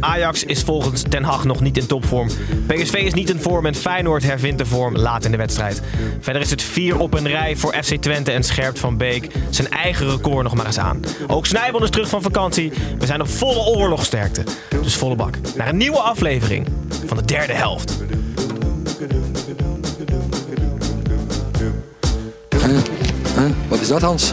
Ajax 0.00 0.44
is 0.44 0.62
volgens 0.62 1.02
Ten 1.08 1.24
Hag 1.24 1.44
nog 1.44 1.60
niet 1.60 1.76
in 1.76 1.86
topvorm. 1.86 2.28
PSV 2.66 2.94
is 2.94 3.14
niet 3.14 3.30
in 3.30 3.40
vorm 3.40 3.66
en 3.66 3.74
Feyenoord 3.74 4.22
hervindt 4.22 4.58
de 4.58 4.66
vorm 4.66 4.96
laat 4.96 5.24
in 5.24 5.30
de 5.30 5.36
wedstrijd. 5.36 5.82
Verder 6.20 6.42
is 6.42 6.50
het 6.50 6.62
vier 6.62 6.98
op 6.98 7.14
een 7.14 7.28
rij 7.28 7.56
voor 7.56 7.74
FC 7.82 7.94
Twente 7.94 8.30
en 8.30 8.42
scherpt 8.42 8.78
Van 8.78 8.96
Beek 8.96 9.28
zijn 9.50 9.68
eigen 9.68 10.10
record 10.10 10.42
nog 10.42 10.54
maar 10.54 10.66
eens 10.66 10.78
aan. 10.78 11.00
Ook 11.26 11.46
Snijbel 11.46 11.82
is 11.82 11.90
terug 11.90 12.08
van 12.08 12.22
vakantie. 12.22 12.72
We 12.98 13.06
zijn 13.06 13.20
op 13.20 13.28
volle 13.28 13.76
oorlogsterkte. 13.76 14.42
Dus 14.82 14.96
volle 14.96 15.16
bak. 15.16 15.38
Naar 15.56 15.68
een 15.68 15.76
nieuwe 15.76 16.00
aflevering 16.00 16.68
van 17.06 17.16
de 17.16 17.24
derde 17.24 17.52
helft. 17.52 17.96
Wat 23.68 23.80
is 23.80 23.88
dat, 23.88 24.02
Hans? 24.02 24.32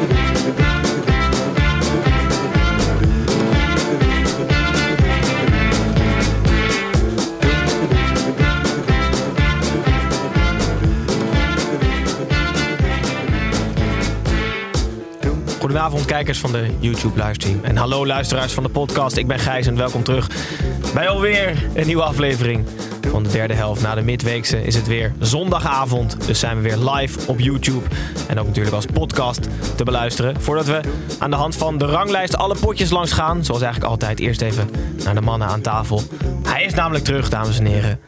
Goedenavond 15.61 16.05
kijkers 16.05 16.39
van 16.39 16.51
de 16.51 16.69
YouTube 16.79 17.23
livestream. 17.23 17.59
En 17.63 17.77
hallo 17.77 18.05
luisteraars 18.05 18.53
van 18.53 18.63
de 18.63 18.69
podcast. 18.69 19.17
Ik 19.17 19.27
ben 19.27 19.39
Gijs 19.39 19.67
en 19.67 19.75
welkom 19.75 20.03
terug 20.03 20.29
bij 20.93 21.09
alweer 21.09 21.67
een 21.73 21.85
nieuwe 21.85 22.03
aflevering 22.03 22.65
van 23.07 23.23
de 23.23 23.29
derde 23.29 23.53
helft. 23.53 23.81
Na 23.81 23.95
de 23.95 24.01
midweekse 24.01 24.63
is 24.63 24.75
het 24.75 24.87
weer 24.87 25.13
zondagavond. 25.19 26.27
Dus 26.27 26.39
zijn 26.39 26.55
we 26.55 26.61
weer 26.61 26.77
live 26.77 27.27
op 27.27 27.39
YouTube. 27.39 27.85
En 28.27 28.39
ook 28.39 28.45
natuurlijk 28.47 28.75
als 28.75 28.85
podcast 28.85 29.47
te 29.75 29.83
beluisteren. 29.83 30.41
Voordat 30.41 30.65
we 30.65 30.81
aan 31.19 31.29
de 31.29 31.35
hand 31.35 31.55
van 31.55 31.77
de 31.77 31.85
ranglijst 31.85 32.35
alle 32.35 32.55
potjes 32.59 32.89
langs 32.89 33.11
gaan. 33.11 33.45
Zoals 33.45 33.61
eigenlijk 33.61 33.91
altijd 33.91 34.19
eerst 34.19 34.41
even 34.41 34.69
naar 35.03 35.15
de 35.15 35.21
mannen 35.21 35.47
aan 35.47 35.61
tafel. 35.61 36.01
Hij 36.43 36.63
is 36.63 36.73
namelijk 36.73 37.03
terug, 37.03 37.29
dames 37.29 37.59
en 37.59 37.65
heren. 37.65 37.99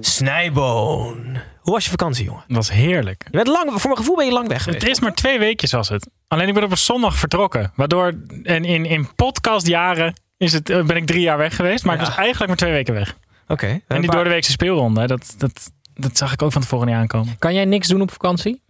Snijboon. 0.00 1.24
Hoe 1.64 1.72
was 1.72 1.84
je 1.84 1.90
vakantie, 1.90 2.24
jongen? 2.24 2.44
Dat 2.46 2.56
was 2.56 2.70
heerlijk. 2.70 3.22
Je 3.24 3.30
bent 3.36 3.46
lang, 3.46 3.70
voor 3.70 3.80
mijn 3.90 3.96
gevoel 3.96 4.16
ben 4.16 4.26
je 4.26 4.32
lang 4.32 4.48
weg 4.48 4.62
geweest. 4.62 4.82
Het 4.82 4.90
is 4.90 5.00
maar 5.00 5.14
twee 5.14 5.38
weekjes 5.38 5.72
was 5.72 5.88
het. 5.88 6.08
Alleen 6.28 6.48
ik 6.48 6.54
ben 6.54 6.64
op 6.64 6.70
een 6.70 6.78
zondag 6.78 7.16
vertrokken. 7.16 7.72
Waardoor 7.74 8.12
en 8.42 8.64
in, 8.64 8.84
in 8.84 9.14
podcastjaren 9.14 10.14
is 10.36 10.52
het, 10.52 10.70
eh, 10.70 10.84
ben 10.84 10.96
ik 10.96 11.06
drie 11.06 11.20
jaar 11.20 11.38
weg 11.38 11.56
geweest. 11.56 11.84
Maar 11.84 11.94
ik 11.94 12.00
Ja. 12.00 12.06
was 12.06 12.16
eigenlijk 12.16 12.48
maar 12.48 12.56
twee 12.56 12.72
weken 12.72 12.94
weg. 12.94 13.16
Oké. 13.48 13.66
En 13.66 13.80
die 13.88 14.00
paar- 14.06 14.14
doordeweekse 14.16 14.50
speelronde, 14.50 15.06
dat, 15.06 15.34
dat, 15.38 15.70
dat 15.94 16.16
zag 16.16 16.32
ik 16.32 16.42
ook 16.42 16.52
van 16.52 16.62
tevoren 16.62 16.86
niet 16.86 16.96
aankomen. 16.96 17.38
Kan 17.38 17.54
jij 17.54 17.64
niks 17.64 17.88
doen 17.88 18.00
op 18.00 18.10
vakantie? 18.12 18.62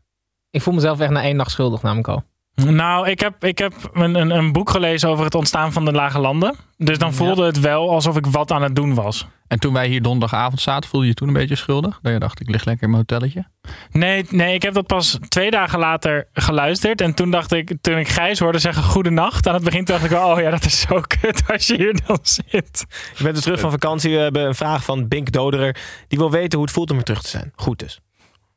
Ik 0.51 0.63
voel 0.63 0.75
mezelf 0.75 1.01
echt 1.01 1.11
na 1.11 1.23
één 1.23 1.37
nacht 1.37 1.51
schuldig, 1.51 1.83
namelijk 1.83 2.09
al. 2.09 2.25
Nou, 2.55 3.09
ik 3.09 3.21
heb, 3.21 3.45
ik 3.45 3.59
heb 3.59 3.73
een, 3.93 4.15
een, 4.15 4.31
een 4.31 4.53
boek 4.53 4.71
gelezen 4.71 5.09
over 5.09 5.25
het 5.25 5.35
ontstaan 5.35 5.73
van 5.73 5.85
de 5.85 5.93
Lage 5.93 6.19
Landen. 6.19 6.55
Dus 6.77 6.99
dan 6.99 7.15
voelde 7.15 7.47
het 7.47 7.61
wel 7.61 7.91
alsof 7.91 8.17
ik 8.17 8.27
wat 8.27 8.53
aan 8.53 8.63
het 8.63 8.77
doen 8.77 8.95
was. 8.95 9.27
En 9.47 9.61
toen 9.61 9.73
wij 9.73 9.89
hier 9.89 10.03
donderdagavond 10.03 10.61
zaten, 10.61 10.91
voelde 10.91 11.07
je 11.07 11.13
je 11.13 11.19
toen 11.19 11.29
een 11.29 11.35
beetje 11.35 11.55
schuldig? 11.55 11.99
Dat 12.03 12.13
je 12.13 12.19
dacht, 12.19 12.41
ik 12.41 12.51
lig 12.51 12.65
lekker 12.65 12.85
in 12.85 12.91
mijn 12.91 13.05
hotelletje? 13.09 13.45
Nee, 13.91 14.27
nee, 14.31 14.55
ik 14.55 14.63
heb 14.63 14.75
dat 14.75 14.87
pas 14.87 15.19
twee 15.29 15.51
dagen 15.51 15.79
later 15.79 16.29
geluisterd. 16.33 17.01
En 17.01 17.15
toen 17.15 17.31
dacht 17.31 17.53
ik, 17.53 17.73
toen 17.81 17.99
ik 17.99 18.09
Gijs 18.09 18.39
hoorde 18.39 18.59
zeggen 18.59 18.83
goedenacht 18.83 19.49
aan 19.49 19.55
het 19.55 19.65
begin, 19.65 19.85
dacht 19.85 20.05
ik, 20.05 20.13
oh 20.13 20.41
ja, 20.41 20.51
dat 20.51 20.65
is 20.65 20.81
zo 20.81 21.01
kut 21.21 21.43
als 21.47 21.67
je 21.67 21.77
hier 21.77 22.01
dan 22.07 22.19
zit. 22.23 22.87
Je 23.17 23.23
bent 23.23 23.35
dus 23.35 23.45
terug 23.45 23.61
van 23.61 23.71
vakantie. 23.71 24.11
We 24.11 24.19
hebben 24.19 24.47
een 24.47 24.55
vraag 24.55 24.85
van 24.85 25.09
Bink 25.09 25.33
Doderer. 25.33 25.77
Die 26.09 26.19
wil 26.19 26.31
weten 26.31 26.59
hoe 26.59 26.67
het 26.67 26.75
voelt 26.75 26.91
om 26.91 26.97
weer 26.97 27.05
terug 27.05 27.23
te 27.23 27.29
zijn. 27.29 27.53
Goed 27.55 27.79
dus. 27.79 28.01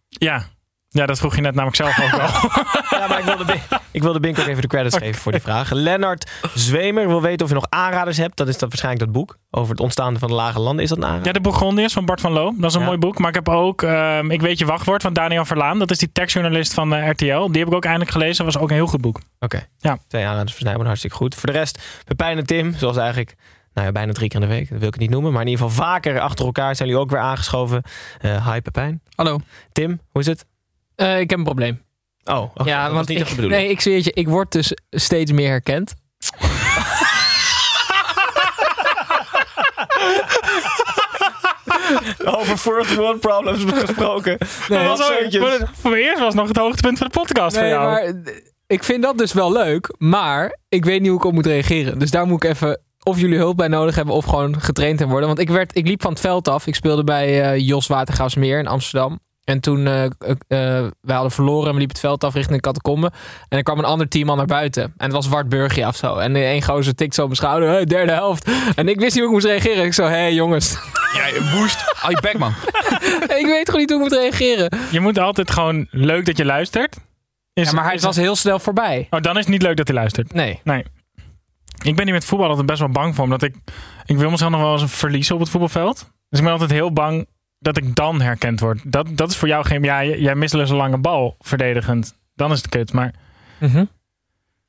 Ja. 0.09 0.45
Ja, 0.89 1.05
dat 1.05 1.19
vroeg 1.19 1.35
je 1.35 1.41
net 1.41 1.53
namelijk 1.55 1.75
zelf 1.75 1.99
ook 1.99 2.19
al. 2.19 2.29
Ja, 2.99 3.07
maar 3.07 3.19
ik 3.19 3.25
wilde, 3.25 3.45
Bink, 3.45 3.61
ik 3.91 4.01
wilde 4.01 4.19
Bink 4.19 4.39
ook 4.39 4.47
even 4.47 4.61
de 4.61 4.67
credits 4.67 4.97
geven 4.97 5.21
voor 5.21 5.31
die 5.31 5.41
vraag. 5.41 5.71
Lennart 5.71 6.31
Zwemer 6.53 7.07
wil 7.07 7.21
weten 7.21 7.41
of 7.43 7.47
je 7.47 7.55
nog 7.55 7.65
aanraders 7.69 8.17
hebt. 8.17 8.37
Dat 8.37 8.47
is 8.47 8.57
dan 8.57 8.69
waarschijnlijk 8.69 9.05
dat 9.05 9.13
boek 9.13 9.37
over 9.51 9.71
het 9.71 9.79
ontstaan 9.79 10.19
van 10.19 10.27
de 10.27 10.33
lage 10.33 10.59
landen. 10.59 10.83
Is 10.83 10.89
dat 10.89 10.97
een 10.97 11.03
aanrader? 11.05 11.25
Ja, 11.25 11.31
de 11.31 11.41
Bourgondiërs 11.41 11.93
van 11.93 12.05
Bart 12.05 12.21
van 12.21 12.31
Loo. 12.31 12.53
Dat 12.57 12.69
is 12.69 12.73
een 12.73 12.79
Ja. 12.79 12.85
mooi 12.85 12.97
boek. 12.97 13.17
Maar 13.19 13.29
ik 13.29 13.35
heb 13.35 13.49
ook 13.49 13.81
ehm, 13.81 14.31
Ik 14.31 14.41
weet 14.41 14.59
je 14.59 14.65
wachtwoord 14.65 15.01
van 15.01 15.13
Daniel 15.13 15.45
Verlaan. 15.45 15.79
Dat 15.79 15.91
is 15.91 15.97
die 15.97 16.11
tekstjournalist 16.11 16.73
van 16.73 16.93
eh, 16.95 17.09
RTL. 17.09 17.47
Die 17.51 17.59
heb 17.59 17.67
ik 17.67 17.73
ook 17.73 17.83
eindelijk 17.85 18.11
gelezen. 18.11 18.45
Dat 18.45 18.53
was 18.53 18.63
ook 18.63 18.69
een 18.69 18.75
heel 18.75 18.87
goed 18.87 19.01
boek. 19.01 19.19
Oké. 19.39 19.67
Ja. 19.77 19.97
Twee 20.07 20.25
aanraders 20.25 20.51
voor 20.51 20.61
Snijboon, 20.61 20.85
hartstikke 20.85 21.15
goed. 21.15 21.35
Voor 21.35 21.51
de 21.51 21.57
rest, 21.57 22.01
Pepijn 22.05 22.37
en 22.37 22.45
Tim, 22.45 22.73
zoals 22.77 22.97
eigenlijk 22.97 23.35
nou 23.73 23.87
ja, 23.87 23.93
bijna 23.93 24.13
drie 24.13 24.29
keer 24.29 24.41
in 24.41 24.47
de 24.47 24.53
week. 24.53 24.69
Dat 24.69 24.77
wil 24.79 24.87
ik 24.87 24.93
het 24.93 25.01
niet 25.03 25.11
noemen. 25.11 25.31
Maar 25.31 25.41
in 25.41 25.47
ieder 25.47 25.65
geval 25.65 25.85
vaker 25.85 26.19
achter 26.19 26.45
elkaar 26.45 26.75
zijn 26.75 26.87
jullie 26.89 27.03
ook 27.03 27.09
weer 27.09 27.19
aangeschoven. 27.19 27.81
Eh 28.19 28.51
hi 28.53 28.61
Pepijn. 28.61 29.01
Hallo. 29.15 29.39
Tim, 29.71 29.99
hoe 30.11 30.21
is 30.21 30.27
het? 30.27 30.45
Eh, 30.97 31.19
ik 31.19 31.29
heb 31.29 31.39
een 31.39 31.45
probleem. 31.45 31.81
Oh, 32.23 32.55
ja, 32.65 32.83
dat 32.85 32.93
want 32.93 33.07
niet 33.07 33.19
ik, 33.19 33.27
de 33.27 33.35
bedoeling. 33.35 33.61
nee, 33.61 33.71
ik 33.71 33.81
zweer 33.81 33.97
je, 34.03 34.11
ik 34.13 34.27
word 34.27 34.51
dus 34.51 34.73
steeds 34.89 35.31
meer 35.31 35.49
herkend. 35.49 35.93
Over 42.25 42.57
first 42.57 42.95
world 42.95 43.19
problems 43.19 43.63
gesproken. 43.73 44.37
Nee, 44.69 44.87
was 44.87 45.11
ook- 45.11 45.67
voor, 45.73 45.91
me 45.91 46.01
eerst 46.01 46.19
was 46.21 46.33
nog 46.33 46.47
het 46.47 46.57
hoogtepunt 46.57 46.97
van 46.97 47.07
de 47.07 47.19
podcast 47.19 47.55
Nee, 47.55 47.63
voor 47.63 47.73
jou. 47.73 47.91
maar 47.91 48.13
ik 48.67 48.83
vind 48.83 49.03
dat 49.03 49.17
dus 49.17 49.33
wel 49.33 49.51
leuk, 49.51 49.95
maar 49.97 50.57
ik 50.69 50.85
weet 50.85 50.99
niet 51.01 51.09
hoe 51.09 51.19
ik 51.19 51.25
op 51.25 51.33
moet 51.33 51.45
reageren. 51.45 51.99
Dus 51.99 52.11
daar 52.11 52.25
moet 52.27 52.43
ik 52.43 52.49
even 52.49 52.81
of 53.03 53.19
jullie 53.19 53.37
hulp 53.37 53.57
bij 53.57 53.67
nodig 53.67 53.95
hebben 53.95 54.15
of 54.15 54.25
gewoon 54.25 54.61
getraind 54.61 55.01
in 55.01 55.07
worden. 55.07 55.27
Want 55.27 55.39
ik, 55.39 55.49
werd, 55.49 55.75
ik 55.75 55.87
liep 55.87 56.01
van 56.01 56.11
het 56.11 56.19
veld 56.19 56.47
af. 56.47 56.67
Ik 56.67 56.75
speelde 56.75 57.03
bij 57.03 57.41
eh, 57.51 57.67
Jos 57.67 57.87
Watergraafsmeer 57.87 58.59
in 58.59 58.67
Amsterdam. 58.67 59.19
En 59.47 59.59
toen, 59.59 59.87
eh 59.87 60.03
eh, 60.05 60.09
eh, 60.47 60.91
we 61.01 61.13
hadden 61.13 61.31
verloren 61.31 61.65
en 61.67 61.71
we 61.73 61.77
liepen 61.77 61.95
het 61.95 62.05
veld 62.05 62.23
af 62.23 62.33
richting 62.33 62.55
de 62.55 62.61
catacombe. 62.61 63.11
En 63.49 63.57
er 63.57 63.63
kwam 63.63 63.77
een 63.79 63.85
ander 63.85 64.07
team 64.07 64.29
al 64.29 64.35
naar 64.35 64.45
buiten. 64.45 64.83
En 64.83 64.93
het 64.97 65.11
was 65.11 65.27
Wart 65.27 65.49
Burgia 65.49 65.87
of 65.87 65.95
zo. 65.95 66.15
En 66.15 66.35
één 66.35 66.63
gozer 66.63 66.95
tikt 66.95 67.13
zo 67.15 67.21
op 67.21 67.27
mijn 67.27 67.39
schouder. 67.39 67.69
Hey, 67.69 67.85
derde 67.85 68.11
helft. 68.11 68.49
En 68.75 68.87
ik 68.87 68.99
wist 68.99 69.15
niet 69.15 69.23
hoe 69.23 69.25
ik 69.25 69.31
moest 69.31 69.45
reageren. 69.45 69.85
Ik 69.85 69.93
zo, 69.93 70.03
hé 70.03 70.09
hey, 70.09 70.33
jongens. 70.33 70.77
Ja, 71.17 71.57
woest. 71.59 71.83
Hou 71.95 72.13
je 72.15 72.21
bek, 72.21 72.37
man. 72.37 72.53
ik 73.39 73.45
weet 73.45 73.65
gewoon 73.65 73.79
niet 73.79 73.89
hoe 73.89 74.03
ik 74.03 74.09
moet 74.09 74.19
reageren. 74.19 74.69
Je 74.91 74.99
moet 74.99 75.19
altijd 75.19 75.51
gewoon 75.51 75.87
leuk 75.91 76.25
dat 76.25 76.37
je 76.37 76.45
luistert. 76.45 76.95
Is, 77.53 77.67
Ja, 77.69 77.75
maar 77.75 77.83
hij 77.83 77.93
is- 77.93 78.03
was 78.03 78.15
heel 78.15 78.35
snel 78.35 78.59
voorbij. 78.59 79.07
Oh, 79.09 79.21
dan 79.21 79.33
is 79.33 79.39
het 79.43 79.47
niet 79.53 79.61
leuk 79.61 79.77
dat 79.77 79.87
hij 79.87 79.95
luistert. 79.97 80.33
Nee. 80.33 80.59
Nee. 80.63 80.83
Ik 81.83 81.95
ben 81.95 82.05
hier 82.05 82.13
met 82.13 82.25
voetbal 82.25 82.47
altijd 82.49 82.65
best 82.67 82.79
wel 82.79 82.89
bang 82.89 83.15
voor. 83.15 83.23
Omdat 83.23 83.41
ik... 83.43 83.55
Ik 84.05 84.17
wil 84.17 84.29
mezelf 84.29 84.51
nog 84.51 84.61
wel 84.61 84.79
eens 84.79 84.91
verliezen 84.91 85.35
op 85.35 85.41
het 85.41 85.49
voetbalveld. 85.49 85.97
Dus 86.29 86.39
ik 86.39 86.43
ben 86.45 86.53
altijd 86.53 86.71
heel 86.71 86.93
bang 86.93 87.27
dat 87.59 87.77
ik 87.77 87.95
dan 87.95 88.21
herkend 88.21 88.59
word. 88.59 88.81
Dat, 88.83 89.07
dat 89.17 89.29
is 89.29 89.37
voor 89.37 89.47
jou 89.47 89.65
geen... 89.65 89.83
Ja, 89.83 90.03
jij 90.03 90.35
mist 90.35 90.53
eens 90.53 90.69
een 90.69 90.75
lange 90.75 90.97
bal 90.97 91.35
verdedigend. 91.39 92.15
Dan 92.35 92.51
is 92.51 92.57
het 92.57 92.69
kut. 92.69 92.93
Maar 92.93 93.13
Mhm. 93.59 93.85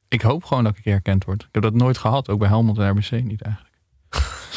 Ik 0.08 0.22
hoop 0.22 0.44
gewoon 0.44 0.64
dat 0.64 0.76
ik 0.76 0.84
herkend 0.84 1.24
word. 1.24 1.42
Ik 1.42 1.48
heb 1.52 1.62
dat 1.62 1.74
nooit 1.74 1.98
gehad, 1.98 2.28
ook 2.28 2.38
bij 2.38 2.48
Helmond 2.48 2.78
en 2.78 2.88
RBC 2.90 3.10
niet 3.10 3.42
eigenlijk. 3.42 3.74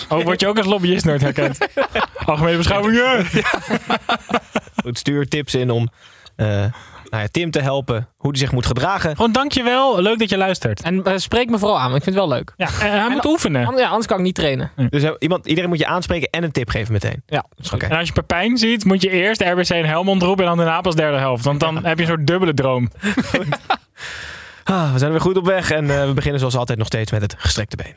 oh, 0.09 0.23
word 0.23 0.39
je 0.39 0.47
ook 0.47 0.57
als 0.57 0.65
lobbyist 0.65 1.05
nooit 1.05 1.21
herkend? 1.21 1.57
Algemene 2.25 2.57
beschouwing. 2.57 2.95
ja. 2.97 3.23
Goed, 4.83 4.97
stuur 4.97 5.27
tips 5.27 5.55
in 5.55 5.69
om 5.69 5.89
eh, 6.35 6.65
nou 7.11 7.23
ja, 7.23 7.29
Tim 7.31 7.51
te 7.51 7.61
helpen 7.61 8.07
hoe 8.17 8.29
hij 8.31 8.39
zich 8.39 8.51
moet 8.51 8.65
gedragen. 8.65 9.15
Gewoon 9.15 9.31
dankjewel. 9.31 10.01
Leuk 10.01 10.19
dat 10.19 10.29
je 10.29 10.37
luistert. 10.37 10.81
En 10.81 11.03
eh, 11.03 11.17
spreek 11.17 11.49
me 11.49 11.57
vooral 11.59 11.77
aan, 11.79 11.83
want 11.91 11.95
ik 11.97 12.03
vind 12.03 12.15
het 12.15 12.25
wel 12.25 12.33
leuk. 12.37 12.53
Ja, 12.57 12.67
en 12.81 12.99
hij 12.99 13.09
moet 13.09 13.25
oefenen. 13.25 13.65
An- 13.67 13.77
Ja, 13.77 13.87
anders 13.87 14.07
kan 14.07 14.17
ik 14.17 14.23
niet 14.23 14.35
trainen. 14.35 14.71
Dus 14.89 15.03
eh, 15.03 15.11
iemand, 15.19 15.45
iedereen 15.45 15.69
moet 15.69 15.79
je 15.79 15.85
aanspreken 15.87 16.29
en 16.29 16.43
een 16.43 16.51
tip 16.51 16.69
geven 16.69 16.93
meteen. 16.93 17.23
Ja, 17.25 17.45
Oké. 17.73 17.85
En 17.85 17.97
als 17.97 18.07
je 18.07 18.13
Pepijn 18.13 18.57
ziet, 18.57 18.85
moet 18.85 19.01
je 19.01 19.09
eerst 19.09 19.41
RBC 19.41 19.69
en 19.69 19.85
Helmond 19.85 20.21
roepen 20.21 20.43
en 20.43 20.49
dan 20.49 20.65
daarna 20.65 20.81
pas 20.81 20.95
derde 20.95 21.17
helft. 21.17 21.43
Want 21.43 21.59
dan 21.59 21.85
heb 21.85 21.97
je 21.97 22.03
een 22.03 22.09
soort 22.09 22.27
dubbele 22.27 22.53
droom. 22.53 22.89
Ah, 24.63 24.91
we 24.93 24.99
zijn 24.99 25.11
weer 25.11 25.21
goed 25.21 25.37
op 25.37 25.45
weg 25.45 25.71
en 25.71 25.89
eh, 25.99 26.05
we 26.07 26.13
beginnen 26.13 26.39
zoals 26.39 26.55
altijd 26.55 26.77
nog 26.77 26.87
steeds 26.87 27.11
met 27.11 27.21
het 27.21 27.35
gestrekte 27.37 27.75
been. 27.75 27.95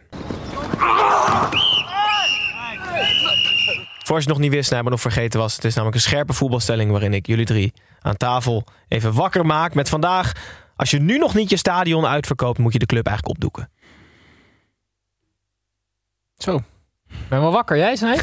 Voor 4.05 4.15
als 4.15 4.25
je 4.25 4.31
het 4.31 4.39
nog 4.39 4.39
niet 4.39 4.51
wist, 4.51 4.71
maar 4.73 4.85
nog 4.85 5.01
vergeten 5.01 5.41
was, 5.41 5.55
het 5.55 5.65
is 5.65 5.75
namelijk 5.75 5.97
een 5.97 6.03
scherpe 6.03 6.33
voetbalstelling 6.33 6.91
waarin 6.91 7.15
ik 7.15 7.27
jullie 7.27 7.45
drie 7.45 7.73
aan 8.05 8.17
tafel 8.17 8.65
even 8.89 9.13
wakker 9.13 9.47
maak 9.47 9.75
met 9.75 9.89
vandaag. 9.89 10.33
Als 10.77 10.91
je 10.91 11.01
nu 11.01 11.19
nog 11.19 11.35
niet 11.35 11.51
je 11.51 11.57
stadion 11.57 12.07
uitverkoopt, 12.07 12.59
moet 12.59 12.73
je 12.73 12.79
de 12.79 12.87
club 12.87 13.07
eigenlijk 13.07 13.37
opdoeken. 13.37 13.71
Zo. 16.37 16.61
Ben 17.29 17.41
wel 17.41 17.53
wakker. 17.53 17.77
Jij, 17.77 17.97
Snij? 17.97 18.21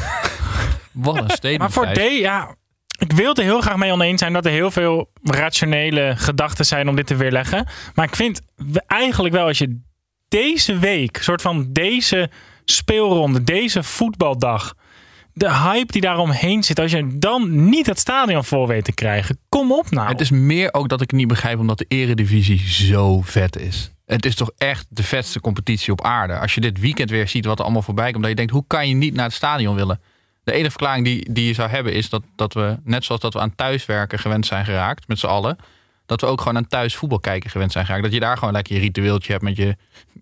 Wat 0.92 1.16
een 1.16 1.30
statement. 1.30 1.58
Maar 1.58 1.70
voor. 1.70 1.86
D, 1.86 1.98
ja. 2.18 2.54
Ik 2.98 3.12
wil 3.12 3.28
het 3.28 3.38
er 3.38 3.44
heel 3.44 3.60
graag 3.60 3.76
mee 3.76 3.92
oneens 3.92 4.20
zijn 4.20 4.32
dat 4.32 4.44
er 4.46 4.50
heel 4.52 4.70
veel 4.70 5.10
rationele 5.22 6.12
gedachten 6.16 6.64
zijn 6.66 6.88
om 6.88 6.96
dit 6.96 7.06
te 7.06 7.16
weerleggen. 7.16 7.66
Maar 7.94 8.06
ik 8.06 8.16
vind 8.16 8.40
we- 8.56 8.82
eigenlijk 8.86 9.34
wel 9.34 9.46
als 9.46 9.58
je 9.58 9.80
deze 10.28 10.78
week, 10.78 11.16
soort 11.22 11.42
van 11.42 11.72
deze 11.72 12.30
speelronde, 12.64 13.44
deze 13.44 13.82
voetbaldag, 13.82 14.74
de 15.34 15.52
hype 15.52 15.92
die 15.92 16.00
daaromheen 16.00 16.62
zit, 16.62 16.80
als 16.80 16.90
je 16.90 17.18
dan 17.18 17.68
niet 17.68 17.86
het 17.86 17.98
stadion 17.98 18.44
vol 18.44 18.66
weet 18.66 18.84
te 18.84 18.92
krijgen, 18.92 19.38
kom 19.48 19.72
op 19.72 19.90
nou. 19.90 20.08
Het 20.08 20.20
is 20.20 20.30
meer 20.30 20.74
ook 20.74 20.88
dat 20.88 21.00
ik 21.00 21.12
niet 21.12 21.28
begrijp 21.28 21.58
omdat 21.58 21.78
de 21.78 21.84
eredivisie 21.88 22.58
zo 22.58 23.20
vet 23.20 23.58
is. 23.58 23.90
Het 24.06 24.26
is 24.26 24.34
toch 24.34 24.50
echt 24.58 24.86
de 24.88 25.02
vetste 25.02 25.40
competitie 25.40 25.92
op 25.92 26.04
aarde. 26.04 26.38
Als 26.38 26.54
je 26.54 26.60
dit 26.60 26.80
weekend 26.80 27.10
weer 27.10 27.28
ziet 27.28 27.44
wat 27.44 27.58
er 27.58 27.64
allemaal 27.64 27.82
voorbij 27.82 28.10
komt. 28.10 28.20
Dat 28.20 28.30
je 28.30 28.36
denkt, 28.36 28.52
hoe 28.52 28.64
kan 28.66 28.88
je 28.88 28.94
niet 28.94 29.14
naar 29.14 29.24
het 29.24 29.34
stadion 29.34 29.74
willen? 29.74 30.00
De 30.44 30.52
enige 30.52 30.70
verklaring 30.70 31.04
die, 31.04 31.32
die 31.32 31.46
je 31.46 31.52
zou 31.52 31.70
hebben 31.70 31.92
is 31.92 32.08
dat, 32.08 32.22
dat 32.36 32.54
we, 32.54 32.78
net 32.84 33.04
zoals 33.04 33.20
dat 33.20 33.32
we 33.32 33.40
aan 33.40 33.54
thuiswerken 33.54 34.18
gewend 34.18 34.46
zijn 34.46 34.64
geraakt, 34.64 35.08
met 35.08 35.18
z'n 35.18 35.26
allen. 35.26 35.56
Dat 36.12 36.20
we 36.20 36.26
ook 36.26 36.40
gewoon 36.40 36.56
aan 36.56 36.66
thuis 36.66 36.96
voetbal 36.96 37.20
kijken 37.20 37.50
gewend 37.50 37.72
zijn 37.72 37.84
geraakt. 37.84 38.02
Dat 38.04 38.12
je 38.12 38.20
daar 38.20 38.38
gewoon 38.38 38.52
lekker 38.52 38.74
je 38.74 38.80
ritueeltje 38.80 39.32
hebt 39.32 39.44
met 39.44 39.56
je 39.56 39.76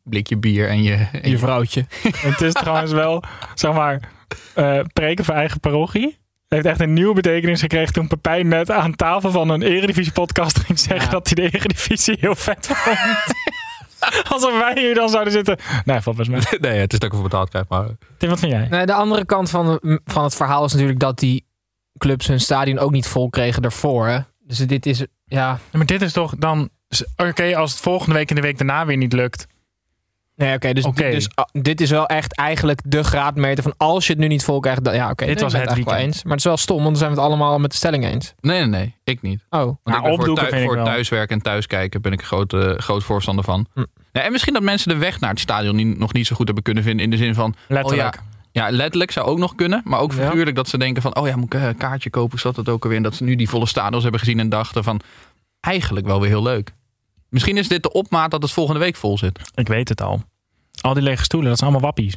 blikje 0.04 0.36
bier 0.36 0.68
en 0.68 0.82
je... 0.82 1.06
En 1.22 1.30
Je 1.30 1.38
vrouwtje. 1.38 1.84
Het 2.16 2.40
is 2.40 2.52
trouwens 2.52 2.92
wel, 2.92 3.22
zeg 3.54 3.72
maar, 3.72 4.00
eh, 4.54 4.80
preken 4.92 5.24
voor 5.24 5.34
eigen 5.34 5.60
parochie. 5.60 6.18
heeft 6.48 6.66
echt 6.66 6.80
een 6.80 6.92
nieuwe 6.92 7.14
betekenis 7.14 7.60
gekregen 7.60 7.92
toen 7.92 8.06
Pepijn 8.06 8.48
net 8.48 8.70
aan 8.70 8.96
tafel 8.96 9.30
van 9.30 9.48
een 9.48 9.62
Eredivisie 9.62 10.12
podcast 10.12 10.58
ging 10.58 10.78
zeggen 10.78 11.04
Ja. 11.04 11.10
dat 11.10 11.26
hij 11.30 11.34
de 11.34 11.56
Eredivisie 11.58 12.16
heel 12.20 12.34
vet 12.34 12.66
vond. 12.66 12.98
Alsof 14.32 14.58
wij 14.58 14.72
hier 14.82 14.94
dan 14.94 15.08
zouden 15.08 15.32
zitten. 15.32 15.58
Nee, 15.84 16.00
volgens 16.00 16.28
mij. 16.28 16.40
Nee, 16.60 16.78
het 16.78 16.92
is 16.92 16.98
dat 16.98 17.02
ik 17.02 17.10
ervoor 17.10 17.28
betaald 17.28 17.48
krijg, 17.48 17.68
maar... 17.68 17.86
Tim, 18.18 18.28
wat 18.28 18.38
vind 18.38 18.52
jij? 18.52 18.66
Nee, 18.70 18.86
de 18.86 18.94
andere 18.94 19.24
kant 19.24 19.50
van, 19.50 19.80
van 20.04 20.24
het 20.24 20.34
verhaal 20.34 20.64
is 20.64 20.72
natuurlijk 20.72 21.00
dat 21.00 21.18
die 21.18 21.46
clubs 21.98 22.26
hun 22.26 22.40
stadion 22.40 22.78
ook 22.78 22.90
niet 22.90 23.06
vol 23.06 23.28
kregen 23.30 23.62
daarvoor. 23.62 24.06
Hè? 24.06 24.18
Dus 24.38 24.58
dit 24.58 24.86
is, 24.86 25.04
ja, 25.30 25.58
Maar 25.72 25.86
dit 25.86 26.02
is 26.02 26.12
toch 26.12 26.34
dan... 26.38 26.68
Oké, 27.16 27.56
als 27.56 27.70
het 27.70 27.80
volgende 27.80 28.14
week 28.14 28.28
en 28.28 28.34
de 28.34 28.40
week 28.40 28.58
daarna 28.58 28.86
weer 28.86 28.96
niet 28.96 29.12
lukt. 29.12 29.46
Nee, 30.36 30.54
oké. 30.54 30.72
dus, 30.72 30.84
dus 30.94 31.28
ah, 31.34 31.44
dit 31.52 31.80
is 31.80 31.90
wel 31.90 32.06
echt 32.06 32.36
eigenlijk 32.36 32.80
de 32.84 33.02
graadmeter 33.04 33.62
van 33.62 33.74
als 33.76 34.06
je 34.06 34.12
het 34.12 34.22
nu 34.22 34.28
niet 34.28 34.44
vol 34.44 34.60
krijgt. 34.60 34.84
Dan, 34.84 34.94
ja, 34.94 35.10
oké. 35.10 35.24
Dit 35.26 35.34
nee, 35.34 35.44
was 35.44 35.52
het 35.52 35.60
eigenlijk 35.62 35.90
wel 35.90 36.06
eens. 36.06 36.22
Maar 36.22 36.32
het 36.32 36.40
is 36.40 36.46
wel 36.46 36.56
stom, 36.56 36.76
want 36.76 36.88
dan 36.88 36.96
zijn 36.96 37.10
we 37.10 37.16
het 37.16 37.26
allemaal 37.26 37.58
met 37.58 37.70
de 37.70 37.76
stelling 37.76 38.04
eens. 38.04 38.34
Nee, 38.40 38.58
nee, 38.58 38.68
nee. 38.68 38.94
Ik 39.04 39.22
niet. 39.22 39.44
Oh. 39.50 39.60
Want 39.60 39.78
Nou, 39.84 39.98
ik 39.98 40.02
voor, 40.04 40.12
opdoeken 40.12 40.34
thui- 40.34 40.48
vind 40.48 40.62
ik 40.62 40.66
voor 40.66 40.76
wel. 40.76 40.84
thuiswerken 40.84 41.36
en 41.36 41.42
thuiskijken 41.42 42.02
ben 42.02 42.12
ik 42.12 42.20
een 42.20 42.26
groot, 42.26 42.52
eh, 42.52 42.72
groot 42.76 43.02
voorstander 43.04 43.44
van. 43.44 43.66
Hm. 43.74 43.84
Ja, 44.12 44.20
en 44.22 44.32
misschien 44.32 44.52
dat 44.54 44.62
mensen 44.62 44.88
de 44.88 44.96
weg 44.96 45.20
naar 45.20 45.30
het 45.30 45.40
stadion 45.40 45.76
niet, 45.76 45.98
nog 45.98 46.12
niet 46.12 46.26
zo 46.26 46.36
goed 46.36 46.46
hebben 46.46 46.64
kunnen 46.64 46.82
vinden. 46.82 47.04
In 47.04 47.10
de 47.10 47.16
zin 47.16 47.34
van, 47.34 47.54
Letterlijk. 47.68 48.14
oh 48.14 48.22
ja, 48.22 48.28
ja, 48.52 48.70
letterlijk 48.70 49.10
zou 49.10 49.26
ook 49.26 49.38
nog 49.38 49.54
kunnen. 49.54 49.82
Maar 49.84 50.00
ook 50.00 50.12
figuurlijk 50.12 50.56
dat 50.56 50.68
ze 50.68 50.78
denken 50.78 51.02
van, 51.02 51.16
oh 51.16 51.26
ja, 51.26 51.36
moet 51.36 51.54
ik 51.54 51.60
een 51.60 51.76
kaartje 51.76 52.10
kopen? 52.10 52.38
Zat 52.38 52.54
dat 52.54 52.68
ook 52.68 52.82
alweer? 52.82 52.96
En 52.96 53.02
dat 53.02 53.14
ze 53.14 53.24
nu 53.24 53.36
die 53.36 53.48
volle 53.48 53.66
stadions 53.66 54.02
hebben 54.02 54.20
gezien 54.20 54.38
en 54.38 54.48
dachten 54.48 54.84
van, 54.84 55.00
eigenlijk 55.60 56.06
wel 56.06 56.20
weer 56.20 56.30
heel 56.30 56.42
leuk. 56.42 56.72
Misschien 57.28 57.56
is 57.56 57.68
dit 57.68 57.82
de 57.82 57.92
opmaat 57.92 58.30
dat 58.30 58.42
het 58.42 58.52
volgende 58.52 58.80
week 58.80 58.96
vol 58.96 59.18
zit. 59.18 59.40
Ik 59.54 59.68
weet 59.68 59.88
het 59.88 60.00
al. 60.00 60.22
Al 60.80 60.94
die 60.94 61.02
lege 61.02 61.24
stoelen, 61.24 61.48
dat 61.48 61.58
zijn 61.58 61.70
allemaal 61.70 61.90
wappies. 61.90 62.16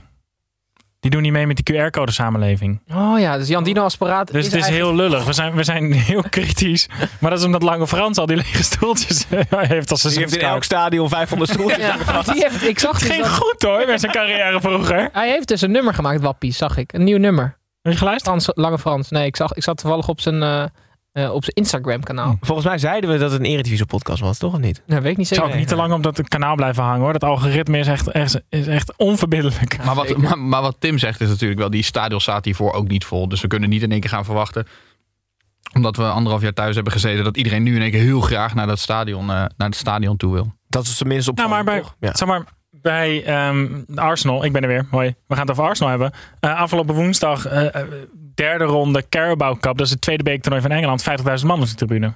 Die 1.04 1.12
doen 1.12 1.22
niet 1.22 1.32
mee 1.32 1.48
met 1.48 1.60
die 1.66 1.76
QR-code 1.76 2.12
samenleving. 2.12 2.82
Oh 2.94 3.20
ja, 3.20 3.38
dus 3.38 3.48
Jan 3.48 3.64
Dino 3.64 3.84
als 3.84 3.98
paraat. 3.98 4.32
Dus 4.32 4.46
het 4.46 4.56
is 4.56 4.68
heel 4.68 4.96
lullig. 4.96 5.26
We 5.26 5.34
zijn, 5.34 5.54
we 5.56 5.64
zijn 5.64 5.94
heel 6.12 6.24
kritisch. 6.30 6.88
Maar 7.20 7.30
dat 7.30 7.40
is 7.40 7.46
omdat 7.46 7.64
Lange 7.64 7.88
Frans 7.88 8.18
al 8.18 8.26
die 8.26 8.36
lege 8.36 8.64
stoeltjes 8.64 9.26
eh, 9.30 9.40
heeft 9.50 9.92
als 9.92 10.02
Die 10.02 10.18
heeft 10.20 10.36
in 10.36 10.42
elk 10.42 10.64
stadion 10.64 11.10
500 11.10 11.52
stoeltjes. 11.52 11.86
Ja, 11.86 12.22
die 12.34 12.42
heeft, 12.42 12.64
ik 12.68 12.80
zag 12.80 13.00
dus 13.00 13.10
Ging 13.10 13.22
dat- 13.24 13.32
goed 13.32 13.62
hoor, 13.62 13.84
met 13.88 14.00
zijn 14.00 14.12
carrière 14.12 14.62
vroeger. 14.62 15.10
Hij 15.14 15.30
heeft 15.30 15.48
dus 15.48 15.62
een 15.62 15.72
nummer 15.72 15.94
gemaakt, 15.94 16.22
Wappies, 16.22 16.58
zag 16.58 16.78
ik. 16.78 16.94
Een 16.94 17.04
nieuw 17.04 17.18
nummer. 17.18 17.58
Heb 17.82 17.92
je 17.92 17.98
geluisterd? 17.98 18.30
Frans, 18.44 18.52
Lange 18.64 18.80
Frans. 18.80 19.10
Nee, 19.10 19.26
ik, 19.26 19.36
zag, 19.36 19.54
ik 19.54 19.64
zat 19.64 19.78
toevallig 19.78 20.08
op 20.08 20.22
zijn, 20.22 20.44
eh, 20.44 20.64
eh, 21.13 21.33
op 21.33 21.44
zijn 21.44 21.56
Instagram-kanaal. 21.56 22.38
Volgens 22.42 22.68
mij 22.68 22.77
zeiden 22.77 23.10
we 23.10 23.18
dat 23.18 23.31
het 23.31 23.39
een 23.39 23.45
Eredivisie 23.45 23.86
podcast 23.86 24.21
was, 24.21 24.38
toch 24.38 24.54
of 24.54 24.60
niet? 24.60 24.81
Nou, 24.86 25.01
weet 25.01 25.12
ik 25.12 25.18
niet 25.18 25.31
Ik 25.31 25.36
zou 25.38 25.39
zeker. 25.39 25.54
ook 25.54 25.60
niet 25.60 25.68
te 25.68 25.75
lang 25.88 25.94
op 25.94 26.15
dat 26.15 26.27
kanaal 26.30 26.56
blijven 26.56 26.83
hangen 26.83 27.00
hoor. 27.01 27.13
Dat 27.13 27.24
algoritme 27.24 27.77
is 27.77 27.88
echt, 27.88 28.07
echt, 28.12 28.42
is 28.50 28.68
echt 28.68 28.94
onverbiddelijk. 28.98 29.77
Maar 29.86 29.95
wat, 29.95 30.07
zeker. 30.07 30.21
maar, 30.24 30.39
maar 30.39 30.62
wat 30.62 30.75
Tim 30.80 30.98
zegt 30.98 31.21
is 31.21 31.30
natuurlijk 31.30 31.60
wel, 31.60 31.69
die 31.69 31.83
stadion 31.83 32.21
staat 32.21 32.45
hiervoor 32.45 32.74
ook 32.74 32.88
niet 32.88 33.06
vol. 33.06 33.27
Dus 33.30 33.42
we 33.42 33.48
kunnen 33.48 33.69
niet 33.69 33.81
in 33.81 33.92
één 33.92 34.00
keer 34.00 34.10
gaan 34.10 34.25
verwachten, 34.25 34.68
omdat 35.74 35.95
we 35.95 36.04
anderhalf 36.04 36.42
jaar 36.42 36.54
thuis 36.54 36.75
hebben 36.75 36.94
gezeten, 36.94 37.24
dat 37.24 37.38
iedereen 37.38 37.63
nu 37.63 37.75
in 37.75 37.81
één 37.81 37.92
keer 37.92 38.01
heel 38.01 38.21
graag 38.21 38.54
naar, 38.56 38.68
dat 38.68 38.80
stadion, 38.80 39.21
eh, 39.21 39.27
naar 39.36 39.51
het 39.57 39.75
stadion 39.75 40.18
toe 40.18 40.33
wil. 40.33 40.54
Dat 40.68 40.83
is 40.86 40.98
tenminste 40.98 41.31
op. 41.31 41.38
Nou, 41.38 41.50
maar 41.50 41.63
bij, 41.63 41.83
Ja. 42.00 42.15
zeg 42.15 42.27
maar, 42.27 42.44
bij 42.84 43.24
ehm, 43.24 43.82
Arsenal, 43.96 44.46
ik 44.46 44.52
ben 44.52 44.62
er 44.62 44.68
weer, 44.68 44.88
hoi. 44.90 45.16
We 45.28 45.36
gaan 45.36 45.48
het 45.48 45.52
over 45.52 45.64
Arsenal 45.64 45.90
hebben. 45.90 46.12
Eh, 46.40 46.60
afgelopen 46.60 46.96
woensdag, 46.96 47.46
eh, 47.46 47.76
eh, 47.76 47.88
derde 48.36 48.64
ronde 48.64 49.10
Carabao 49.10 49.56
Cup. 49.56 49.78
Dat 49.78 49.86
is 49.86 49.90
het 49.90 50.02
tweede 50.02 50.24
beektoernooi 50.24 50.62
van 50.62 50.72
Engeland. 50.72 51.04
50.000 51.04 51.48
man 51.48 51.62
op 51.62 51.68
de 51.68 51.76
tribune. 51.76 52.14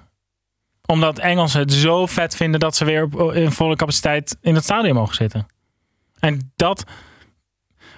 Omdat 0.85 1.19
Engelsen 1.19 1.59
het 1.59 1.73
zo 1.73 2.05
vet 2.05 2.35
vinden 2.35 2.59
dat 2.59 2.75
ze 2.75 2.85
weer 2.85 3.03
op, 3.03 3.33
in 3.33 3.51
volle 3.51 3.75
capaciteit 3.75 4.37
in 4.41 4.55
het 4.55 4.63
stadion 4.63 4.95
mogen 4.95 5.15
zitten. 5.15 5.45
En 6.19 6.51
dat, 6.55 6.83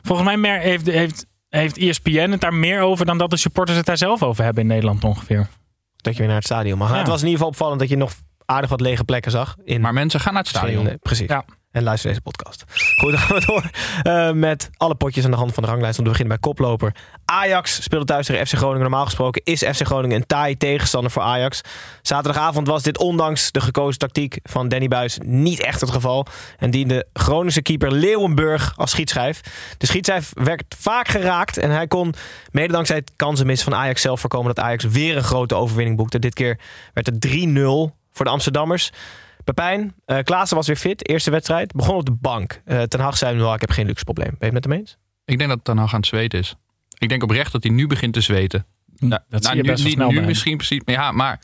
volgens 0.01 0.35
mij 0.35 0.59
heeft, 0.59 0.85
heeft, 0.85 1.25
heeft 1.49 1.77
ESPN 1.77 2.29
het 2.29 2.41
daar 2.41 2.53
meer 2.53 2.81
over 2.81 3.05
dan 3.05 3.17
dat 3.17 3.29
de 3.29 3.37
supporters 3.37 3.77
het 3.77 3.85
daar 3.85 3.97
zelf 3.97 4.23
over 4.23 4.43
hebben 4.43 4.63
in 4.63 4.69
Nederland 4.69 5.03
ongeveer. 5.03 5.47
Dat 5.95 6.13
je 6.13 6.19
weer 6.19 6.27
naar 6.27 6.37
het 6.37 6.45
stadion 6.45 6.77
mag. 6.77 6.87
gaan. 6.87 6.95
Ja. 6.95 7.01
Het 7.01 7.11
was 7.11 7.21
in 7.21 7.27
ieder 7.27 7.39
geval 7.39 7.53
opvallend 7.53 7.79
dat 7.79 7.89
je 7.89 7.97
nog 7.97 8.13
aardig 8.45 8.69
wat 8.69 8.81
lege 8.81 9.03
plekken 9.03 9.31
zag. 9.31 9.55
In 9.63 9.81
Maar 9.81 9.93
mensen 9.93 10.19
gaan 10.19 10.33
naar 10.33 10.41
het 10.41 10.51
stadion. 10.51 10.97
Precies. 10.99 11.27
Ja. 11.27 11.45
En 11.71 11.83
luister 11.83 12.09
deze 12.09 12.21
podcast. 12.21 12.63
Goed, 12.99 13.11
dan 13.11 13.19
gaan 13.19 13.35
we 13.35 13.45
door 13.45 13.69
eh, 14.03 14.31
met 14.31 14.69
alle 14.77 14.95
potjes 14.95 15.25
aan 15.25 15.31
de 15.31 15.37
hand 15.37 15.53
van 15.53 15.63
de 15.63 15.69
ranglijst. 15.69 15.97
Om 15.97 16.03
te 16.03 16.09
beginnen 16.09 16.39
bij 16.39 16.49
koploper. 16.49 16.95
Ajax 17.25 17.83
speelde 17.83 18.05
thuis 18.05 18.25
tegen 18.25 18.47
FC 18.47 18.53
Groningen. 18.53 18.81
Normaal 18.81 19.05
gesproken 19.05 19.41
is 19.43 19.63
FC 19.63 19.85
Groningen 19.85 20.15
een 20.15 20.25
taai 20.25 20.57
tegenstander 20.57 21.11
voor 21.11 21.21
Ajax. 21.21 21.61
Zaterdagavond 22.01 22.67
was 22.67 22.83
dit 22.83 22.97
ondanks 22.97 23.51
de 23.51 23.61
gekozen 23.61 23.99
tactiek 23.99 24.39
van 24.43 24.67
Danny 24.67 24.87
Buis 24.87 25.17
niet 25.23 25.61
echt 25.61 25.81
het 25.81 25.91
geval. 25.91 26.25
En 26.57 26.71
diende 26.71 27.07
Groningse 27.13 27.61
keeper 27.61 27.91
Leeuwenburg 27.91 28.73
als 28.75 28.91
schietschijf. 28.91 29.41
De 29.77 29.85
schietschijf 29.85 30.31
werd 30.33 30.75
vaak 30.77 31.07
geraakt. 31.07 31.57
En 31.57 31.71
hij 31.71 31.87
kon 31.87 32.13
mede 32.51 32.73
dankzij 32.73 32.95
het 32.95 33.11
kansenmis 33.15 33.63
van 33.63 33.75
Ajax 33.75 34.01
zelf 34.01 34.19
voorkomen 34.19 34.55
dat 34.55 34.63
Ajax 34.65 34.83
weer 34.83 35.17
een 35.17 35.23
grote 35.23 35.55
overwinning 35.55 35.97
boekte. 35.97 36.19
Dit 36.19 36.33
keer 36.33 36.59
werd 36.93 37.07
het 37.07 37.27
3-0 37.27 37.97
voor 38.11 38.25
de 38.25 38.31
Amsterdammers. 38.31 38.91
Pepijn, 39.43 39.93
eh 40.05 40.17
Klaassen 40.23 40.57
was 40.57 40.67
weer 40.67 40.75
fit. 40.75 41.09
Eerste 41.09 41.31
wedstrijd. 41.31 41.73
Begon 41.73 41.95
op 41.95 42.05
de 42.05 42.11
bank. 42.11 42.61
Eh 42.65 42.81
Ten 42.81 42.99
Hag 42.99 43.17
zei 43.17 43.35
nu 43.35 43.41
al, 43.41 43.53
ik 43.53 43.61
heb 43.61 43.71
geen 43.71 43.85
luxe 43.85 44.03
probleem. 44.03 44.29
Ben 44.29 44.37
je 44.39 44.45
het 44.45 44.53
met 44.53 44.63
hem 44.63 44.73
eens? 44.73 44.97
Ik 45.25 45.37
denk 45.37 45.49
dat 45.49 45.59
Ten 45.63 45.77
Hag 45.77 45.93
aan 45.93 45.99
het 45.99 46.07
zweten 46.07 46.39
is. 46.39 46.55
Ik 46.97 47.09
denk 47.09 47.23
oprecht 47.23 47.51
dat 47.51 47.63
hij 47.63 47.71
nu 47.71 47.87
begint 47.87 48.13
te 48.13 48.21
zweten. 48.21 48.65
Nou, 48.95 49.21
dat 49.29 49.45
zie 49.45 49.53
nou, 49.53 49.65
je 49.65 49.71
nu, 49.71 49.83
niet 49.83 49.93
snel 49.93 50.07
nu 50.07 50.13
bij 50.13 50.21
hem. 50.21 50.25
misschien 50.25 50.57
precies. 50.57 50.81
Maar 50.85 50.95
ja, 50.95 51.11
maar 51.11 51.39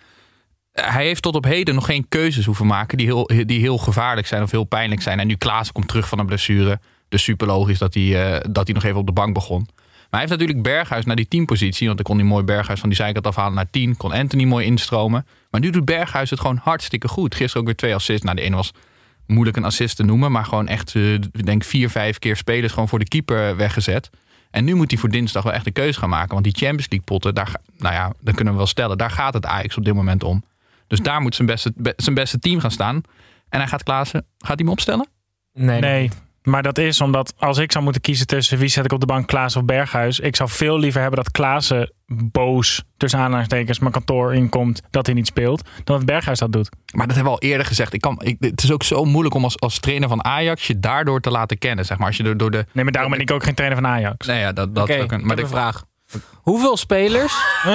hij 0.71 1.05
heeft 1.05 1.21
tot 1.21 1.35
op 1.35 1.43
heden 1.43 1.75
nog 1.75 1.85
geen 1.85 2.07
keuzes 2.09 2.45
hoeven 2.45 2.65
maken 2.65 2.97
die 2.97 3.05
heel, 3.05 3.29
die 3.45 3.59
heel 3.59 3.77
gevaarlijk 3.77 4.27
zijn 4.27 4.43
of 4.43 4.51
heel 4.51 4.63
pijnlijk 4.63 5.01
zijn. 5.01 5.19
En 5.19 5.27
nu 5.27 5.35
Klaassen 5.35 5.73
komt 5.73 5.87
terug 5.87 6.07
van 6.07 6.19
een 6.19 6.25
blessure. 6.25 6.79
Dus 7.09 7.23
super 7.23 7.47
logisch 7.47 7.77
dat 7.77 7.93
hij, 7.93 8.33
eh, 8.33 8.45
dat 8.51 8.65
hij 8.65 8.73
nog 8.73 8.83
even 8.83 8.99
op 8.99 9.05
de 9.05 9.11
bank 9.11 9.33
begon. 9.33 9.67
Maar 10.15 10.23
hij 10.23 10.33
heeft 10.33 10.41
natuurlijk 10.41 10.75
Berghuis 10.75 11.05
naar 11.05 11.15
die 11.15 11.27
teampositie. 11.27 11.85
Want 11.85 11.97
dan 11.97 12.07
kon 12.07 12.17
hij 12.17 12.27
mooi 12.27 12.43
Berghuis 12.43 12.79
van 12.79 12.89
die 12.89 12.97
zijkant 12.97 13.27
afhalen 13.27 13.53
naar 13.53 13.69
10. 13.69 13.97
Kon 13.97 14.11
Anthony 14.11 14.43
mooi 14.45 14.65
instromen. 14.65 15.25
Maar 15.49 15.61
nu 15.61 15.69
doet 15.69 15.85
Berghuis 15.85 16.29
het 16.29 16.39
gewoon 16.39 16.59
hartstikke 16.63 17.07
goed. 17.07 17.35
Gisteren 17.35 17.59
ook 17.61 17.65
weer 17.67 17.75
twee 17.75 17.95
assists. 17.95 18.23
Nou, 18.23 18.35
de 18.35 18.41
ene 18.41 18.55
was 18.55 18.71
moeilijk 19.27 19.57
een 19.57 19.63
assist 19.63 19.95
te 19.95 20.03
noemen. 20.03 20.31
Maar 20.31 20.45
gewoon 20.45 20.67
echt, 20.67 20.95
eh, 20.95 21.13
ik 21.13 21.45
denk 21.45 21.63
vier, 21.63 21.89
vijf 21.89 22.19
keer 22.19 22.35
spelers 22.35 22.73
gewoon 22.73 22.87
voor 22.89 22.99
de 22.99 23.07
keeper 23.07 23.55
weggezet. 23.55 24.09
En 24.51 24.63
nu 24.63 24.75
moet 24.75 24.91
hij 24.91 24.99
voor 24.99 25.09
dinsdag 25.09 25.43
wel 25.43 25.53
echt 25.53 25.65
een 25.65 25.73
keuze 25.73 25.99
gaan 25.99 26.09
maken. 26.09 26.31
Want 26.31 26.43
die 26.43 26.53
Champions 26.53 26.89
League 26.89 27.05
potten, 27.05 27.33
daar, 27.35 27.55
nou 27.77 27.93
ja, 27.93 28.13
dat 28.21 28.35
kunnen 28.35 28.53
we 28.53 28.59
wel 28.59 28.67
stellen. 28.67 28.97
Daar 28.97 29.11
gaat 29.11 29.33
het 29.33 29.45
Ajax 29.45 29.77
op 29.77 29.85
dit 29.85 29.93
moment 29.93 30.23
om. 30.23 30.43
Dus 30.87 30.99
daar 30.99 31.21
moet 31.21 31.35
zijn 31.35 31.47
beste, 31.47 31.73
be- 31.75 31.93
zijn 31.97 32.15
beste 32.15 32.39
team 32.39 32.59
gaan 32.59 32.71
staan. 32.71 33.01
En 33.49 33.59
hij 33.59 33.67
gaat 33.67 33.83
Klaassen, 33.83 34.25
gaat 34.37 34.47
hij 34.47 34.57
hem 34.57 34.69
opstellen? 34.69 35.07
Nee, 35.53 35.79
Nee, 35.79 36.09
maar 36.45 36.63
dat 36.63 36.77
is 36.77 37.01
omdat 37.01 37.33
als 37.37 37.57
ik 37.57 37.71
zou 37.71 37.83
moeten 37.83 38.01
kiezen 38.01 38.27
tussen 38.27 38.57
wie 38.57 38.67
zet 38.67 38.85
ik 38.85 38.91
op 38.91 38.99
de 38.99 39.05
bank, 39.05 39.27
Klaas 39.27 39.55
of 39.55 39.63
Berghuis. 39.65 40.19
Ik 40.19 40.35
zou 40.35 40.49
veel 40.49 40.79
liever 40.79 41.01
hebben 41.01 41.23
dat 41.23 41.31
Klaassen 41.31 41.93
boos 42.07 42.83
tussen 42.97 43.19
aanhalingstekens 43.19 43.79
mijn 43.79 43.91
kantoor 43.91 44.35
inkomt 44.35 44.81
dat 44.89 45.05
hij 45.05 45.15
niet 45.15 45.27
speelt, 45.27 45.61
dan 45.83 45.97
dat 45.97 46.05
Berghuis 46.05 46.39
dat 46.39 46.51
doet. 46.51 46.69
Maar 46.93 47.07
dat 47.07 47.15
hebben 47.15 47.33
we 47.33 47.39
al 47.39 47.47
eerder 47.49 47.65
gezegd. 47.65 47.93
Ik 47.93 48.01
kan, 48.01 48.21
ik, 48.23 48.35
het 48.39 48.63
is 48.63 48.71
ook 48.71 48.83
zo 48.83 49.03
moeilijk 49.05 49.35
om 49.35 49.43
als, 49.43 49.59
als 49.59 49.79
trainer 49.79 50.09
van 50.09 50.23
Ajax 50.23 50.67
je 50.67 50.79
daardoor 50.79 51.21
te 51.21 51.31
laten 51.31 51.57
kennen. 51.57 51.85
Zeg 51.85 51.97
maar. 51.97 52.07
Als 52.07 52.17
je 52.17 52.23
er 52.23 52.37
door 52.37 52.51
de. 52.51 52.65
Nee, 52.71 52.83
maar 52.83 52.93
daarom 52.93 53.11
ben 53.11 53.21
ik 53.21 53.31
ook 53.31 53.43
geen 53.43 53.53
trainer 53.55 53.81
van 53.81 53.89
Ajax. 53.89 54.27
Nee, 54.27 54.39
ja, 54.39 54.51
dat, 54.51 54.75
dat 54.75 54.89
ik 54.89 54.95
kunnen. 54.97 55.17
heb 55.17 55.27
Maar 55.27 55.37
een 55.37 55.43
de- 55.43 55.49
vraag. 55.49 55.83
Hoeveel 56.33 56.77
spelers... 56.77 57.33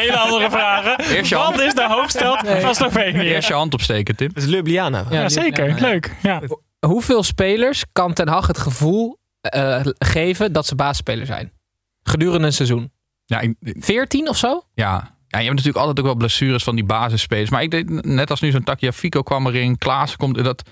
Hele 0.00 0.16
andere 0.18 0.50
vragen. 0.50 0.98
Eerst 1.00 1.28
je 1.28 1.34
Wat 1.36 1.44
hand- 1.44 1.60
is 1.60 1.74
de 1.74 1.86
hoofdstad 1.88 2.48
van 2.60 2.74
Slovenië? 2.74 3.18
Eerst 3.28 3.48
je 3.48 3.54
hand 3.54 3.74
opsteken, 3.74 4.16
Tim. 4.16 4.30
Dat 4.32 4.42
is 4.42 4.48
Ljubljana. 4.48 5.04
Ja, 5.10 5.20
Ja, 5.20 5.28
zeker. 5.28 5.68
ja, 5.68 5.74
ja. 5.76 5.80
Leuk. 5.80 6.14
Ja. 6.22 6.40
Hoeveel 6.84 7.22
spelers 7.22 7.84
kan 7.92 8.12
Ten 8.12 8.28
Hag 8.28 8.46
het 8.46 8.58
gevoel 8.58 9.18
eh, 9.40 9.80
geven 9.98 10.52
dat 10.52 10.66
ze 10.66 10.74
baasspeler 10.74 11.26
zijn? 11.26 11.52
Gedurende 12.02 12.46
een 12.46 12.52
seizoen. 12.52 12.92
Ja, 13.24 13.40
ik- 13.40 13.56
14 13.60 14.28
of 14.28 14.36
zo? 14.36 14.62
Ja. 14.74 14.92
ja, 15.28 15.38
je 15.38 15.44
hebt 15.44 15.48
natuurlijk 15.56 15.76
altijd 15.76 15.98
ook 15.98 16.04
wel 16.04 16.14
blessures 16.14 16.64
van 16.64 16.74
die 16.74 16.84
basisspelers. 16.84 17.50
Maar 17.50 17.62
ik 17.62 17.70
denk, 17.70 18.04
net 18.04 18.30
als 18.30 18.40
nu 18.40 18.50
zo'n 18.50 18.62
Takia 18.64 18.92
Fico 18.92 19.22
kwam 19.22 19.46
erin, 19.46 19.78
Klaassen 19.78 20.18
komt, 20.18 20.44
dat, 20.44 20.62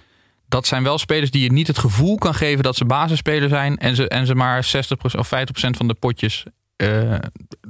dat 0.49 0.67
zijn 0.67 0.83
wel 0.83 0.99
spelers 0.99 1.31
die 1.31 1.43
je 1.43 1.53
niet 1.53 1.67
het 1.67 1.79
gevoel 1.79 2.19
kan 2.19 2.35
geven 2.35 2.63
dat 2.63 2.77
ze 2.77 2.85
basisspeler 2.85 3.49
zijn. 3.49 3.77
En 3.79 3.97
ze, 3.97 4.09
en 4.09 4.27
ze 4.27 4.35
maar 4.35 4.65
60% 4.65 5.19
of 5.19 5.27
50% 5.27 5.31
van 5.77 5.89
de 5.89 5.95
potjes 5.95 6.45
eh, 6.77 7.15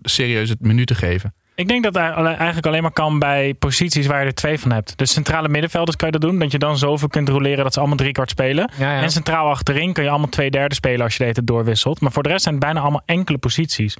serieus 0.02 0.48
het 0.48 0.60
minuten 0.60 0.96
geven. 0.96 1.34
Ik 1.62 1.68
denk 1.68 1.82
dat 1.82 1.96
eigenlijk 1.96 2.66
alleen 2.66 2.82
maar 2.82 2.92
kan 2.92 3.18
bij 3.18 3.54
posities 3.54 4.06
waar 4.06 4.20
je 4.20 4.26
er 4.26 4.34
twee 4.34 4.58
van 4.58 4.72
hebt. 4.72 4.92
Dus 4.96 5.12
centrale 5.12 5.48
middenvelders 5.48 5.96
kan 5.96 6.06
je 6.10 6.18
dat 6.18 6.30
doen. 6.30 6.38
Dat 6.38 6.52
je 6.52 6.58
dan 6.58 6.78
zoveel 6.78 7.08
kunt 7.08 7.28
roleren 7.28 7.64
dat 7.64 7.72
ze 7.72 7.78
allemaal 7.78 7.96
driekwart 7.96 8.30
spelen. 8.30 8.70
Ja, 8.78 8.94
ja. 8.94 9.02
En 9.02 9.10
centraal 9.10 9.48
achterin 9.48 9.92
kun 9.92 10.02
je 10.02 10.10
allemaal 10.10 10.28
twee 10.28 10.50
derde 10.50 10.74
spelen 10.74 11.00
als 11.00 11.16
je 11.16 11.24
tijd 11.24 11.46
doorwisselt. 11.46 12.00
Maar 12.00 12.12
voor 12.12 12.22
de 12.22 12.28
rest 12.28 12.42
zijn 12.42 12.54
het 12.54 12.64
bijna 12.64 12.80
allemaal 12.80 13.02
enkele 13.04 13.38
posities. 13.38 13.96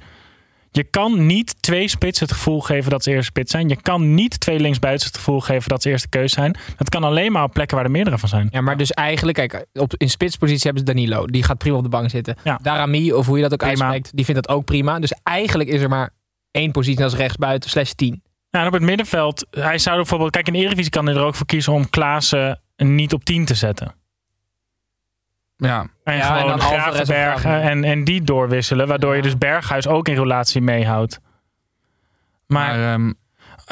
Je 0.71 0.83
kan 0.83 1.25
niet 1.25 1.61
twee 1.61 1.87
spitsen 1.87 2.25
het 2.27 2.35
gevoel 2.35 2.61
geven 2.61 2.91
dat 2.91 3.03
ze 3.03 3.09
eerste 3.09 3.25
spits 3.25 3.51
zijn. 3.51 3.69
Je 3.69 3.81
kan 3.81 4.13
niet 4.13 4.39
twee 4.39 4.59
linksbuitens 4.59 5.05
het 5.05 5.15
gevoel 5.15 5.39
geven 5.39 5.69
dat 5.69 5.81
ze 5.81 5.89
eerste 5.89 6.09
keus 6.09 6.33
zijn. 6.33 6.57
Dat 6.77 6.89
kan 6.89 7.03
alleen 7.03 7.31
maar 7.31 7.43
op 7.43 7.53
plekken 7.53 7.75
waar 7.75 7.85
er 7.85 7.91
meerdere 7.91 8.17
van 8.17 8.29
zijn. 8.29 8.47
Ja, 8.51 8.61
maar 8.61 8.77
dus 8.77 8.91
eigenlijk, 8.91 9.37
kijk, 9.37 9.65
op, 9.73 9.93
in 9.97 10.09
spitspositie 10.09 10.63
hebben 10.63 10.87
ze 10.87 10.93
Danilo. 10.93 11.25
Die 11.25 11.43
gaat 11.43 11.57
prima 11.57 11.77
op 11.77 11.83
de 11.83 11.89
bank 11.89 12.09
zitten. 12.09 12.35
Ja. 12.43 12.59
Darami, 12.61 13.13
of 13.13 13.25
hoe 13.25 13.35
je 13.35 13.43
dat 13.43 13.51
ook 13.53 13.59
Prima. 13.59 13.71
uitspreekt, 13.71 14.15
die 14.15 14.25
vindt 14.25 14.47
dat 14.47 14.55
ook 14.55 14.65
prima. 14.65 14.99
Dus 14.99 15.13
eigenlijk 15.23 15.69
is 15.69 15.81
er 15.81 15.89
maar 15.89 16.09
één 16.53 16.71
positie 16.71 17.03
als 17.03 17.15
rechtsbuiten 17.15 17.69
slash 17.69 17.91
10. 17.91 18.23
Ja, 18.49 18.59
en 18.59 18.67
op 18.67 18.73
het 18.73 18.81
middenveld, 18.81 19.47
hij 19.51 19.77
zou 19.77 19.95
er 19.95 20.01
bijvoorbeeld, 20.01 20.31
kijk 20.31 20.47
in 20.47 20.53
de 20.53 20.59
Eredivisie 20.59 20.91
kan 20.91 21.05
hij 21.05 21.15
er 21.15 21.23
ook 21.23 21.35
voor 21.35 21.45
kiezen 21.45 21.73
om 21.73 21.89
Klaassen 21.89 22.61
niet 22.75 23.13
op 23.13 23.23
10 23.23 23.45
te 23.45 23.55
zetten. 23.55 23.95
Ja, 25.57 25.87
En 26.03 26.17
Ja, 26.17 26.21
en 26.21 26.23
gewoon 26.23 26.57
dan 26.57 26.59
Alvarez 26.59 26.87
of 26.87 26.91
Gravenberg 26.93 27.39
Gravenberg. 27.39 27.71
en, 27.71 27.83
en 27.83 28.03
die 28.03 28.21
doorwisselen, 28.21 28.87
waardoor 28.87 29.15
je 29.15 29.21
dus 29.21 29.37
Berghuis 29.37 29.87
ook 29.87 30.07
in 30.07 30.15
relatie 30.15 30.61
meehoudt. 30.61 31.19
Maar, 32.47 32.77
maar 32.77 32.93
ehm, 32.93 33.13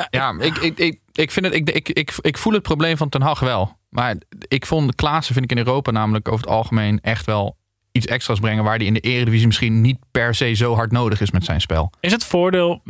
ja, 0.09 0.35
ik, 0.39 0.57
ik, 0.57 0.77
ik, 0.77 0.99
ik, 1.11 1.31
vind 1.31 1.45
het, 1.45 1.55
ik, 1.55 1.69
ik, 1.69 1.89
ik, 1.89 2.13
ik 2.21 2.37
voel 2.37 2.53
het 2.53 2.61
probleem 2.61 2.97
van 2.97 3.09
Ten 3.09 3.21
Hag 3.21 3.39
wel. 3.39 3.77
Maar 3.89 4.15
ik 4.47 4.65
vond 4.65 4.95
Klaassen 4.95 5.33
vind 5.33 5.51
ik 5.51 5.57
in 5.57 5.65
Europa 5.65 5.91
namelijk 5.91 6.27
over 6.27 6.45
het 6.45 6.55
algemeen 6.55 6.99
echt 7.01 7.25
wel 7.25 7.57
iets 7.91 8.05
extra's 8.05 8.39
brengen 8.39 8.63
waar 8.63 8.77
hij 8.77 8.85
in 8.85 8.93
de 8.93 8.99
Eredivisie 8.99 9.47
misschien 9.47 9.81
niet 9.81 9.97
per 10.11 10.35
se 10.35 10.53
zo 10.53 10.75
hard 10.75 10.91
nodig 10.91 11.21
is 11.21 11.31
met 11.31 11.45
zijn 11.45 11.61
spel. 11.61 11.91
is 11.99 12.11
het 12.11 12.25
voordeel, 12.25 12.81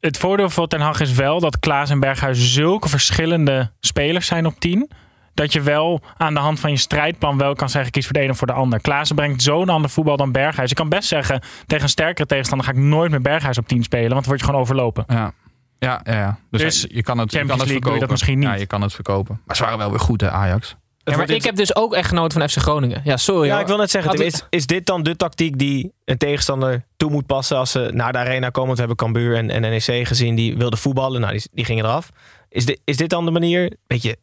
het 0.00 0.18
voordeel 0.18 0.50
voor 0.50 0.66
Ten 0.68 0.80
Hag 0.80 1.00
is 1.00 1.12
wel 1.12 1.40
dat 1.40 1.58
Klaas 1.58 1.90
en 1.90 2.00
Berghuis 2.00 2.52
zulke 2.52 2.88
verschillende 2.88 3.70
spelers 3.80 4.26
zijn 4.26 4.46
op 4.46 4.60
10. 4.60 4.90
Dat 5.34 5.52
je 5.52 5.60
wel 5.60 6.00
aan 6.16 6.34
de 6.34 6.40
hand 6.40 6.60
van 6.60 6.70
je 6.70 6.76
strijdplan 6.76 7.38
wel 7.38 7.54
kan 7.54 7.70
zeggen: 7.70 7.90
kies 7.90 8.04
voor 8.04 8.14
de 8.14 8.22
een 8.22 8.30
of 8.30 8.38
voor 8.38 8.46
de 8.46 8.52
ander. 8.52 8.80
Klaassen 8.80 9.16
brengt 9.16 9.42
zo'n 9.42 9.68
ander 9.68 9.90
voetbal 9.90 10.16
dan 10.16 10.32
Berghuis. 10.32 10.68
Je 10.68 10.74
kan 10.74 10.88
best 10.88 11.08
zeggen: 11.08 11.42
tegen 11.66 11.84
een 11.84 11.90
sterkere 11.90 12.26
tegenstander 12.26 12.66
ga 12.66 12.72
ik 12.72 12.78
nooit 12.78 13.10
meer 13.10 13.20
Berghuis 13.20 13.58
op 13.58 13.68
10 13.68 13.82
spelen, 13.82 14.08
want 14.10 14.20
dan 14.20 14.28
word 14.28 14.40
je 14.40 14.44
gewoon 14.46 14.60
overlopen. 14.60 15.04
Ja, 15.08 15.32
ja, 15.78 16.00
ja. 16.04 16.12
ja. 16.14 16.38
Dus, 16.50 16.60
Dus 16.62 16.86
je 16.90 17.02
kan 17.02 17.18
het, 17.18 17.32
je 17.32 17.38
kan 17.38 17.48
het 17.48 17.58
doe 17.58 17.66
je 17.66 17.72
verkopen. 17.72 18.00
dat 18.00 18.10
misschien 18.10 18.38
niet. 18.38 18.48
Ja, 18.48 18.54
je 18.54 18.66
kan 18.66 18.82
het 18.82 18.94
verkopen. 18.94 19.40
Maar 19.44 19.56
ze 19.56 19.62
waren 19.62 19.78
wel 19.78 19.90
weer 19.90 20.00
goed, 20.00 20.20
hè, 20.20 20.30
Ajax. 20.30 20.76
Ja, 21.10 21.16
maar 21.16 21.30
ik 21.30 21.44
heb 21.44 21.56
dus 21.56 21.76
ook 21.76 21.94
echt 21.94 22.08
genoten 22.08 22.38
van 22.40 22.48
FC 22.48 22.56
Groningen. 22.56 23.00
Ja, 23.04 23.16
sorry 23.16 23.46
Ja, 23.46 23.52
hoor. 23.52 23.60
ik 23.60 23.66
wil 23.66 23.76
net 23.76 23.90
zeggen, 23.90 24.24
is, 24.24 24.42
is 24.50 24.66
dit 24.66 24.86
dan 24.86 25.02
de 25.02 25.16
tactiek 25.16 25.58
die 25.58 25.92
een 26.04 26.18
tegenstander 26.18 26.84
toe 26.96 27.10
moet 27.10 27.26
passen 27.26 27.56
als 27.56 27.70
ze 27.70 27.90
naar 27.92 28.12
de 28.12 28.18
arena 28.18 28.48
komen? 28.48 28.76
Want 28.76 28.78
we 28.78 28.86
hebben 28.86 28.96
Cambuur 28.96 29.36
en, 29.36 29.50
en 29.50 29.60
NEC 29.60 30.06
gezien, 30.06 30.34
die 30.34 30.56
wilden 30.56 30.78
voetballen. 30.78 31.20
Nou, 31.20 31.32
die, 31.32 31.48
die 31.52 31.64
gingen 31.64 31.84
eraf. 31.84 32.10
Is 32.48 32.66
dit, 32.66 32.80
is 32.84 32.96
dit 32.96 33.10
dan 33.10 33.24
de 33.24 33.30
manier? 33.30 33.76
Beetje 33.86 34.16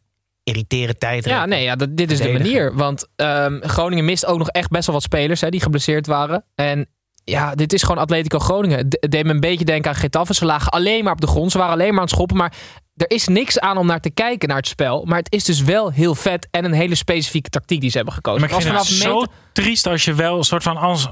irriteren 0.44 0.98
tijd. 0.98 1.24
Ja, 1.24 1.46
nee, 1.46 1.62
ja, 1.62 1.76
dat, 1.76 1.96
dit 1.96 2.10
is 2.10 2.20
de 2.20 2.32
manier. 2.32 2.74
Want 2.74 3.06
ehm, 3.16 3.60
Groningen 3.60 4.04
mist 4.04 4.26
ook 4.26 4.38
nog 4.38 4.48
echt 4.48 4.70
best 4.70 4.86
wel 4.86 4.94
wat 4.94 5.04
spelers 5.04 5.40
hè, 5.40 5.48
die 5.48 5.60
geblesseerd 5.60 6.06
waren. 6.06 6.44
En 6.54 6.88
ja, 7.24 7.54
dit 7.54 7.72
is 7.72 7.82
gewoon 7.82 8.02
Atletico 8.02 8.38
Groningen. 8.38 8.78
Het 8.78 9.10
deed 9.10 9.24
me 9.24 9.30
een 9.30 9.40
beetje 9.40 9.64
denken 9.64 9.90
aan 9.90 9.96
Getafe. 9.96 10.34
Ze 10.34 10.44
lagen 10.44 10.72
alleen 10.72 11.04
maar 11.04 11.12
op 11.12 11.20
de 11.20 11.26
grond. 11.26 11.52
Ze 11.52 11.58
waren 11.58 11.72
alleen 11.72 11.88
maar 11.88 11.96
aan 11.96 12.04
het 12.04 12.10
schoppen. 12.10 12.36
Maar 12.36 12.52
er 12.96 13.10
is 13.10 13.26
niks 13.28 13.58
aan 13.60 13.76
om 13.76 13.86
naar 13.86 14.00
te 14.00 14.10
kijken 14.10 14.48
naar 14.48 14.56
het 14.56 14.66
spel. 14.68 15.04
Maar 15.04 15.18
het 15.18 15.32
is 15.32 15.44
dus 15.44 15.62
wel 15.62 15.92
heel 15.92 16.14
vet. 16.14 16.48
En 16.50 16.64
een 16.64 16.72
hele 16.72 16.94
specifieke 16.94 17.50
tactiek 17.50 17.80
die 17.80 17.90
ze 17.90 17.96
hebben 17.96 18.14
gekozen. 18.14 18.40
Maar 18.40 18.48
ik 18.50 18.54
Het 18.54 18.64
vind 18.64 18.76
was 18.78 18.88
het 18.88 18.98
vanaf 18.98 19.12
zo 19.14 19.20
meter- 19.20 19.34
triest 19.52 19.86
als 19.86 20.04
je 20.04 20.14
wel 20.14 20.38
een 20.38 20.44
soort 20.44 20.62
van 20.62 20.76
als, 20.76 21.08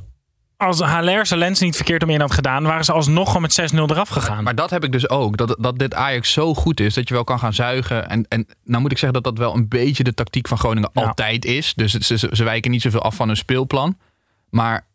als 0.57 0.81
Haller 0.81 1.27
zijn 1.27 1.39
lens 1.41 1.61
niet 1.61 1.77
verkeerd 1.77 2.03
om 2.03 2.11
in 2.11 2.21
had 2.21 2.33
gedaan, 2.33 2.63
waren 2.63 2.85
ze 2.85 2.93
alsnog 2.93 3.27
gewoon 3.27 3.43
met 3.43 3.53
6-0 3.73 3.77
eraf 3.91 4.09
gegaan. 4.09 4.45
Maar 4.45 4.55
dat 4.55 4.71
heb 4.71 4.85
ik 4.85 4.93
dus 4.93 5.09
ook. 5.09 5.37
Dat, 5.37 5.57
dat 5.61 5.79
dit 5.79 5.95
Ajax 5.95 6.33
zo 6.33 6.55
goed 6.55 6.81
is 6.81 6.95
dat 6.95 7.09
je 7.09 7.15
wel 7.15 7.25
kan 7.25 7.39
gaan 7.39 7.55
zuigen. 7.55 8.09
En, 8.09 8.27
en 8.29 8.47
nou 8.65 8.83
moet 8.83 8.93
ik 8.93 8.99
zeggen 8.99 9.23
dat 9.23 9.35
dat 9.37 9.45
wel 9.47 9.55
een 9.55 9.69
beetje 9.69 10.05
de 10.05 10.15
tactiek 10.15 10.49
van 10.49 10.59
Groningen 10.59 10.91
Ja. 10.93 11.03
altijd 11.03 11.45
is. 11.45 11.75
Dus 11.75 11.93
ze, 11.93 12.29
ze 12.33 12.45
wijken 12.45 12.71
niet 12.71 12.83
zoveel 12.83 13.03
af 13.03 13.15
van 13.15 13.27
hun 13.27 13.37
speelplan. 13.37 13.99
Maar 14.51 14.87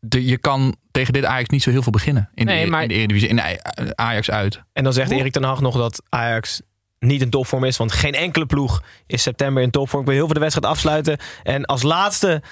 de, 0.00 0.24
je 0.24 0.38
kan 0.38 0.76
tegen 0.90 1.12
dit 1.12 1.24
Ajax 1.24 1.48
niet 1.48 1.62
zo 1.62 1.70
heel 1.70 1.82
veel 1.82 1.92
beginnen. 1.92 2.30
In, 2.34 2.46
Nee, 2.46 2.64
de, 2.64 2.70
maar- 2.70 2.82
in 2.82 2.88
de 2.88 2.94
Eredivisie. 2.94 3.28
In 3.28 3.36
de 3.36 3.96
Ajax 3.96 4.30
uit. 4.30 4.60
En 4.72 4.84
dan 4.84 4.92
zegt 4.92 5.10
Erik 5.10 5.32
ten 5.32 5.42
Hag 5.42 5.60
nog 5.60 5.76
dat 5.76 6.02
Ajax 6.08 6.60
niet 6.98 7.20
in 7.22 7.30
topvorm 7.30 7.64
is. 7.64 7.76
Want 7.76 7.92
geen 7.92 8.14
enkele 8.14 8.46
ploeg 8.46 8.82
is 9.06 9.22
september 9.22 9.62
in 9.62 9.70
topvorm. 9.70 10.00
Ik 10.02 10.08
wil 10.08 10.16
heel 10.16 10.24
veel 10.26 10.34
de 10.34 10.40
wedstrijd 10.40 10.72
afsluiten. 10.72 11.18
En 11.42 11.64
als 11.64 11.82
laatste 11.82 12.42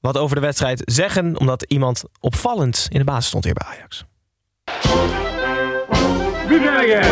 wat 0.00 0.16
over 0.18 0.34
de 0.36 0.42
wedstrijd 0.42 0.82
zeggen. 0.84 1.38
Omdat 1.38 1.62
iemand 1.62 2.04
opvallend 2.20 2.86
in 2.90 2.98
de 2.98 3.04
basis 3.04 3.26
stond 3.26 3.44
hier 3.44 3.54
bij 3.54 3.66
Ajax. 3.66 4.04
Wie 6.48 6.60
ben 6.60 6.86
jij? 6.86 7.02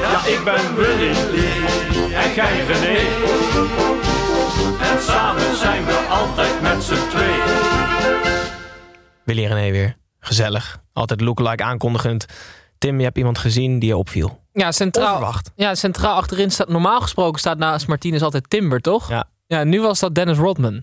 Ja, 0.00 0.26
ik 0.26 0.40
ben 0.44 0.74
Willy 0.76 1.14
en 2.14 2.34
jij 2.34 2.64
René. 2.66 2.98
En 4.92 5.02
samen 5.02 5.56
zijn 5.56 5.84
we 5.84 6.06
altijd 6.10 6.60
met 6.62 6.82
z'n 6.82 7.08
twee. 7.10 7.36
Willy 9.28 9.44
en 9.44 9.54
René 9.54 9.70
weer. 9.70 9.96
Gezellig. 10.20 10.80
Altijd 10.92 11.20
lookalike 11.20 11.62
aankondigend. 11.62 12.26
Tim, 12.78 12.98
je 12.98 13.04
hebt 13.04 13.18
iemand 13.18 13.38
gezien 13.38 13.78
die 13.78 13.88
je 13.88 13.96
opviel. 13.96 14.40
Ja, 14.52 14.72
centraal, 14.72 15.12
Onverwacht. 15.14 15.50
ja, 15.56 15.74
centraal 15.74 16.14
achterin 16.16 16.50
staat... 16.50 16.68
Normaal 16.68 17.00
gesproken 17.00 17.38
staat 17.40 17.58
naast 17.58 17.86
Martinez 17.88 18.22
altijd 18.22 18.50
Timber, 18.50 18.80
toch? 18.80 19.08
Ja. 19.08 19.24
Ja, 19.46 19.64
nu 19.64 19.80
was 19.80 19.98
dat 19.98 20.14
Dennis 20.14 20.38
Rodman. 20.38 20.82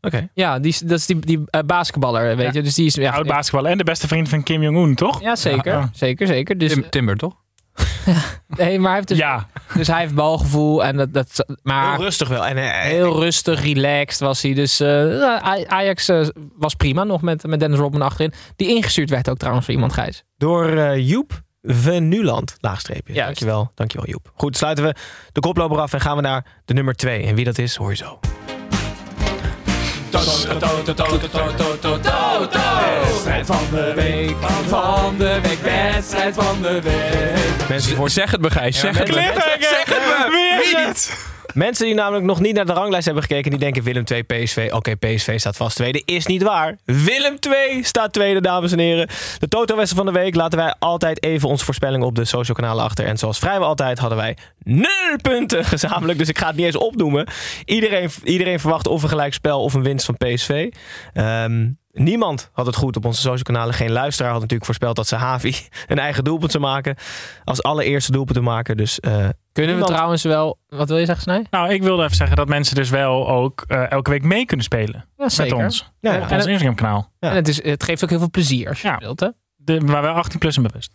Oké. 0.00 0.28
Ja, 0.34 0.58
die, 0.58 0.70
is- 0.70 0.78
dat 0.78 0.98
is 0.98 1.06
die, 1.06 1.18
die 1.18 1.42
eh, 1.46 1.60
basketballer, 1.66 2.36
weet 2.36 2.46
Ja. 2.46 2.52
je. 2.52 2.62
Dus 2.62 2.74
die 2.74 2.86
is... 2.86 2.94
Ja, 2.94 3.12
Oud 3.12 3.26
basketbal 3.26 3.68
en 3.68 3.78
de 3.78 3.84
beste 3.84 4.08
vriend 4.08 4.28
van 4.28 4.42
Kim 4.42 4.62
Jong-un, 4.62 4.94
toch? 4.94 5.20
Ja, 5.20 5.36
zeker. 5.36 5.72
Ja. 5.72 5.90
Zeker, 5.92 6.26
zeker. 6.26 6.58
Dus, 6.58 6.72
Tim, 6.72 6.90
Timber, 6.90 7.16
toch? 7.16 7.34
nee, 8.56 8.78
maar 8.78 8.86
hij 8.86 8.94
heeft 8.96 9.08
dus, 9.08 9.18
Ja, 9.18 9.46
dus 9.74 9.86
hij 9.86 10.00
heeft 10.00 10.14
balgevoel. 10.14 10.84
En 10.84 10.96
dat, 10.96 11.12
dat, 11.12 11.44
maar 11.62 11.90
Heel 11.94 12.02
rustig 12.04 12.28
wel. 12.28 12.46
En, 12.46 12.56
eh, 12.56 12.80
heel 12.80 13.20
rustig, 13.20 13.62
relaxed 13.62 14.20
was 14.20 14.42
hij. 14.42 14.54
Dus 14.54 14.80
eh, 14.80 15.18
ja, 15.18 15.40
Aj- 15.42 15.66
Ajax 15.66 16.08
eh, 16.08 16.26
was 16.56 16.74
prima 16.74 17.04
nog 17.04 17.22
met, 17.22 17.46
met 17.46 17.60
Dennis 17.60 17.78
Rodman 17.78 18.02
achterin. 18.02 18.32
Die 18.56 18.68
ingestuurd 18.68 19.10
werd 19.10 19.30
ook 19.30 19.38
trouwens 19.38 19.64
voor 19.66 19.74
iemand, 19.74 19.92
Gijs. 19.92 20.24
Door 20.36 20.68
eh, 20.76 21.08
Joep 21.08 21.42
Venuland, 21.62 22.56
laagstreepje. 22.60 23.12
Juist. 23.14 23.26
Dankjewel, 23.26 23.70
dankjewel 23.74 24.06
Joep. 24.06 24.32
Goed, 24.34 24.56
sluiten 24.56 24.84
we 24.84 24.94
de 25.32 25.40
koploper 25.40 25.78
af 25.80 25.92
en 25.92 26.00
gaan 26.00 26.16
we 26.16 26.22
naar 26.22 26.44
de 26.64 26.74
nummer 26.74 26.94
2. 26.94 27.22
En 27.22 27.34
wie 27.34 27.44
dat 27.44 27.58
is, 27.58 27.76
hoor 27.76 27.90
je 27.90 27.96
zo. 27.96 28.18
Wedstrijd 33.04 33.46
van 33.46 33.66
de 33.70 33.92
week, 33.94 34.36
van 34.68 35.16
de 35.18 35.38
week, 35.42 35.60
wedstrijd 35.62 36.34
van 36.34 36.62
de 36.62 36.80
week. 36.82 37.68
Mensen, 37.68 37.96
voor... 37.96 38.10
Zeg 38.10 38.30
het 38.30 38.40
me, 38.40 38.50
Gijs. 38.50 38.78
Zeg 38.78 38.98
het 38.98 39.08
me. 39.08 39.14
Zeg 39.14 39.84
het 39.84 39.98
me! 39.98 40.60
Wie 40.64 40.76
het? 40.76 41.26
Mensen 41.58 41.86
die 41.86 41.94
namelijk 41.94 42.24
nog 42.24 42.40
niet 42.40 42.54
naar 42.54 42.66
de 42.66 42.72
ranglijst 42.72 43.04
hebben 43.04 43.22
gekeken, 43.22 43.50
die 43.50 43.60
denken 43.60 43.82
Willem 43.82 44.04
2 44.04 44.22
PSV. 44.22 44.70
Oké, 44.72 44.96
PSV 44.96 45.38
staat 45.38 45.56
vast 45.56 45.76
tweede. 45.76 46.02
Is 46.04 46.26
niet 46.26 46.42
waar. 46.42 46.78
Willem 46.84 47.40
2 47.40 47.84
staat 47.84 48.12
tweede, 48.12 48.40
dames 48.40 48.72
en 48.72 48.78
heren. 48.78 49.08
De 49.38 49.48
Toto-wedstrijd 49.48 50.04
van 50.06 50.14
de 50.14 50.20
week 50.20 50.34
laten 50.34 50.58
wij 50.58 50.74
altijd 50.78 51.22
even 51.22 51.48
onze 51.48 51.64
voorspellingen 51.64 52.06
op 52.06 52.14
de 52.14 52.24
social 52.24 52.56
kanalen 52.56 52.84
achter. 52.84 53.04
En 53.04 53.18
zoals 53.18 53.38
vrijwel 53.38 53.68
altijd 53.68 53.98
hadden 53.98 54.18
wij 54.18 54.36
nul 54.62 55.16
punten 55.22 55.64
gezamenlijk. 55.74 56.18
Dus 56.18 56.28
ik 56.28 56.38
ga 56.38 56.46
het 56.46 56.56
niet 56.56 56.66
eens 56.66 56.76
opnoemen. 56.76 57.26
Iedereen, 57.64 58.10
iedereen 58.24 58.60
verwacht 58.60 58.86
of 58.86 59.02
een 59.02 59.08
gelijkspel 59.08 59.62
of 59.62 59.74
een 59.74 59.82
winst 59.82 60.04
van 60.04 60.16
PSV. 60.16 60.70
Ehm, 61.12 61.66
niemand 61.98 62.50
had 62.52 62.66
het 62.66 62.76
goed 62.76 62.96
op 62.96 63.04
onze 63.04 63.20
social 63.20 63.42
kanalen. 63.42 63.74
Geen 63.74 63.90
luisteraar 63.90 64.30
had 64.30 64.38
natuurlijk 64.40 64.66
voorspeld 64.66 64.96
dat 64.96 65.06
ze 65.08 65.16
Havi 65.16 65.54
een 65.86 65.98
eigen 65.98 66.24
doelpunt 66.24 66.50
zou 66.50 66.62
maken. 66.64 66.96
Als 67.44 67.62
allereerste 67.62 68.12
doelpunt 68.12 68.36
te 68.36 68.42
maken. 68.44 68.76
Dus 68.76 69.00
eh, 69.00 69.28
Kunnen 69.52 69.78
we 69.78 69.84
trouwens 69.84 70.22
wel... 70.22 70.58
Wat 70.68 70.88
wil 70.88 70.98
je 70.98 71.04
zeggen, 71.04 71.22
Snij? 71.24 71.46
Nou, 71.50 71.72
ik 71.72 71.82
wilde 71.82 72.02
even 72.04 72.16
zeggen 72.16 72.36
dat 72.36 72.48
mensen 72.48 72.74
dus 72.74 72.90
wel 72.90 73.28
ook 73.28 73.64
eh, 73.66 73.90
elke 73.90 74.10
week 74.10 74.22
mee 74.22 74.44
kunnen 74.44 74.64
spelen 74.64 75.08
Ja, 75.16 75.28
zeker. 75.28 75.56
met 75.56 75.64
ons. 75.64 75.92
Ja, 76.00 76.14
Op 76.22 76.28
ja. 76.28 76.36
ons 76.36 76.46
Instagram 76.46 76.74
kanaal. 76.74 77.12
Ja. 77.18 77.30
En 77.30 77.36
het, 77.36 77.48
is, 77.48 77.62
het 77.62 77.82
geeft 77.84 78.02
ook 78.04 78.10
heel 78.10 78.18
veel 78.18 78.30
plezier 78.30 78.68
als 78.68 78.82
je 78.82 78.88
Ja. 78.88 78.94
speelt, 78.96 79.20
hè? 79.20 79.28
De, 79.56 79.78
waar 79.80 80.02
wel 80.02 80.14
18 80.14 80.38
plus 80.38 80.56
en 80.56 80.62
bewust. 80.62 80.92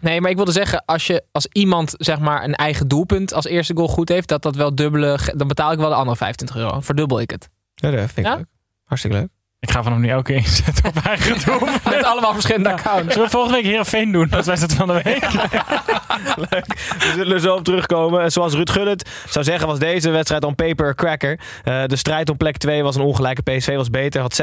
Nee, 0.00 0.20
maar 0.20 0.30
ik 0.30 0.36
wilde 0.36 0.52
zeggen, 0.52 0.84
als, 0.84 1.06
je, 1.06 1.24
als 1.32 1.46
iemand 1.52 1.94
zeg 1.98 2.18
maar 2.18 2.44
een 2.44 2.54
eigen 2.54 2.88
doelpunt 2.88 3.32
als 3.34 3.44
eerste 3.46 3.74
goal 3.76 3.88
goed 3.88 4.08
heeft, 4.08 4.28
dat 4.28 4.42
dat 4.42 4.56
wel 4.56 4.74
dubbele, 4.74 5.18
dan 5.36 5.48
betaal 5.48 5.72
ik 5.72 5.78
wel 5.78 5.88
de 5.88 5.94
andere 5.94 6.16
25 6.16 6.56
euro. 6.56 6.80
Verdubbel 6.80 7.20
ik 7.20 7.30
het. 7.30 7.48
Ja, 7.74 7.90
dat 7.90 7.98
vind 7.98 8.16
ik 8.16 8.24
Ja? 8.24 8.36
leuk. 8.36 8.46
Hartstikke 8.84 9.16
leuk. 9.16 9.28
Ik 9.64 9.70
ga 9.70 9.82
vanaf 9.82 9.98
nu 9.98 10.08
elke 10.08 10.32
keer 10.32 10.36
inzetten 10.36 10.84
op 10.84 10.96
eigen 11.04 11.36
doel. 11.44 11.68
Met 11.84 12.04
allemaal 12.04 12.32
verschillende 12.32 12.72
accounts. 12.72 13.12
Zullen 13.12 13.28
we 13.28 13.30
volgende 13.30 13.56
week 13.56 13.64
Heerenveen 13.66 14.12
doen? 14.12 14.28
Dat 14.28 14.46
was 14.46 14.60
het 14.60 14.72
van 14.74 14.86
de 14.86 15.00
week. 15.02 15.26
We 16.98 17.12
zullen 17.14 17.34
er 17.34 17.40
zo 17.40 17.54
op 17.54 17.64
terugkomen. 17.64 18.22
En 18.22 18.32
Zoals 18.32 18.54
Ruud 18.54 18.70
Gullit 18.70 19.10
zou 19.28 19.44
zeggen, 19.44 19.68
was 19.68 19.78
deze 19.78 20.10
wedstrijd 20.10 20.44
on 20.44 20.54
paper 20.54 20.94
cracker. 20.94 21.40
Eh, 21.64 21.82
de 21.86 21.96
strijd 21.96 22.30
om 22.30 22.36
plek 22.36 22.56
2 22.56 22.82
was 22.82 22.96
een 22.96 23.02
ongelijke. 23.02 23.42
PSV 23.42 23.76
was 23.76 23.90
beter, 23.90 24.20
had 24.20 24.34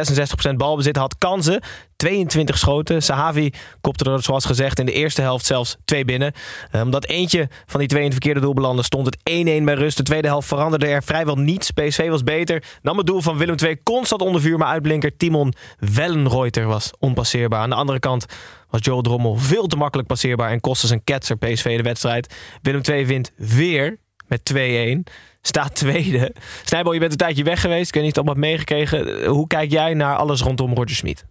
66% 0.50 0.56
balbezit, 0.56 0.96
had 0.96 1.16
kansen. 1.18 1.62
22 2.02 2.58
schoten. 2.58 3.04
Sahavi 3.04 3.52
kopte 3.82 4.12
er 4.12 4.24
zoals 4.24 4.46
gezegd 4.46 4.80
in 4.80 4.86
de 4.86 4.92
eerste 4.92 5.22
helft 5.22 5.46
zelfs 5.46 5.78
twee 5.86 6.06
binnen. 6.06 6.34
Eh, 6.72 6.82
omdat 6.82 7.06
eentje 7.06 7.50
van 7.66 7.80
die 7.80 7.90
twee 7.90 8.02
in 8.02 8.10
het 8.10 8.18
verkeerde 8.18 8.40
doel 8.40 8.54
belandde, 8.54 8.84
stond 8.84 9.06
het 9.06 9.18
1-1 9.24 9.66
bij 9.66 9.74
rust. 9.74 9.98
De 9.98 10.04
tweede 10.04 10.28
helft 10.28 10.48
veranderde 10.48 10.88
er 10.88 11.04
vrijwel 11.04 11.36
niets. 11.36 11.72
PSV 11.72 12.10
was 12.10 12.24
beter. 12.24 12.64
Nam 12.82 12.98
het 12.98 13.08
doel 13.08 13.22
van 13.22 13.38
Willem 13.38 13.56
II 13.64 13.84
constant 13.84 14.22
onder 14.22 14.42
vuur. 14.42 14.58
Maar 14.58 14.68
uitblinker 14.68 15.18
Timon 15.18 15.54
Wellenreuter 15.94 16.66
was 16.66 16.92
onpasseerbaar. 17.00 17.60
Aan 17.62 17.70
de 17.70 17.76
andere 17.76 18.00
kant 18.00 18.26
was 18.70 18.82
Joel 18.84 19.02
Drommel 19.02 19.36
veel 19.36 19.68
te 19.68 19.76
makkelijk 19.76 20.08
passeerbaar. 20.08 20.52
En 20.52 20.60
kostte 20.60 20.88
zijn 20.88 21.04
ketser 21.04 21.38
PSV 21.38 21.78
de 21.78 21.84
wedstrijd. 21.84 22.36
Willem 22.62 22.82
II 22.90 23.06
wint 23.06 23.32
weer 23.36 23.98
met 24.28 24.54
2-1 24.54 25.04
staat 25.42 25.76
tweede. 25.76 26.36
Snijbel, 26.64 26.94
je 26.94 27.00
bent 27.00 27.12
een 27.12 27.18
tijdje 27.18 27.44
weg 27.44 27.62
geweest. 27.62 27.88
Ik 27.88 27.94
weet 27.94 28.04
niet 28.04 28.18
of 28.18 28.28
het 28.28 28.38
meegekregen. 28.38 29.26
Hoe 29.26 29.48
kijk 29.48 29.72
jij 29.72 29.94
naar 29.94 30.16
alles 30.16 30.42
rondom 30.42 30.74
Roger 30.74 30.96
Smit? 30.96 31.26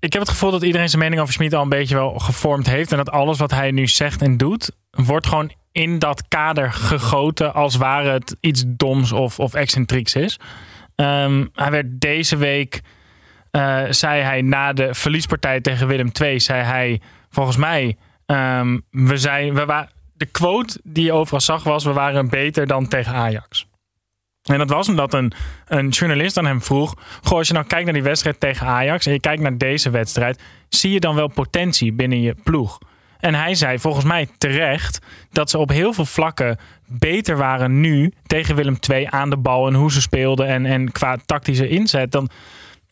Ik 0.00 0.12
heb 0.12 0.22
het 0.22 0.30
gevoel 0.30 0.50
dat 0.50 0.62
iedereen 0.62 0.88
zijn 0.88 1.02
mening 1.02 1.20
over 1.20 1.34
Smit 1.34 1.54
al 1.54 1.62
een 1.62 1.68
beetje 1.68 1.94
wel 1.94 2.18
gevormd 2.18 2.66
heeft. 2.66 2.90
En 2.90 2.96
dat 2.96 3.10
alles 3.10 3.38
wat 3.38 3.50
hij 3.50 3.70
nu 3.70 3.86
zegt 3.86 4.22
en 4.22 4.36
doet, 4.36 4.70
wordt 4.90 5.26
gewoon 5.26 5.52
in 5.72 5.98
dat 5.98 6.28
kader 6.28 6.72
gegoten. 6.72 7.54
Als 7.54 7.76
ware 7.76 8.10
het 8.10 8.36
iets 8.40 8.64
doms 8.66 9.12
of, 9.12 9.38
of 9.38 9.54
excentrieks 9.54 10.14
is. 10.14 10.38
Ehm, 10.96 11.46
hij 11.54 11.70
werd 11.70 12.00
deze 12.00 12.36
week, 12.36 12.80
uh, 13.52 13.82
zei 13.90 14.22
hij 14.22 14.42
na 14.42 14.72
de 14.72 14.94
verliespartij 14.94 15.60
tegen 15.60 15.86
Willem 15.86 16.10
II, 16.20 16.40
zei 16.40 16.62
hij 16.62 17.00
volgens 17.30 17.56
mij, 17.56 17.96
um, 18.26 18.82
we 18.90 19.16
zijn, 19.16 19.54
we 19.54 19.86
de 20.12 20.26
quote 20.26 20.80
die 20.82 21.04
je 21.04 21.12
overal 21.12 21.40
zag 21.40 21.62
was: 21.62 21.84
we 21.84 21.92
waren 21.92 22.28
beter 22.28 22.66
dan 22.66 22.88
tegen 22.88 23.12
Ajax. 23.12 23.66
En 24.52 24.58
dat 24.58 24.70
was 24.70 24.88
omdat 24.88 25.14
een, 25.14 25.32
een 25.66 25.88
journalist 25.88 26.38
aan 26.38 26.46
hem 26.46 26.62
vroeg: 26.62 26.94
Goh, 27.22 27.38
als 27.38 27.46
je 27.46 27.54
nou 27.54 27.66
kijkt 27.66 27.84
naar 27.84 27.94
die 27.94 28.02
wedstrijd 28.02 28.40
tegen 28.40 28.66
Ajax 28.66 29.06
en 29.06 29.12
je 29.12 29.20
kijkt 29.20 29.42
naar 29.42 29.58
deze 29.58 29.90
wedstrijd, 29.90 30.40
zie 30.68 30.92
je 30.92 31.00
dan 31.00 31.14
wel 31.14 31.28
potentie 31.28 31.92
binnen 31.92 32.20
je 32.20 32.34
ploeg? 32.44 32.78
En 33.20 33.34
hij 33.34 33.54
zei 33.54 33.78
volgens 33.78 34.04
mij 34.04 34.28
terecht 34.38 34.98
dat 35.32 35.50
ze 35.50 35.58
op 35.58 35.68
heel 35.68 35.92
veel 35.92 36.04
vlakken 36.04 36.58
beter 36.86 37.36
waren 37.36 37.80
nu 37.80 38.12
tegen 38.26 38.54
Willem 38.54 38.78
II 38.88 39.06
aan 39.10 39.30
de 39.30 39.36
bal 39.36 39.66
en 39.66 39.74
hoe 39.74 39.92
ze 39.92 40.00
speelden 40.00 40.46
en, 40.46 40.66
en 40.66 40.92
qua 40.92 41.16
tactische 41.26 41.68
inzet 41.68 42.12
dan, 42.12 42.28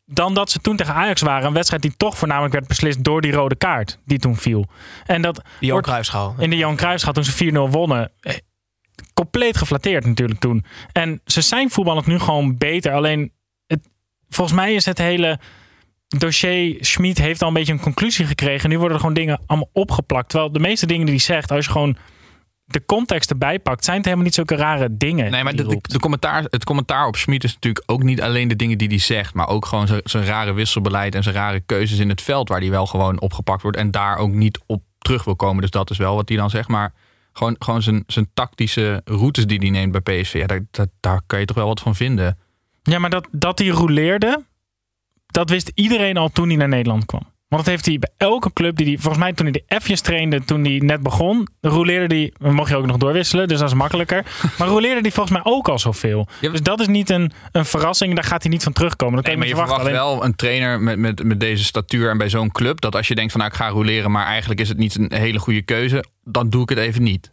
dan 0.04 0.34
dat 0.34 0.50
ze 0.50 0.58
toen 0.58 0.76
tegen 0.76 0.94
Ajax 0.94 1.20
waren. 1.20 1.46
Een 1.46 1.52
wedstrijd 1.52 1.82
die 1.82 1.94
toch 1.96 2.18
voornamelijk 2.18 2.52
werd 2.52 2.66
beslist 2.66 3.04
door 3.04 3.20
die 3.20 3.32
rode 3.32 3.56
kaart 3.56 3.98
die 4.04 4.18
toen 4.18 4.36
viel. 4.36 4.66
En 5.06 5.22
dat 5.22 5.36
de 5.36 5.66
Johan 5.66 5.82
Cruijffschaal. 5.82 6.34
In 6.38 6.50
de 6.50 6.56
Johan 6.56 6.76
Cruijffschaal 6.76 7.12
toen 7.12 7.24
ze 7.24 7.52
4-0 7.52 7.70
wonnen. 7.70 8.10
Compleet 9.14 9.56
geflatteerd 9.56 10.06
natuurlijk 10.06 10.40
toen. 10.40 10.64
En 10.92 11.20
ze 11.24 11.40
zijn 11.40 11.70
voetballend 11.70 12.06
nu 12.06 12.18
gewoon 12.18 12.58
beter. 12.58 12.92
Alleen, 12.92 13.32
het, 13.66 13.88
volgens 14.28 14.56
mij 14.56 14.74
is 14.74 14.84
het 14.84 14.98
hele 14.98 15.38
dossier 16.08 16.76
Schmid 16.80 17.18
heeft 17.18 17.42
al 17.42 17.48
een 17.48 17.54
beetje 17.54 17.72
een 17.72 17.80
conclusie 17.80 18.26
gekregen. 18.26 18.68
Nu 18.68 18.76
worden 18.76 18.94
er 18.94 19.00
gewoon 19.00 19.14
dingen 19.14 19.40
allemaal 19.46 19.70
opgeplakt. 19.72 20.28
Terwijl 20.28 20.52
de 20.52 20.58
meeste 20.58 20.86
dingen 20.86 21.06
die 21.06 21.14
hij 21.14 21.24
zegt, 21.24 21.50
als 21.50 21.64
je 21.64 21.70
gewoon 21.70 21.96
de 22.64 22.84
context 22.86 23.30
erbij 23.30 23.58
pakt, 23.58 23.84
zijn 23.84 23.96
het 23.96 24.04
helemaal 24.04 24.26
niet 24.26 24.34
zulke 24.34 24.56
rare 24.56 24.88
dingen. 24.96 25.30
Nee, 25.30 25.44
maar 25.44 25.56
de, 25.56 25.78
de, 25.82 25.98
commentaar, 25.98 26.44
het 26.50 26.64
commentaar 26.64 27.06
op 27.06 27.16
Schmid 27.16 27.44
is 27.44 27.54
natuurlijk 27.54 27.90
ook 27.90 28.02
niet 28.02 28.22
alleen 28.22 28.48
de 28.48 28.56
dingen 28.56 28.78
die 28.78 28.88
hij 28.88 28.98
zegt, 28.98 29.34
maar 29.34 29.48
ook 29.48 29.66
gewoon 29.66 29.88
zijn 30.04 30.24
rare 30.24 30.52
wisselbeleid 30.52 31.14
en 31.14 31.22
zijn 31.22 31.34
rare 31.34 31.60
keuzes 31.60 31.98
in 31.98 32.08
het 32.08 32.22
veld, 32.22 32.48
waar 32.48 32.60
hij 32.60 32.70
wel 32.70 32.86
gewoon 32.86 33.20
opgepakt 33.20 33.62
wordt 33.62 33.76
en 33.76 33.90
daar 33.90 34.16
ook 34.16 34.32
niet 34.32 34.58
op 34.66 34.82
terug 34.98 35.24
wil 35.24 35.36
komen. 35.36 35.60
Dus 35.60 35.70
dat 35.70 35.90
is 35.90 35.98
wel 35.98 36.14
wat 36.14 36.28
hij 36.28 36.38
dan 36.38 36.50
zegt. 36.50 36.68
Maar 36.68 36.92
gewoon, 37.38 37.56
gewoon 37.58 37.82
zijn, 37.82 38.04
zijn 38.06 38.30
tactische 38.34 39.00
routes 39.04 39.46
die 39.46 39.58
hij 39.58 39.70
neemt 39.70 39.92
bij 39.92 40.20
PSV, 40.20 40.32
ja, 40.32 40.46
daar, 40.46 40.60
daar, 40.70 40.86
daar 41.00 41.20
kan 41.26 41.40
je 41.40 41.46
toch 41.46 41.56
wel 41.56 41.66
wat 41.66 41.80
van 41.80 41.94
vinden. 41.94 42.38
Ja, 42.82 42.98
maar 42.98 43.10
dat, 43.10 43.28
dat 43.30 43.58
hij 43.58 43.68
rouleerde, 43.68 44.44
dat 45.26 45.50
wist 45.50 45.70
iedereen 45.74 46.16
al 46.16 46.28
toen 46.28 46.48
hij 46.48 46.56
naar 46.56 46.68
Nederland 46.68 47.04
kwam. 47.06 47.22
Want 47.48 47.64
dat 47.64 47.72
heeft 47.72 47.86
hij 47.86 47.98
bij 47.98 48.10
elke 48.16 48.52
club 48.52 48.76
die 48.76 48.86
hij, 48.86 48.96
volgens 48.98 49.22
mij 49.22 49.32
toen 49.32 49.46
hij 49.46 49.64
de 49.66 49.80
F'jes 49.80 50.00
trainde, 50.00 50.44
toen 50.44 50.64
hij 50.64 50.78
net 50.84 51.02
begon, 51.02 51.48
roleerde 51.60 52.14
hij, 52.14 52.50
mocht 52.50 52.68
je 52.68 52.76
ook 52.76 52.86
nog 52.86 52.96
doorwisselen, 52.96 53.48
dus 53.48 53.58
dat 53.58 53.68
is 53.68 53.74
makkelijker. 53.74 54.24
Maar 54.58 54.68
roleerde 54.68 55.00
hij 55.00 55.10
volgens 55.10 55.42
mij 55.42 55.52
ook 55.52 55.68
al 55.68 55.78
zoveel. 55.78 56.28
Dus 56.40 56.62
dat 56.62 56.80
is 56.80 56.86
niet 56.86 57.10
een, 57.10 57.32
een 57.52 57.64
verrassing, 57.64 58.14
daar 58.14 58.24
gaat 58.24 58.42
hij 58.42 58.50
niet 58.50 58.62
van 58.62 58.72
terugkomen. 58.72 59.16
Dat 59.16 59.26
nee, 59.26 59.36
maar 59.36 59.46
je 59.46 59.54
verwacht 59.54 59.80
Alleen... 59.80 59.92
wel 59.92 60.24
een 60.24 60.34
trainer 60.34 60.80
met, 60.80 60.98
met, 60.98 61.22
met 61.24 61.40
deze 61.40 61.64
statuur 61.64 62.10
en 62.10 62.18
bij 62.18 62.28
zo'n 62.28 62.52
club, 62.52 62.80
dat 62.80 62.96
als 62.96 63.08
je 63.08 63.14
denkt 63.14 63.32
van 63.32 63.40
nou 63.40 63.52
ik 63.52 63.58
ga 63.58 63.68
roleren, 63.68 64.10
maar 64.10 64.26
eigenlijk 64.26 64.60
is 64.60 64.68
het 64.68 64.78
niet 64.78 64.98
een 64.98 65.12
hele 65.12 65.38
goede 65.38 65.62
keuze, 65.62 66.04
dan 66.24 66.50
doe 66.50 66.62
ik 66.62 66.68
het 66.68 66.78
even 66.78 67.02
niet. 67.02 67.32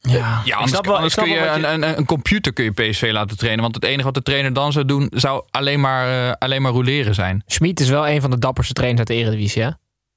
Ja, 0.00 0.40
ja 0.44 0.56
anders, 0.56 0.80
wel, 0.80 0.96
anders 0.96 1.14
kun 1.14 1.28
je, 1.28 1.46
Een, 1.46 1.72
een, 1.72 1.98
een, 1.98 2.04
computer 2.04 2.52
kun 2.52 2.64
je 2.64 2.70
PSV 2.70 3.10
laten 3.12 3.36
trainen. 3.36 3.62
Want 3.62 3.74
het 3.74 3.84
enige 3.84 4.04
wat 4.04 4.14
de 4.14 4.22
trainer 4.22 4.52
dan 4.52 4.72
zou 4.72 4.84
doen, 4.84 5.12
zou 5.14 5.44
alleen 5.50 5.80
maar, 5.80 6.26
uh, 6.26 6.32
alleen 6.38 6.62
maar 6.62 6.72
roleren 6.72 7.14
zijn. 7.14 7.42
Schmid 7.46 7.80
is 7.80 7.88
wel 7.88 8.08
een 8.08 8.20
van 8.20 8.30
de 8.30 8.38
dapperste 8.38 8.72
trainers 8.72 8.98
uit 8.98 9.08
de 9.08 9.24
Eredivisie. 9.24 9.62
Hè? 9.62 9.70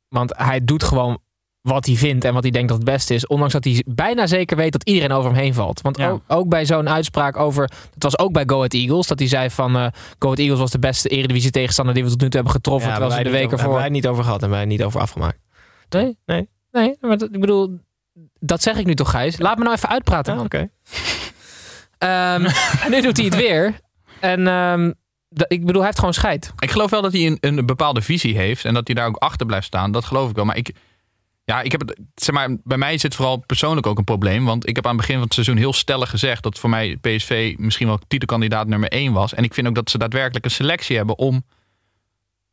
Want 0.08 0.34
hij 0.38 0.64
doet 0.64 0.84
gewoon 0.84 1.18
wat 1.62 1.86
hij 1.86 1.96
vindt 1.96 2.26
en 2.26 2.34
wat 2.34 2.44
hij 2.44 2.52
denkt 2.52 2.68
dat 2.68 2.78
het 2.78 2.86
beste 2.86 3.14
is. 3.14 3.28
Ondanks 3.28 3.54
dat 3.54 3.64
hij 3.64 3.84
bijna 3.88 4.28
zeker 4.28 4.58
weet 4.58 4.72
dat 4.72 4.84
iedereen 4.84 5.12
over 5.12 5.32
hem 5.32 5.40
heen 5.40 5.54
valt. 5.54 5.82
Want 5.82 6.02
ook, 6.02 6.22
ook, 6.28 6.50
bij 6.50 6.66
zo'n 6.66 6.90
uitspraak 6.90 7.38
over... 7.38 7.64
Het 7.94 8.04
was 8.04 8.18
ook 8.18 8.32
bij 8.32 8.44
Go 8.46 8.56
Ahead 8.56 8.74
Eagles. 8.74 9.08
Dat 9.08 9.20
hij 9.20 9.28
zei 9.28 9.50
van... 9.50 9.76
Uh, 9.76 9.88
Go 10.20 10.26
Ahead 10.26 10.40
Eagles 10.40 10.60
was 10.60 10.72
de 10.72 10.80
beste 10.80 11.10
Eredivisie 11.10 11.52
tegenstander 11.52 11.94
die 11.94 12.04
we 12.04 12.10
tot 12.10 12.22
nu 12.22 12.26
toe 12.26 12.36
hebben 12.36 12.54
getroffen. 12.54 12.90
Ja, 12.90 12.96
terwijl 12.96 13.18
ze 13.18 13.24
de 13.24 13.30
weken 13.30 13.50
voor... 13.50 13.60
Hebben 13.60 13.78
wij 13.78 13.90
niet 13.90 14.08
over 14.08 14.24
gehad 14.24 14.44
en 14.44 14.50
wij 14.50 14.66
niet 14.66 14.84
over 14.84 15.02
afgemaakt. 15.02 15.40
Nee? 15.90 16.18
Nee. 16.26 16.50
Nee, 16.72 16.98
maar 17.02 17.18
dat, 17.18 17.34
ik 17.34 17.40
bedoel 17.40 17.80
dat 18.40 18.62
zeg 18.62 18.78
ik 18.78 18.86
nu 18.86 18.96
toch, 18.96 19.10
Gijs? 19.10 19.40
Laat 19.40 19.58
me 19.58 19.64
nou 19.64 19.76
even 19.76 19.90
uitpraten. 19.90 20.34
Oké. 20.34 20.44
Okay. 20.44 20.70
Ehm, 21.98 22.46
en 22.84 22.92
nu 22.92 23.02
doet 23.02 23.18
hij 23.18 23.26
het 23.26 23.36
weer. 23.36 23.80
En 24.20 24.48
um, 24.48 24.94
ik 25.48 25.60
bedoel, 25.60 25.76
hij 25.76 25.86
heeft 25.86 26.00
gewoon 26.00 26.14
scheid. 26.14 26.54
Ik 26.60 26.72
geloof 26.72 26.90
wel 26.90 27.02
dat 27.02 27.14
hij 27.14 27.26
een, 27.26 27.38
een, 27.40 27.66
bepaalde 27.66 28.02
visie 28.02 28.38
heeft. 28.38 28.66
En 28.66 28.74
dat 28.74 28.88
hij 28.88 28.96
daar 28.96 29.08
ook 29.08 29.16
achter 29.16 29.46
blijft 29.46 29.66
staan. 29.66 29.92
Dat 29.92 30.06
geloof 30.06 30.30
ik 30.30 30.36
wel. 30.36 30.46
Maar 30.46 30.58
ik, 30.58 30.72
ja, 31.44 31.62
ik 31.62 31.72
heb 31.72 31.82
het, 31.82 32.00
zeg 32.16 32.36
maar, 32.36 32.58
bij 32.64 32.78
mij 32.78 32.94
is 32.94 33.04
het 33.04 33.16
vooral 33.16 33.38
persoonlijk 33.38 33.88
ook 33.88 33.98
een 33.98 34.04
probleem. 34.04 34.46
Want 34.46 34.68
ik 34.68 34.76
heb 34.76 34.86
aan 34.86 34.92
het 34.92 35.00
begin 35.00 35.16
van 35.16 35.24
het 35.24 35.34
seizoen 35.34 35.58
heel 35.58 35.74
stellig 35.74 36.10
gezegd 36.10 36.44
dat 36.44 36.60
voor 36.60 36.70
mij 36.70 36.98
PSV 37.02 37.56
misschien 37.58 37.88
wel 37.88 38.00
titelkandidaat 38.08 38.68
nummer 38.68 38.90
1 38.90 39.14
was. 39.14 39.34
En 39.34 39.44
ik 39.44 39.54
vind 39.54 39.68
ook 39.68 39.76
dat 39.76 39.90
ze 39.90 39.98
daadwerkelijk 39.98 40.46
een 40.46 40.52
selectie 40.52 40.98
hebben 40.98 41.18
om. 41.18 41.46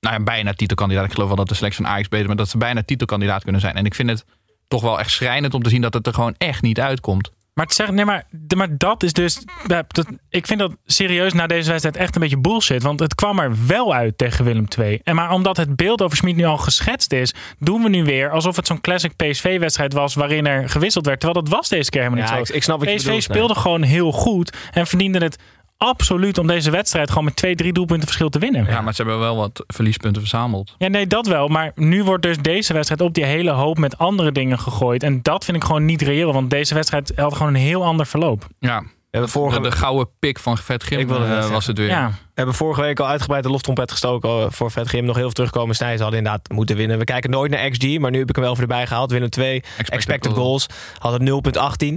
Nou 0.01 0.17
ja, 0.17 0.23
bijna 0.23 0.53
titelkandidaat. 0.53 1.05
Ik 1.05 1.13
geloof 1.13 1.29
wel 1.29 1.37
dat 1.37 1.49
de 1.49 1.55
selectie 1.55 1.85
van 1.85 1.93
Ajax 1.93 2.09
beter 2.09 2.27
maar 2.27 2.37
dat 2.37 2.49
ze 2.49 2.59
bijna 2.59 2.83
titelkandidaat 2.83 3.43
kunnen 3.43 3.61
zijn. 3.61 3.75
En 3.75 3.85
ik 3.85 3.95
vind 3.95 4.11
het 4.11 4.25
toch 4.71 4.83
wel 4.83 4.99
echt 4.99 5.11
schrijnend 5.11 5.55
om 5.55 5.63
te 5.63 5.71
zien 5.71 5.81
dat 5.81 5.95
het 5.95 6.07
er 6.07 6.15
gewoon 6.15 6.35
echt 6.39 6.63
niet 6.63 6.81
uitkomt. 6.81 7.31
Maar, 7.55 7.67
het 7.67 7.75
zeg, 7.75 7.91
nee, 7.91 8.05
maar, 8.05 8.25
maar 8.57 8.79
dat 8.79 9.03
is 9.03 9.13
dus. 9.13 9.45
Dat, 9.67 10.05
ik 10.29 10.47
vind 10.47 10.61
dat 10.61 10.77
serieus 10.85 11.33
na 11.33 11.47
deze 11.47 11.71
wedstrijd 11.71 11.97
echt 11.97 12.15
een 12.15 12.21
beetje 12.21 12.39
bullshit. 12.39 12.83
Want 12.83 13.01
het 13.01 13.15
kwam 13.15 13.39
er 13.39 13.67
wel 13.67 13.95
uit 13.95 14.19
tegen 14.19 14.45
Willem 14.45 14.67
II. 14.79 15.01
En 15.05 15.15
maar 15.15 15.31
omdat 15.31 15.57
het 15.57 15.77
beeld 15.77 16.03
over 16.03 16.17
Smit 16.17 16.37
nu 16.37 16.45
al 16.45 16.57
geschetst 16.57 17.13
is, 17.13 17.35
doen 17.59 17.83
we 17.83 17.89
nu 17.89 18.05
weer 18.05 18.31
alsof 18.31 18.57
het 18.57 18.67
zo'n 18.67 18.81
classic 18.81 19.17
PSV-wedstrijd 19.17 19.93
was 19.93 20.15
waarin 20.15 20.47
er 20.47 20.69
gewisseld 20.69 21.07
werd. 21.07 21.21
Terwijl 21.21 21.45
dat 21.45 21.53
was 21.53 21.69
deze 21.69 21.91
keer 21.91 22.03
helemaal 22.03 22.23
niet 22.23 22.31
ja, 22.31 22.37
zo. 22.37 22.43
Ik, 22.43 22.49
ik 22.49 22.63
snap 22.63 22.85
wat 22.85 22.95
PSV 22.95 23.13
je 23.13 23.21
speelde 23.21 23.55
gewoon 23.55 23.83
heel 23.83 24.13
goed 24.13 24.57
en 24.73 24.87
verdiende 24.87 25.19
het 25.19 25.39
absoluut 25.85 26.39
om 26.39 26.47
deze 26.47 26.71
wedstrijd 26.71 27.09
gewoon 27.09 27.25
met 27.25 27.37
twee, 27.37 27.55
drie 27.55 27.73
doelpunten 27.73 28.07
verschil 28.07 28.29
te 28.29 28.39
winnen. 28.39 28.67
Ja, 28.67 28.81
maar 28.81 28.95
ze 28.95 29.03
hebben 29.03 29.21
wel 29.21 29.37
wat 29.37 29.65
verliespunten 29.67 30.23
verzameld. 30.23 30.75
Ja, 30.79 30.89
nee, 30.89 31.07
dat 31.07 31.27
wel. 31.27 31.49
Maar 31.49 31.73
nu 31.75 32.05
wordt 32.05 32.23
dus 32.23 32.39
deze 32.39 32.73
wedstrijd 32.73 33.01
op 33.01 33.15
die 33.15 33.25
hele 33.25 33.51
hoop 33.51 33.79
met 33.79 33.99
andere 33.99 34.33
dingen 34.33 34.59
gegooid. 34.59 35.03
En 35.03 35.23
dat 35.23 35.45
vind 35.45 35.57
ik 35.57 35.65
gewoon 35.65 35.85
niet 35.85 36.03
reëel, 36.03 36.33
want 36.33 36.51
deze 36.51 36.75
wedstrijd 36.75 37.13
had 37.17 37.35
gewoon 37.35 37.55
een 37.55 37.61
heel 37.61 37.85
ander 37.85 38.07
verloop. 38.07 38.47
Ja, 38.59 38.83
de, 39.11 39.29
vorige... 39.29 39.61
de, 39.61 39.71
gouden 39.71 40.09
pik 40.19 40.39
van 40.39 40.59
Vet 40.59 40.85
Gim 40.85 41.11
uh, 41.11 41.49
was 41.49 41.67
het 41.67 41.79
weer. 41.79 41.87
Ja. 41.87 42.09
We 42.09 42.15
hebben 42.35 42.55
vorige 42.55 42.81
week 42.81 43.01
al 43.01 43.07
uitgebreid 43.07 43.43
de 43.43 43.51
loftrompet 43.51 43.91
gestoken 43.91 44.53
voor 44.53 44.71
Vet 44.71 44.89
Gim. 44.89 45.05
Nog 45.05 45.15
heel 45.15 45.25
veel 45.25 45.33
terugkomen. 45.33 45.75
Snij 45.75 45.97
ze 45.97 46.03
hadden 46.03 46.19
inderdaad 46.19 46.51
moeten 46.51 46.77
winnen. 46.77 46.99
We 46.99 47.05
kijken 47.05 47.31
nooit 47.31 47.51
naar 47.51 47.71
XG, 47.71 47.99
maar 47.99 48.11
nu 48.11 48.19
heb 48.19 48.29
ik 48.29 48.35
hem 48.35 48.45
wel 48.45 48.55
voor 48.55 48.63
erbij 48.63 48.87
gehaald. 48.87 49.11
Winnen 49.11 49.31
2, 49.31 49.55
expected, 49.57 49.95
expected 49.95 50.33
goals. 50.33 50.67
Hadden 50.99 51.43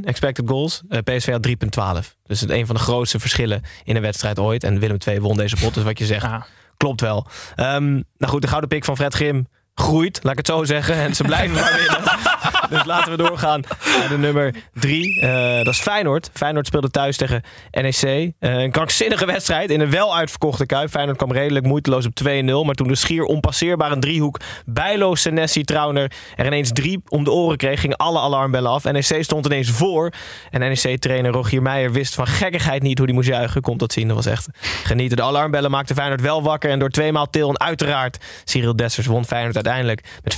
0,18 0.02 0.06
expected 0.06 0.50
goals. 0.50 0.82
Uh, 0.90 1.00
PSV 1.00 1.32
had 1.32 1.48
3,12. 2.04 2.10
Dus 2.24 2.42
het 2.42 2.50
een 2.50 2.66
van 2.66 2.76
de 2.76 2.82
grootste 2.82 3.20
verschillen 3.20 3.62
in 3.84 3.96
een 3.96 4.02
wedstrijd 4.02 4.40
ooit. 4.40 4.64
En 4.64 4.80
Willem 4.80 4.98
2 4.98 5.22
won 5.22 5.38
deze 5.38 5.56
pot, 5.56 5.74
dus 5.74 5.84
wat 5.84 6.00
je 6.00 6.06
zegt. 6.06 6.26
Ja. 6.26 6.46
Klopt 6.78 7.02
wel. 7.02 7.28
Um, 7.56 8.04
nou 8.18 8.32
goed, 8.32 8.42
de 8.42 8.48
gouden 8.48 8.70
pik 8.70 8.86
van 8.86 8.96
Fred 8.96 9.14
Grim 9.14 9.48
groeit, 9.76 10.20
laat 10.24 10.32
ik 10.32 10.38
het 10.38 10.48
zo 10.48 10.64
zeggen. 10.64 10.96
En 10.96 11.16
ze 11.16 11.24
blijven 11.24 11.56
maar 11.56 11.76
winnen. 11.76 12.02
dus 12.78 12.86
laten 12.86 13.12
we 13.12 13.18
doorgaan 13.18 13.62
naar 14.00 14.10
de 14.10 14.18
nummer 14.18 14.54
drie. 14.74 15.22
Uh, 15.22 15.56
dat 15.56 15.74
is 15.74 15.80
Feyenoord. 15.80 16.30
Feyenoord 16.34 16.68
speelde 16.68 16.90
thuis 16.90 17.18
tegen 17.18 17.42
NEC. 17.72 18.04
Uh, 18.04 18.32
een 18.40 18.72
krankzinnige 18.72 19.26
wedstrijd 19.26 19.70
in 19.70 19.80
een 19.80 19.90
wel 19.90 20.16
uitverkochte 20.16 20.66
Kuip. 20.66 20.90
Feyenoord 20.90 21.18
kwam 21.18 21.32
redelijk 21.32 21.66
moeiteloos 21.66 22.06
op 22.06 22.12
2-0. 22.24 22.66
Maar 22.66 22.76
toen 22.76 22.88
de 22.88 22.96
schier 22.96 23.24
onpasseerbare 23.24 24.00
driehoek 24.00 24.40
Bijlo, 24.66 25.16
Senesi, 25.16 25.64
Trauner 25.64 26.12
er 26.36 26.46
ineens 26.46 26.72
drie 26.72 27.02
om 27.08 27.24
de 27.24 27.32
oren 27.32 27.58
kreeg, 27.58 27.80
gingen 27.80 27.98
alle 27.98 28.20
alarmbellen 28.20 28.72
af. 28.72 28.84
NEC 28.84 29.24
stond 29.24 29.46
ineens 29.46 29.70
voor. 29.70 30.12
En 30.50 30.60
NEC-trainer 30.60 31.32
Rogier 31.32 31.62
Meijer 31.62 31.92
wist 31.92 32.16
van 32.16 32.28
gekkigheid 32.28 32.82
niet 32.82 32.98
hoe 32.98 33.08
hij 33.08 33.16
moest 33.16 33.28
juichen. 33.28 33.62
Komt 33.62 33.80
dat 33.80 33.94
zien, 33.94 34.08
dat 34.08 34.16
was 34.16 34.26
echt 34.26 34.48
genieten. 34.84 35.18
De 35.18 35.24
alarmbellen 35.24 35.72
maakten 35.72 35.96
Feyenoord 35.96 36.22
wel 36.22 36.44
wakker. 36.44 36.70
En 36.70 36.80
door 36.80 36.90
tweemaal 36.90 37.30
Til 37.30 37.50
en 37.50 37.60
uiteraard 37.60 38.18
Cyril 38.44 38.76
Dessers 38.76 39.08
won 39.08 39.26
Feyenoord 39.26 39.56
uiteindelijk 39.56 40.04
met 40.24 40.38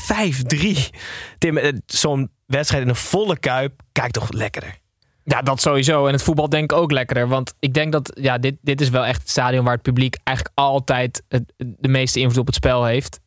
5-3. 0.56 0.96
Tim, 1.38 1.60
zo'n 1.86 2.25
wedstrijd 2.46 2.84
in 2.84 2.90
een 2.90 2.96
volle 2.96 3.40
kuip 3.40 3.82
kijkt 3.92 4.14
toch 4.14 4.32
lekkerder. 4.32 4.78
Ja, 5.24 5.42
dat 5.42 5.62
sowieso. 5.62 6.06
En 6.06 6.14
het 6.14 6.24
voetbal 6.24 6.50
denk 6.50 6.72
ik 6.72 6.78
ook 6.78 6.92
lekkerder. 6.92 7.28
Want 7.28 7.54
ik 7.60 7.74
denk 7.74 7.92
dat 7.92 8.12
ja, 8.14 8.38
dit, 8.38 8.56
dit 8.62 8.82
is 8.82 8.90
wel 8.90 9.06
echt 9.06 9.20
het 9.20 9.30
stadion 9.30 9.64
waar 9.64 9.74
het 9.74 9.82
publiek 9.82 10.18
eigenlijk 10.24 10.58
altijd 10.58 11.24
de 11.58 11.88
meeste 11.88 12.20
invloed 12.20 12.38
op 12.38 12.46
het 12.46 12.56
spel 12.56 12.86
heeft. 12.86 13.20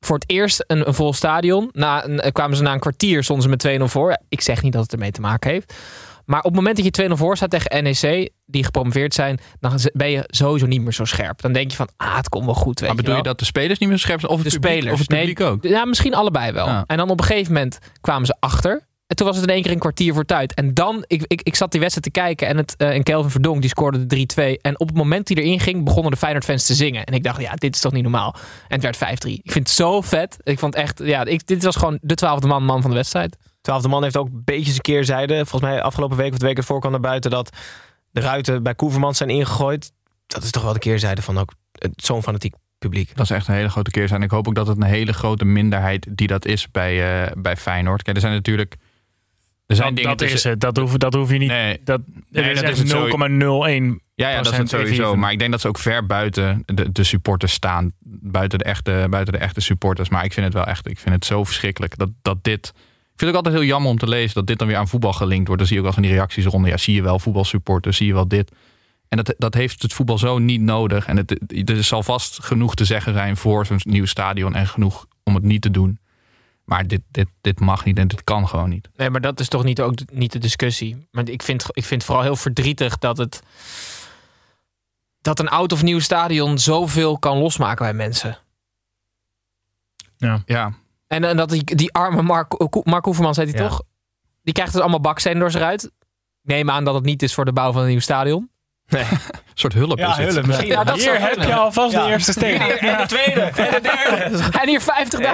Voor 0.00 0.16
het 0.16 0.30
eerst 0.30 0.64
een, 0.66 0.86
een 0.86 0.94
vol 0.94 1.12
stadion. 1.12 1.68
Na, 1.72 2.00
kwamen 2.32 2.56
ze 2.56 2.62
na 2.62 2.72
een 2.72 2.80
kwartier 2.80 3.22
ze 3.22 3.48
met 3.48 3.68
2-0 3.80 3.82
voor. 3.84 4.18
Ik 4.28 4.40
zeg 4.40 4.62
niet 4.62 4.72
dat 4.72 4.82
het 4.82 4.92
ermee 4.92 5.10
te 5.10 5.20
maken 5.20 5.50
heeft. 5.50 5.74
Maar 6.26 6.38
op 6.38 6.44
het 6.44 6.54
moment 6.54 6.76
dat 6.76 6.96
je 6.96 7.08
2-0 7.08 7.12
voor 7.12 7.36
staat 7.36 7.50
tegen 7.50 7.84
NEC, 7.84 8.30
die 8.46 8.64
gepromoveerd 8.64 9.14
zijn, 9.14 9.38
dan 9.60 9.78
ben 9.92 10.10
je 10.10 10.24
sowieso 10.26 10.66
niet 10.66 10.80
meer 10.80 10.92
zo 10.92 11.04
scherp. 11.04 11.40
Dan 11.40 11.52
denk 11.52 11.70
je 11.70 11.76
van, 11.76 11.88
ah, 11.96 12.16
het 12.16 12.28
komt 12.28 12.44
wel 12.44 12.54
goed. 12.54 12.80
Weet 12.80 12.88
Maar 12.88 12.96
bedoel 12.96 13.16
je 13.16 13.22
wel. 13.22 13.30
dat 13.30 13.38
de 13.38 13.44
spelers 13.44 13.78
niet 13.78 13.88
meer 13.88 13.98
scherp 13.98 14.20
zijn? 14.20 14.32
Of 14.32 14.42
het 14.42 14.52
de 14.52 14.58
publiek, 14.58 14.76
spelers? 14.76 14.94
Of 14.94 14.98
het 14.98 15.18
publiek 15.18 15.38
nee, 15.38 15.48
ook? 15.48 15.64
Ja, 15.64 15.84
misschien 15.84 16.14
allebei 16.14 16.52
wel. 16.52 16.66
Ja. 16.66 16.84
En 16.86 16.96
dan 16.96 17.10
op 17.10 17.20
een 17.20 17.26
gegeven 17.26 17.52
moment 17.52 17.78
kwamen 18.00 18.26
ze 18.26 18.36
achter. 18.40 18.86
En 19.06 19.16
toen 19.16 19.26
was 19.26 19.36
het 19.36 19.46
in 19.46 19.52
één 19.52 19.62
keer 19.62 19.72
een 19.72 19.78
kwartier 19.78 20.14
voor 20.14 20.24
tijd. 20.24 20.54
En 20.54 20.74
dan, 20.74 21.04
ik, 21.06 21.24
ik, 21.26 21.42
ik 21.42 21.54
zat 21.54 21.70
die 21.70 21.80
wedstrijd 21.80 22.14
te 22.14 22.20
kijken 22.20 22.48
en, 22.48 22.56
het, 22.56 22.74
eh, 22.76 22.88
en 22.88 23.02
Kelvin 23.02 23.30
Verdonk 23.30 23.60
die 23.60 23.70
scoorde 23.70 24.06
de 24.06 24.26
3-2. 24.56 24.60
En 24.60 24.80
op 24.80 24.86
het 24.88 24.96
moment 24.96 25.26
die 25.26 25.36
erin 25.36 25.60
ging, 25.60 25.84
begonnen 25.84 26.10
de 26.10 26.16
Feyenoord-fans 26.16 26.66
te 26.66 26.74
zingen. 26.74 27.04
En 27.04 27.14
ik 27.14 27.22
dacht, 27.22 27.40
ja, 27.40 27.54
dit 27.54 27.74
is 27.74 27.80
toch 27.80 27.92
niet 27.92 28.02
normaal. 28.02 28.34
En 28.68 28.80
het 28.80 28.82
werd 28.82 28.96
5-3. 28.96 29.30
Ik 29.42 29.52
vind 29.52 29.68
het 29.68 29.76
zo 29.76 30.00
vet. 30.00 30.36
Ik 30.42 30.58
vond 30.58 30.74
echt, 30.74 31.00
ja, 31.04 31.24
ik, 31.24 31.46
dit 31.46 31.64
was 31.64 31.76
gewoon 31.76 31.98
de 32.00 32.14
twaalfde 32.14 32.46
man, 32.46 32.64
man 32.64 32.80
van 32.80 32.90
de 32.90 32.96
wedstrijd. 32.96 33.36
Twaalfde 33.66 33.88
man 33.88 34.02
heeft 34.02 34.16
ook 34.16 34.26
een 34.26 34.42
beetje 34.44 34.72
een 34.72 34.80
keer 34.80 35.04
zeiden. 35.04 35.46
Volgens 35.46 35.70
mij 35.70 35.82
afgelopen 35.82 36.16
week 36.16 36.32
of 36.32 36.38
de 36.38 36.46
week 36.46 36.56
ervoor 36.56 36.80
kwam 36.80 36.92
naar 36.92 37.00
buiten 37.00 37.30
dat 37.30 37.56
de 38.10 38.20
ruiten 38.20 38.62
bij 38.62 38.74
Koevermans 38.74 39.18
zijn 39.18 39.30
ingegooid. 39.30 39.92
Dat 40.26 40.42
is 40.42 40.50
toch 40.50 40.62
wel 40.62 40.72
de 40.72 40.78
keerzijde 40.78 41.22
van 41.22 41.38
ook 41.38 41.52
het- 41.78 42.02
zo'n 42.04 42.22
fanatiek 42.22 42.54
publiek. 42.78 43.16
Dat 43.16 43.24
is 43.24 43.30
echt 43.36 43.48
een 43.48 43.54
hele 43.54 43.68
grote 43.68 43.90
keer 43.90 44.08
zijn. 44.08 44.22
Ik 44.22 44.30
hoop 44.30 44.48
ook 44.48 44.54
dat 44.54 44.66
het 44.66 44.76
een 44.76 44.82
hele 44.82 45.12
grote 45.12 45.44
minderheid 45.44 46.06
die 46.10 46.26
dat 46.26 46.44
is 46.44 46.70
bij, 46.70 47.24
eh, 47.24 47.32
bij 47.36 47.56
Feyenoord. 47.56 48.02
Kijk, 48.02 48.16
er 48.16 48.22
zijn 48.22 48.34
natuurlijk... 48.34 48.76
Er 49.66 49.76
zijn 49.76 49.88
Dat, 49.88 49.96
dingen 49.96 50.16
dat 50.16 50.28
is 50.30 50.44
het. 50.44 50.60
Dat 50.60 50.76
hoef, 50.76 50.96
dat 50.96 51.14
hoef 51.14 51.30
je 51.30 51.38
niet. 51.38 51.48
Nee, 51.48 51.80
dat, 51.84 52.00
Nee, 52.30 52.50
is 52.50 52.54
dat 52.54 52.64
echt 52.64 52.72
is 52.72 52.78
het 52.78 52.88
zo. 52.88 53.06
0,01 53.08 54.00
Ja, 54.14 54.28
ja 54.28 54.42
dat 54.42 54.52
is 54.52 54.58
het 54.58 54.68
sowieso. 54.68 55.06
even. 55.06 55.18
Maar 55.18 55.32
ik 55.32 55.38
denk 55.38 55.50
dat 55.50 55.60
ze 55.60 55.68
ook 55.68 55.78
ver 55.78 56.06
buiten 56.06 56.62
de, 56.66 56.92
de 56.92 57.04
supporters 57.04 57.52
staan. 57.52 57.90
Buiten 58.20 58.58
de, 58.58 58.64
echte, 58.64 59.06
buiten 59.10 59.32
de 59.32 59.38
echte 59.40 59.60
supporters. 59.60 60.08
Maar 60.08 60.24
ik 60.24 60.32
vind 60.32 60.46
het 60.46 60.54
wel 60.54 60.64
echt 60.66 60.88
ik 60.88 60.98
vind 60.98 61.14
het 61.14 61.24
zo 61.24 61.44
verschrikkelijk 61.44 61.96
dat, 61.98 62.08
dat 62.22 62.44
dit... 62.44 62.72
Ik 63.16 63.22
vind 63.22 63.30
het 63.30 63.40
ook 63.40 63.44
altijd 63.46 63.54
heel 63.64 63.72
jammer 63.74 63.90
om 63.90 63.98
te 63.98 64.08
lezen 64.08 64.34
dat 64.34 64.46
dit 64.46 64.58
dan 64.58 64.68
weer 64.68 64.76
aan 64.76 64.88
voetbal 64.88 65.12
gelinkt 65.12 65.46
wordt. 65.46 65.58
Dan 65.58 65.66
zie 65.66 65.76
je 65.76 65.82
ook 65.82 65.86
wel 65.88 65.94
van 66.02 66.02
die 66.08 66.12
reacties 66.18 66.44
eronder. 66.44 66.70
Ja, 66.70 66.76
zie 66.76 66.94
je 66.94 67.02
wel 67.02 67.18
voetbalsupporters, 67.18 67.96
zie 67.96 68.06
je 68.06 68.12
wel 68.12 68.28
dit. 68.28 68.52
En 69.08 69.16
dat, 69.16 69.34
dat 69.38 69.54
heeft 69.54 69.82
het 69.82 69.92
voetbal 69.92 70.18
zo 70.18 70.38
niet 70.38 70.60
nodig. 70.60 71.06
En 71.06 71.16
het, 71.16 71.70
er 71.70 71.84
zal 71.84 72.02
vast 72.02 72.42
genoeg 72.44 72.74
te 72.74 72.84
zeggen 72.84 73.12
zijn 73.12 73.36
voor 73.36 73.66
zo'n 73.66 73.80
nieuw 73.82 74.04
stadion. 74.04 74.54
En 74.54 74.66
genoeg 74.66 75.06
om 75.24 75.34
het 75.34 75.42
niet 75.44 75.62
te 75.62 75.70
doen. 75.70 75.98
Maar 76.64 76.86
dit, 76.86 77.00
dit, 77.10 77.28
dit 77.40 77.60
mag 77.60 77.84
niet 77.84 77.98
en 77.98 78.08
dit 78.08 78.24
kan 78.24 78.48
gewoon 78.48 78.68
niet. 78.68 78.88
Nee, 78.96 79.10
maar 79.10 79.20
dat 79.20 79.40
is 79.40 79.48
toch 79.48 79.64
niet, 79.64 79.80
ook 79.80 79.96
de- 79.96 80.06
niet 80.12 80.32
de 80.32 80.38
discussie. 80.38 81.06
Maar 81.10 81.28
ik 81.28 81.42
vind, 81.42 81.62
ik 81.68 81.84
vind 81.84 81.90
het 82.00 82.04
vooral 82.04 82.24
heel 82.24 82.36
verdrietig 82.36 82.98
dat 82.98 83.16
het. 83.18 83.42
dat 85.20 85.38
een 85.38 85.48
oud 85.48 85.72
of 85.72 85.82
nieuw 85.82 86.00
stadion 86.00 86.58
zoveel 86.58 87.18
kan 87.18 87.38
losmaken 87.38 87.84
bij 87.84 87.94
mensen. 87.94 88.38
Ja. 90.16 90.42
Ja, 90.46 90.72
En, 91.16 91.24
en 91.24 91.36
dat 91.36 91.48
die, 91.48 91.74
die 91.74 91.92
arme 91.92 92.22
Mark, 92.22 92.48
Ko- 92.48 92.80
Mark 92.84 93.04
heet 93.06 93.36
hij 93.36 93.46
Ja. 93.46 93.68
toch? 93.68 93.82
Die 94.42 94.54
krijgt 94.54 94.72
dus 94.72 94.80
allemaal 94.80 95.00
bakstenen 95.00 95.38
door 95.38 95.50
zijn 95.50 95.62
ruit. 95.62 95.84
Ik 95.84 95.90
neem 96.42 96.70
aan 96.70 96.84
dat 96.84 96.94
het 96.94 97.04
niet 97.04 97.22
is 97.22 97.34
voor 97.34 97.44
de 97.44 97.52
bouw 97.52 97.72
van 97.72 97.82
een 97.82 97.88
nieuw 97.88 98.00
stadion. 98.00 98.50
een 98.86 99.04
soort 99.54 99.72
hulp 99.72 99.98
Ja, 99.98 100.18
is 100.18 100.34
hulp, 100.34 100.46
misschien. 100.46 100.68
Ja, 100.68 100.84
dat 100.84 100.96
Hier 100.96 101.20
heb 101.20 101.42
je 101.42 101.54
alvast 101.54 101.92
Ja. 101.92 102.04
de 102.06 102.10
eerste 102.12 102.32
steen. 102.32 102.60
En 102.60 102.96
de 102.98 103.06
tweede, 103.06 103.40
en 103.40 103.70
de 103.70 103.80
derde. 103.80 104.38
En 104.60 104.68
hier 104.68 104.80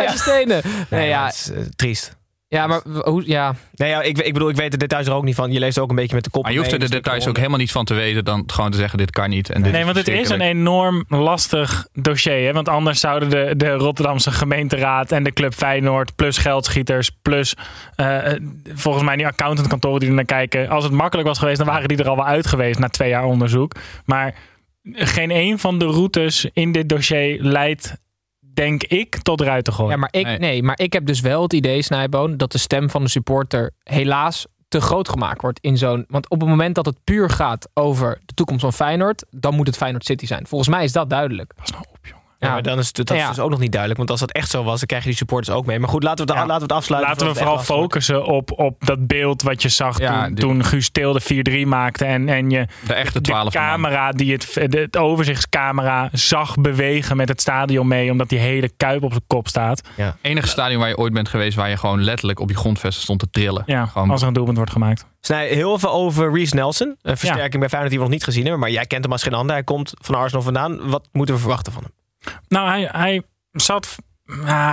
50.000 0.08 0.14
stenen. 0.14 0.60
Nee, 0.64 0.84
Nee, 0.90 1.08
ja, 1.08 1.20
ja, 1.20 1.26
het 1.26 1.34
is 1.34 1.50
eh, 1.50 1.62
triest. 1.76 2.16
Ja, 2.52 2.66
maar 2.66 2.80
hoe, 2.84 3.22
ja. 3.26 3.54
Nee, 3.74 3.88
ja, 3.88 4.02
ik, 4.02 4.18
ik 4.18 4.32
bedoel, 4.32 4.48
ik 4.48 4.56
weet 4.56 4.70
de 4.70 4.76
details 4.76 5.06
er 5.06 5.12
ook 5.12 5.24
niet 5.24 5.34
van. 5.34 5.52
Je 5.52 5.58
leest 5.58 5.78
ook 5.78 5.90
een 5.90 5.96
beetje 5.96 6.14
met 6.14 6.24
de 6.24 6.30
kop. 6.30 6.42
Maar 6.42 6.52
je 6.52 6.58
hoeft 6.58 6.72
er 6.72 6.78
de 6.78 6.84
dus 6.84 6.94
details 6.94 7.26
ook 7.26 7.36
helemaal 7.36 7.58
niet 7.58 7.72
van 7.72 7.84
te 7.84 7.94
weten. 7.94 8.24
Dan 8.24 8.44
gewoon 8.46 8.70
te 8.70 8.76
zeggen, 8.76 8.98
dit 8.98 9.10
kan 9.10 9.30
niet. 9.30 9.50
En 9.50 9.62
dit 9.62 9.72
Nee, 9.72 9.84
want 9.84 9.96
het 9.96 10.08
is 10.08 10.28
een 10.28 10.40
enorm 10.40 11.04
lastig 11.08 11.86
dossier. 11.92 12.46
Hè? 12.46 12.52
Want 12.52 12.68
anders 12.68 13.00
zouden 13.00 13.30
de, 13.30 13.54
de 13.56 13.70
Rotterdamse 13.70 14.30
gemeenteraad 14.30 15.12
en 15.12 15.22
de 15.22 15.32
Club 15.32 15.54
Feyenoord... 15.54 16.14
plus 16.16 16.38
geldschieters, 16.38 17.10
plus 17.22 17.54
eh, 17.96 18.18
volgens 18.74 19.04
mij 19.04 19.16
die 19.16 19.26
accountantkantoren 19.26 20.00
die 20.00 20.08
er 20.08 20.14
naar 20.14 20.24
kijken... 20.24 20.68
als 20.68 20.84
het 20.84 20.92
makkelijk 20.92 21.28
was 21.28 21.38
geweest, 21.38 21.58
dan 21.58 21.66
waren 21.66 21.88
die 21.88 21.98
er 21.98 22.08
al 22.08 22.16
wel 22.16 22.26
uit 22.26 22.46
geweest... 22.46 22.78
na 22.78 22.88
twee 22.88 23.08
jaar 23.08 23.24
onderzoek. 23.24 23.74
Maar 24.04 24.34
geen 24.92 25.30
een 25.30 25.58
van 25.58 25.78
de 25.78 25.86
routes 25.86 26.48
in 26.52 26.72
dit 26.72 26.88
dossier 26.88 27.42
leidt, 27.42 27.96
denk 28.54 28.82
ik, 28.82 29.16
tot 29.22 29.40
ruiten 29.40 29.72
gooien. 29.72 29.90
ja 29.92 29.96
maar 29.96 30.08
ik, 30.12 30.24
Nee. 30.24 30.38
nee, 30.38 30.62
maar 30.62 30.78
ik 30.80 30.92
heb 30.92 31.06
dus 31.06 31.20
wel 31.20 31.42
het 31.42 31.52
idee, 31.52 31.82
Snijboon, 31.82 32.36
dat 32.36 32.52
de 32.52 32.58
stem 32.58 32.90
van 32.90 33.02
de 33.02 33.10
supporter 33.10 33.70
helaas 33.82 34.46
te 34.68 34.80
groot 34.80 35.08
gemaakt 35.08 35.42
wordt 35.42 35.58
in 35.60 35.78
zo'n. 35.78 36.04
Want 36.08 36.28
op 36.30 36.40
het 36.40 36.48
moment 36.48 36.74
dat 36.74 36.86
het 36.86 36.96
puur 37.04 37.30
gaat 37.30 37.68
over 37.74 38.18
de 38.24 38.34
toekomst 38.34 38.62
van 38.62 38.72
Feyenoord, 38.72 39.24
dan 39.30 39.54
moet 39.54 39.66
het 39.66 39.76
Feyenoord 39.76 40.04
City 40.04 40.26
zijn. 40.26 40.46
Volgens 40.46 40.70
mij 40.70 40.84
is 40.84 40.92
dat 40.92 41.10
duidelijk. 41.10 41.54
Pas 41.54 41.70
nou 41.70 41.84
op, 41.92 42.06
jongen. 42.06 42.21
Ja, 42.42 42.48
Ja. 42.48 42.54
maar 42.54 42.62
dan 42.62 42.78
is 42.78 42.86
het, 42.86 42.96
dat 42.96 43.08
Ja. 43.08 43.22
is 43.22 43.28
dus 43.28 43.38
ook 43.38 43.50
nog 43.50 43.58
niet 43.58 43.70
duidelijk. 43.70 43.98
Want 43.98 44.10
als 44.10 44.20
dat 44.20 44.30
echt 44.32 44.50
zo 44.50 44.62
was, 44.64 44.78
dan 44.78 44.86
krijgen 44.86 45.08
die 45.08 45.16
supporters 45.18 45.56
ook 45.56 45.66
mee. 45.66 45.78
Maar 45.78 45.88
goed, 45.88 46.02
laten 46.02 46.26
we 46.26 46.32
het, 46.32 46.40
Ja. 46.40 46.46
laten 46.46 46.66
we 46.68 46.72
het 46.74 46.82
afsluiten. 46.82 47.10
Laten 47.12 47.26
we 47.28 47.34
vooral 47.34 47.58
focussen 47.58 48.24
op, 48.24 48.58
op 48.58 48.86
dat 48.86 49.06
beeld 49.06 49.42
wat 49.42 49.62
je 49.62 49.68
zag 49.68 49.98
Ja, 49.98 50.24
toen, 50.24 50.34
toen 50.34 50.64
Guus 50.64 50.90
Til 50.90 51.12
de 51.12 51.20
4-3 51.20 51.66
maakte. 51.66 52.04
En, 52.04 52.28
en 52.28 52.50
je 52.50 52.66
De 52.86 52.94
echte 52.94 53.12
de 53.20 53.20
12 53.20 53.42
man. 53.54 53.62
camera 53.62 54.10
die 54.12 54.32
het, 54.32 54.52
de, 54.68 54.78
het 54.78 54.96
overzichtscamera 54.96 56.08
zag 56.12 56.54
bewegen 56.54 57.16
met 57.16 57.28
het 57.28 57.40
stadion 57.40 57.88
mee. 57.88 58.10
Omdat 58.10 58.28
die 58.28 58.38
hele 58.38 58.68
kuip 58.76 59.02
op 59.02 59.10
zijn 59.10 59.24
kop 59.26 59.48
staat. 59.48 59.80
enige 60.22 60.46
stadion 60.48 60.80
waar 60.80 60.88
je 60.88 60.96
ooit 60.98 61.12
bent 61.12 61.28
geweest 61.28 61.56
waar 61.56 61.68
je 61.68 61.76
gewoon 61.76 62.02
letterlijk 62.02 62.40
op 62.40 62.48
je 62.48 62.56
grondvesten 62.56 63.02
stond 63.02 63.18
te 63.18 63.30
trillen. 63.30 63.62
Ja, 63.66 63.86
Gewoon- 63.86 64.10
als 64.10 64.20
er 64.22 64.26
een 64.28 64.32
doelpunt 64.34 64.56
wordt 64.56 64.72
gemaakt. 64.72 65.06
Snij, 65.20 65.48
heel 65.48 65.74
even 65.74 65.92
over 65.92 66.32
Reece 66.32 66.54
Nelson. 66.54 66.96
Een 67.02 67.16
versterking 67.16 67.58
bij 67.58 67.68
Feyenoord 67.68 67.90
die 67.90 67.98
we 67.98 68.04
nog 68.04 68.14
niet 68.14 68.24
gezien 68.24 68.42
hebben. 68.42 68.60
Maar 68.60 68.70
jij 68.70 68.86
kent 68.86 69.02
hem 69.02 69.12
als 69.12 69.22
geen 69.22 69.34
ander. 69.34 69.54
Hij 69.54 69.64
komt 69.64 69.92
van 70.00 70.14
Arsenal 70.14 70.42
vandaan. 70.42 70.88
Wat 70.90 71.08
moeten 71.12 71.34
we 71.34 71.40
verwachten 71.40 71.72
van 71.72 71.82
hem? 71.82 71.92
Nou, 72.48 72.68
hij, 72.68 72.88
hij 72.92 73.22
zat... 73.50 73.96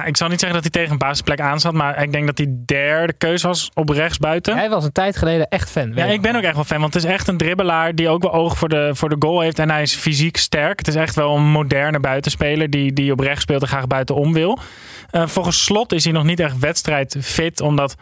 ik 0.06 0.18
zal 0.18 0.28
niet 0.28 0.40
zeggen 0.40 0.62
dat 0.62 0.62
hij 0.62 0.70
tegen 0.70 0.92
een 0.92 0.98
basisplek 0.98 1.42
aan 1.42 1.60
zat. 1.60 1.74
Maar 1.74 2.04
ik 2.04 2.12
denk 2.12 2.26
dat 2.26 2.38
hij 2.38 2.48
derde 2.66 3.14
keus 3.14 3.44
was 3.44 3.72
op 3.74 3.90
rechts 3.90 4.18
buiten. 4.18 4.58
Hij 4.58 4.70
was 4.70 4.84
een 4.84 4.92
tijd 4.92 5.18
geleden 5.18 5.48
echt 5.48 5.70
fan. 5.70 5.92
Ja, 5.96 6.06
ik 6.06 6.22
ben 6.22 6.36
ook 6.36 6.44
echt 6.44 6.56
wel 6.56 6.64
fan. 6.64 6.82
Want 6.82 6.94
het 6.94 7.04
is 7.04 7.10
echt 7.10 7.28
een 7.28 7.38
dribbelaar 7.38 7.96
die 7.96 8.10
ook 8.10 8.22
wel 8.22 8.34
oog 8.34 8.58
voor 8.58 8.70
de, 8.70 8.90
voor 8.94 9.10
de 9.10 9.16
goal 9.20 9.42
heeft. 9.42 9.60
En 9.60 9.70
hij 9.70 9.82
is 9.82 9.96
fysiek 9.96 10.38
sterk. 10.38 10.80
Het 10.80 10.88
is 10.88 10.96
echt 10.96 11.16
wel 11.16 11.36
een 11.36 11.52
moderne 11.52 12.00
buitenspeler 12.00 12.70
die, 12.70 12.94
die 12.94 13.12
op 13.12 13.20
rechts 13.20 13.42
speelt 13.42 13.62
en 13.62 13.68
graag 13.68 13.88
buitenom 13.88 14.34
wil. 14.34 14.60
Eh, 15.10 15.28
volgens 15.28 15.64
slot 15.64 15.92
is 15.92 16.04
hij 16.04 16.14
nog 16.14 16.24
niet 16.24 16.40
echt 16.40 16.60
wedstrijdfit. 16.60 17.62
Omdat 17.62 17.96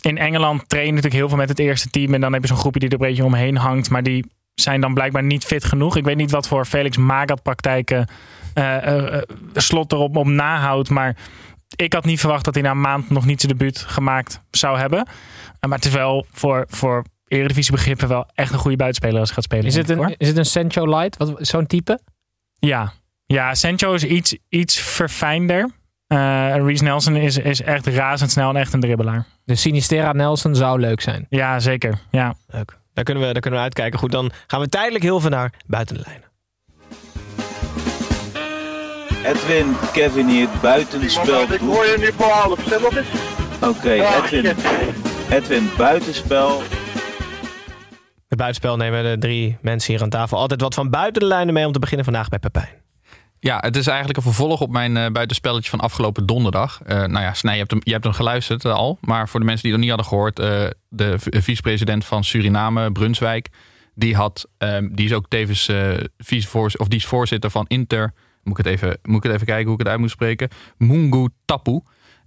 in 0.00 0.18
Engeland 0.18 0.68
train 0.68 0.86
je 0.86 0.90
natuurlijk 0.90 1.20
heel 1.20 1.28
veel 1.28 1.38
met 1.38 1.48
het 1.48 1.58
eerste 1.58 1.90
team. 1.90 2.14
En 2.14 2.20
dan 2.20 2.32
heb 2.32 2.42
je 2.42 2.48
zo'n 2.48 2.56
groepje 2.56 2.80
die 2.80 2.88
er 2.88 2.94
een 2.94 3.08
beetje 3.08 3.24
omheen 3.24 3.56
hangt. 3.56 3.90
Maar 3.90 4.02
die 4.02 4.24
zijn 4.54 4.80
dan 4.80 4.94
blijkbaar 4.94 5.22
niet 5.22 5.44
fit 5.44 5.64
genoeg. 5.64 5.96
Ik 5.96 6.04
weet 6.04 6.16
niet 6.16 6.30
wat 6.30 6.48
voor 6.48 6.64
Felix 6.64 6.96
Magath 6.96 7.42
praktijken 7.42 8.06
slot 9.54 9.92
erop 9.92 10.16
op 10.16 10.26
nahoudt. 10.26 10.90
Maar 10.90 11.16
ik 11.76 11.92
had 11.92 12.04
niet 12.04 12.20
verwacht 12.20 12.44
dat 12.44 12.54
hij 12.54 12.62
na 12.62 12.70
een 12.70 12.80
maand 12.80 13.10
nog 13.10 13.26
niet 13.26 13.40
zijn 13.40 13.52
debuut 13.52 13.78
gemaakt 13.78 14.40
zou 14.50 14.78
hebben. 14.78 14.98
Eh, 15.60 15.68
maar 15.68 15.78
het 15.78 15.86
is 15.86 15.92
wel 15.92 16.26
voor, 16.32 16.64
voor 16.68 17.04
Eredivisie 17.26 17.72
begrippen 17.72 18.08
wel 18.08 18.28
echt 18.34 18.52
een 18.52 18.58
goede 18.58 18.76
buitenspeler 18.76 19.20
als 19.20 19.28
hij 19.28 19.34
gaat 19.34 19.44
spelen. 19.44 19.64
Is 19.64 19.74
het 19.74 19.88
een, 19.88 20.14
is 20.18 20.28
het 20.28 20.36
een 20.36 20.46
Sancho 20.46 20.98
Light? 20.98 21.16
Wat, 21.16 21.36
zo'n 21.38 21.66
type? 21.66 22.00
Ja, 22.58 22.92
ja 23.26 23.54
Sancho 23.54 23.92
is 23.92 24.04
iets, 24.04 24.36
iets 24.48 24.80
verfijnder. 24.80 25.70
Eh 26.06 26.54
Reece 26.56 26.84
Nelson 26.84 27.16
is, 27.16 27.38
is 27.38 27.62
echt 27.62 27.86
razendsnel 27.86 28.48
en 28.48 28.56
echt 28.56 28.72
een 28.72 28.80
dribbelaar. 28.80 29.26
De 29.44 29.54
Sinistera 29.54 30.12
Nelson 30.12 30.54
zou 30.54 30.80
leuk 30.80 31.00
zijn. 31.00 31.26
Ja, 31.28 31.58
zeker. 31.58 31.98
Ja. 32.10 32.34
Leuk. 32.46 32.78
Daar 32.92 33.04
kunnen, 33.04 33.26
we, 33.26 33.32
daar 33.32 33.40
kunnen 33.40 33.58
we 33.60 33.64
uitkijken. 33.64 33.98
Goed, 33.98 34.10
dan 34.10 34.30
gaan 34.46 34.60
we 34.60 34.68
tijdelijk 34.68 35.04
heel 35.04 35.20
veel 35.20 35.30
naar 35.30 35.52
buiten 35.66 35.96
de 35.96 36.02
lijnen. 36.06 36.29
Edwin, 39.30 39.76
Kevin 39.92 40.28
hier, 40.28 40.48
buitenspel. 40.62 41.42
Ik 41.42 41.60
hoor 41.60 41.84
je 41.86 41.96
nu 41.98 42.12
verhaal 42.16 42.50
op 42.50 42.58
Oké, 43.62 43.90
Edwin. 43.90 44.56
Edwin, 45.30 45.70
buitenspel. 45.76 46.62
Het 48.28 48.38
buitenspel 48.38 48.76
nemen 48.76 49.02
de 49.02 49.18
drie 49.18 49.58
mensen 49.62 49.92
hier 49.92 50.02
aan 50.02 50.08
tafel 50.08 50.38
altijd 50.38 50.60
wat 50.60 50.74
van 50.74 50.90
buiten 50.90 51.22
de 51.22 51.28
lijnen 51.28 51.54
mee 51.54 51.66
om 51.66 51.72
te 51.72 51.78
beginnen 51.78 52.04
vandaag 52.04 52.28
bij 52.28 52.38
Pepijn. 52.38 52.68
Ja, 53.40 53.58
het 53.60 53.76
is 53.76 53.86
eigenlijk 53.86 54.16
een 54.16 54.22
vervolg 54.24 54.60
op 54.60 54.70
mijn 54.70 54.96
eh, 54.96 55.10
buitenspelletje 55.10 55.70
van 55.70 55.80
afgelopen 55.80 56.26
donderdag. 56.26 56.80
Eh, 56.84 56.96
nou 56.96 57.20
ja, 57.20 57.34
Snij, 57.34 57.52
je 57.52 57.58
hebt 57.58 57.70
hem, 57.70 57.80
je 57.84 57.92
hebt 57.92 58.04
hem 58.04 58.12
geluisterd 58.12 58.64
eh, 58.64 58.72
al. 58.72 58.98
Maar 59.00 59.28
voor 59.28 59.40
de 59.40 59.46
mensen 59.46 59.62
die 59.62 59.72
het 59.72 59.80
nog 59.80 59.90
niet 59.90 60.06
hadden 60.06 60.18
gehoord. 60.18 60.38
eh, 60.38 60.70
de 60.88 61.14
vicepresident 61.42 62.04
van 62.04 62.24
Suriname, 62.24 62.92
Brunswijk. 62.92 63.48
Die, 63.94 64.14
had, 64.16 64.48
ehm, 64.58 64.88
die 64.92 65.04
is 65.06 65.12
ook 65.12 65.28
tevens 65.28 65.68
eh, 65.68 65.90
vicevoors- 66.18 66.76
of 66.76 66.88
die 66.88 66.98
is 66.98 67.06
voorzitter 67.06 67.50
van 67.50 67.64
Inter. 67.68 68.12
Moet 68.42 68.58
ik, 68.58 68.64
het 68.64 68.74
even, 68.74 68.98
moet 69.02 69.16
ik 69.16 69.22
het 69.22 69.32
even 69.32 69.46
kijken 69.46 69.64
hoe 69.64 69.74
ik 69.74 69.78
het 69.78 69.88
uit 69.88 69.98
moet 69.98 70.10
spreken. 70.10 70.48
Mungu 70.76 71.28
Tapu. 71.44 71.80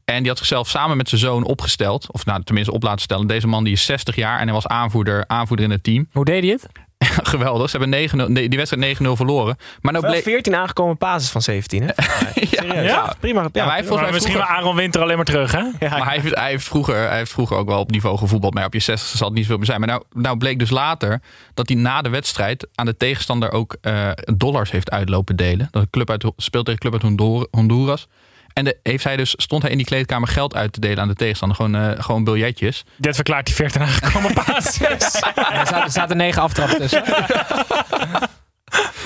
En 0.06 0.19
die 0.19 0.28
had 0.28 0.38
zichzelf 0.38 0.67
samen 0.69 0.97
met 0.97 1.10
zijn 1.10 1.21
zoon 1.21 1.43
opgesteld. 1.43 2.12
Of 2.12 2.26
nou, 2.26 2.43
tenminste 2.43 2.73
op 2.73 2.84
laten 2.84 3.02
stellen. 3.02 3.28
Deze 3.28 3.47
man 3.47 3.63
die 3.63 3.73
is 3.73 3.86
60 3.86 4.15
jaar 4.15 4.39
en 4.39 4.43
hij 4.43 4.54
was 4.54 4.67
aanvoerder, 4.67 5.28
aanvoerder 5.28 5.65
in 5.65 5.71
het 5.71 5.84
team. 5.84 6.08
Hoe 6.12 6.26
deed 6.26 6.43
hij 6.43 6.52
het? 6.52 6.67
geweldig. 7.34 7.70
Ze 7.70 7.78
hebben 7.78 8.10
9-0 8.10 8.32
nee, 8.32 8.50
die 8.50 8.58
wedstrijd 8.58 8.98
9-0 9.00 9.02
verloren. 9.12 9.58
Maar 9.82 9.94
nou 9.94 10.06
bleek... 10.06 10.24
14 10.24 10.56
aangekomen 10.56 10.98
basis 10.98 11.30
van 11.30 11.42
17, 11.42 11.84
hè? 11.84 11.89
Serieus. 12.34 12.86
ja. 12.86 13.13
prima. 13.20 13.42
Ja, 13.42 13.50
Ja, 13.54 13.66
maar 13.66 14.02
hij 14.02 14.12
misschien 14.12 14.34
wel 14.34 14.44
Aaron 14.44 14.76
Winter 14.76 15.02
alleen 15.02 15.16
maar 15.16 15.26
terug, 15.26 15.52
hè? 15.52 15.62
maar 15.80 16.06
hij 16.06 16.20
heeft, 16.20 16.36
hij, 16.36 16.50
heeft 16.50 16.66
vroeger, 16.66 16.96
hij 16.96 17.18
heeft 17.18 17.32
vroeger 17.32 17.58
ook 17.58 17.68
wel 17.68 17.80
op 17.80 17.92
niveau 17.92 18.18
gevoetbald. 18.18 18.54
Maar 18.54 18.66
op 18.66 18.74
je 18.74 18.80
60 18.80 19.18
zal 19.18 19.28
het 19.28 19.38
niet 19.38 19.46
veel 19.46 19.58
meer 19.58 19.66
zijn. 19.66 19.80
Maar 19.80 19.89
nou, 19.89 20.04
nou 20.12 20.38
bleek 20.38 20.60
dus 20.60 20.70
later 20.70 21.22
dat 21.54 21.68
hij 21.68 21.78
na 21.78 22.02
de 22.02 22.10
wedstrijd 22.10 22.68
aan 22.76 22.86
de 22.86 22.98
tegenstander 22.98 23.52
ook 23.52 23.76
eh, 23.82 24.10
dollars 24.36 24.72
heeft 24.72 24.92
uitlopen 24.92 25.36
delen. 25.36 25.68
Dat 25.72 25.82
een 25.82 25.89
club 25.89 26.10
uit, 26.10 26.26
speelt 26.38 26.66
tegen 26.66 26.86
een 26.86 26.92
club 26.92 26.94
uit 26.94 27.02
Hondur- 27.02 27.48
Honduras. 27.52 28.08
En 28.54 28.63
de, 28.63 28.78
heeft 28.84 29.04
hij 29.04 29.16
dus, 29.16 29.34
stond 29.38 29.62
hij 29.62 29.72
in 29.72 29.78
die 29.78 29.86
kleedkamer 29.86 30.28
geld 30.28 30.56
uit 30.56 30.74
te 30.74 30.80
delen 30.80 31.00
aan 31.00 31.08
de 31.08 31.13
tegenstander. 31.13 31.58
Gewoon, 31.58 31.76
eh, 31.76 32.04
gewoon 32.04 32.24
biljetjes. 32.24 32.84
Dit 32.98 33.16
verklaart 33.16 33.46
die 33.46 33.56
14 33.56 33.82
aangekomen 33.82 34.34
basis. 34.46 34.82
Er 34.82 35.68
zaten, 35.68 35.92
zaten 35.92 36.18
negen 36.18 36.42
aftrappen 36.42 36.78
tussen. 36.78 37.04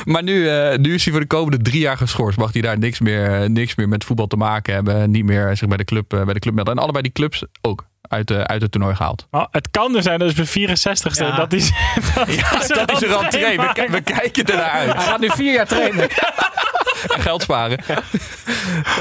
Maar 0.06 0.24
nu, 0.24 0.50
eh, 0.50 0.78
nu 0.78 0.94
is 0.94 1.04
hij 1.04 1.14
voor 1.14 1.22
de 1.22 1.28
komende 1.28 1.58
drie 1.58 1.80
jaar 1.80 1.98
geschorst. 1.98 2.38
Mag 2.38 2.54
hij 2.54 2.62
daar 2.62 2.78
niks 2.78 3.00
meer, 3.00 3.42
eh, 3.42 3.50
niks 3.50 3.76
meer 3.76 3.88
met 3.88 4.04
voetbal 4.04 4.28
te 4.28 4.36
maken 4.36 4.74
hebben. 4.74 5.12
Niet 5.12 5.26
meer 5.26 5.58
zich 5.58 5.68
bij 5.68 5.78
de 5.78 5.84
club, 5.84 6.10
bij 6.10 6.34
de 6.34 6.40
club 6.40 6.54
melden. 6.54 6.74
En 6.76 6.82
allebei 6.82 7.04
die 7.04 7.12
clubs 7.12 7.44
ook 7.62 7.86
uit, 8.08 8.32
uit 8.32 8.62
het 8.62 8.72
toernooi 8.72 8.96
gehaald. 8.96 9.28
Oh, 9.32 9.46
het 9.52 9.72
kan 9.72 9.94
dus 9.94 10.04
zijn, 10.04 10.20
dus 10.20 10.34
bij 10.34 10.46
64ste, 10.46 11.26
Ja. 11.26 11.36
dat 11.36 11.54
is 11.54 11.72
dat 12.16 12.34
Ja, 12.34 12.60
is 12.62 12.68
dat 12.68 12.92
is 12.92 13.02
een 13.02 13.08
rentree. 13.20 13.58
We, 13.90 14.02
kijken 14.02 14.46
ernaar 14.46 14.72
Hij 14.72 14.88
uit. 14.94 15.04
gaat 15.04 15.20
nu 15.20 15.30
vier 15.30 15.54
jaar 15.54 15.68
trainen. 15.68 16.10
En 17.08 17.22
geld 17.28 17.42
sparen. 17.42 17.80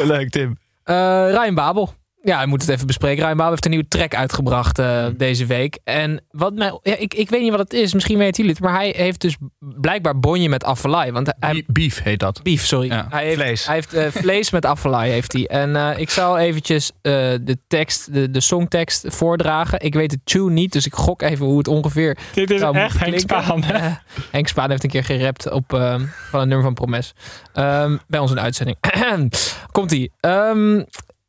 Leuk, 0.05 0.31
Tim. 0.31 0.59
Eh 0.85 0.95
Ryan 1.31 1.55
Babel. 1.55 1.95
Ja, 2.27 2.37
hij 2.37 2.47
moet 2.47 2.61
het 2.61 2.71
even 2.71 2.87
bespreken. 2.87 3.23
Ryan 3.23 3.37
Babel 3.37 3.51
heeft 3.51 3.65
een 3.65 3.71
nieuwe 3.71 3.89
track 3.89 4.15
uitgebracht 4.15 4.79
eh, 4.79 5.07
deze 5.17 5.47
week. 5.47 5.79
En 5.85 6.25
wat 6.31 6.55
mij, 6.55 6.79
ja, 6.83 6.97
ik, 6.97 7.15
ik 7.15 7.31
weet 7.31 7.41
niet 7.41 7.51
wat 7.51 7.59
het 7.61 7.73
is, 7.73 7.95
misschien 7.95 8.19
weten 8.19 8.37
jullie 8.37 8.51
het. 8.51 8.61
Maar 8.61 8.75
hij 8.75 8.95
heeft 8.97 9.21
dus 9.21 9.37
blijkbaar 9.59 10.19
bonje 10.19 10.49
met 10.49 10.65
afvalai. 10.65 11.13
Want 11.13 11.35
hij, 11.41 11.65
Beef 11.67 12.03
heet 12.03 12.21
dat. 12.21 12.43
Beef, 12.43 12.65
sorry. 12.65 12.89
Ja. 12.89 13.07
Hij 13.11 13.25
heeft 13.25 13.37
Vlees. 13.41 13.67
Hij 13.67 13.75
heeft 13.75 13.93
eh, 13.95 14.07
vlees 14.11 14.51
met 14.51 14.65
afvalai, 14.65 15.11
heeft 15.11 15.33
hij. 15.33 15.47
En 15.47 15.77
eh, 15.77 15.99
ik 15.99 16.11
zal 16.11 16.39
eventjes 16.39 16.91
eh, 16.91 17.13
de 17.41 17.59
tekst, 17.69 18.13
de, 18.15 18.31
de 18.31 18.41
songtekst 18.41 19.05
voordragen. 19.09 19.81
Ik 19.81 19.95
weet 19.95 20.11
de 20.11 20.21
tune 20.25 20.51
niet, 20.51 20.73
dus 20.73 20.87
ik 20.87 20.95
gok 20.95 21.23
even 21.23 21.47
hoe 21.47 21.59
het 21.59 21.69
ongeveer 21.69 22.17
Dit 22.35 22.51
is 22.51 22.61
zou 22.61 22.77
echt 22.77 22.83
moeten 22.83 23.01
Henk 23.01 23.27
klinken. 23.27 23.45
Spaan. 23.45 23.83
hè? 23.83 23.95
Henk 24.37 24.49
Spaan 24.49 24.71
heeft 24.71 24.85
een 24.85 24.91
keer 24.91 25.05
gerapt 25.05 25.51
op 25.51 25.73
ehm, 25.73 26.05
van 26.31 26.41
een 26.41 26.49
nummer 26.49 26.67
van 26.67 26.75
Promes. 26.75 27.15
Ehm, 27.53 27.97
bij 28.07 28.21
ons 28.21 28.31
in 28.31 28.37
de 28.37 28.43
uitzending. 28.43 28.77
Komt-ie. 29.73 30.13
Ehm, 30.21 30.83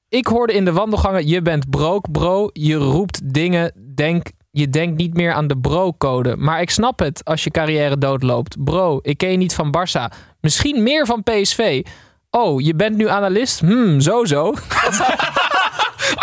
ik 0.10 0.28
hoorde 0.28 0.54
in 0.54 0.66
de 0.66 0.72
wandelgangen, 0.72 1.28
je 1.28 1.42
bent 1.42 1.70
broke 1.70 2.12
bro. 2.12 2.50
Je 2.54 2.76
roept 2.76 3.34
dingen, 3.34 3.94
denk, 3.96 4.28
je 4.52 4.70
denkt 4.70 4.98
niet 4.98 5.14
meer 5.14 5.34
aan 5.34 5.48
de 5.48 5.58
bro-code. 5.58 6.36
Maar 6.36 6.62
ik 6.62 6.70
snap 6.70 7.00
het 7.00 7.26
als 7.26 7.44
je 7.44 7.52
carrière 7.52 7.98
doodloopt. 7.98 8.64
Bro, 8.64 9.00
ik 9.02 9.18
ken 9.18 9.32
je 9.32 9.38
niet 9.38 9.56
van 9.56 9.76
Barça. 9.78 10.16
Misschien 10.42 10.84
meer 10.84 11.06
van 11.06 11.24
PSV. 11.24 11.86
Oh, 12.30 12.62
je 12.62 12.76
bent 12.76 12.96
nu 12.98 13.10
analist? 13.10 13.60
Hmm, 13.60 14.00
zo 14.02 14.26
zo. 14.26 14.54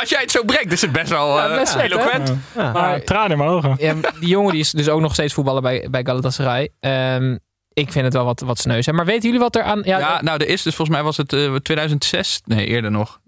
Als 0.00 0.08
jij 0.08 0.20
het 0.20 0.30
zo 0.30 0.42
brengt, 0.44 0.72
is 0.72 0.80
het 0.80 0.92
best 0.92 1.08
wel 1.10 1.36
Ja, 1.36 1.48
eh, 1.48 1.66
vet, 1.66 1.80
eloquent. 1.82 2.32
Maar 2.54 2.72
Maar 2.72 3.02
tranen 3.02 3.30
in 3.30 3.38
mijn 3.38 3.50
ogen. 3.50 3.74
ja, 3.78 3.94
die 4.20 4.28
jongen 4.28 4.50
die 4.52 4.60
is 4.60 4.70
dus 4.70 4.88
ook 4.88 5.00
nog 5.00 5.12
steeds 5.12 5.34
voetballer 5.34 5.62
bij, 5.62 5.88
bij 5.90 6.04
Galatasaray. 6.04 6.68
Ehm, 6.80 7.36
ik 7.72 7.92
vind 7.92 8.04
het 8.04 8.14
wel 8.14 8.24
wat, 8.24 8.40
wat 8.40 8.58
sneus. 8.58 8.86
hè. 8.86 8.92
Maar 8.92 9.04
weten 9.04 9.22
jullie 9.22 9.38
wat 9.40 9.56
er 9.56 9.62
aan... 9.62 9.80
Ja, 9.84 9.98
Ja, 9.98 10.22
nou, 10.22 10.38
er 10.42 10.48
is 10.48 10.62
dus 10.62 10.74
volgens 10.74 10.96
mij 10.96 11.04
was 11.06 11.16
het 11.16 11.32
eh, 11.32 11.54
2006, 11.54 12.40
nee 12.44 12.66
eerder 12.66 12.90
nog. 12.90 13.20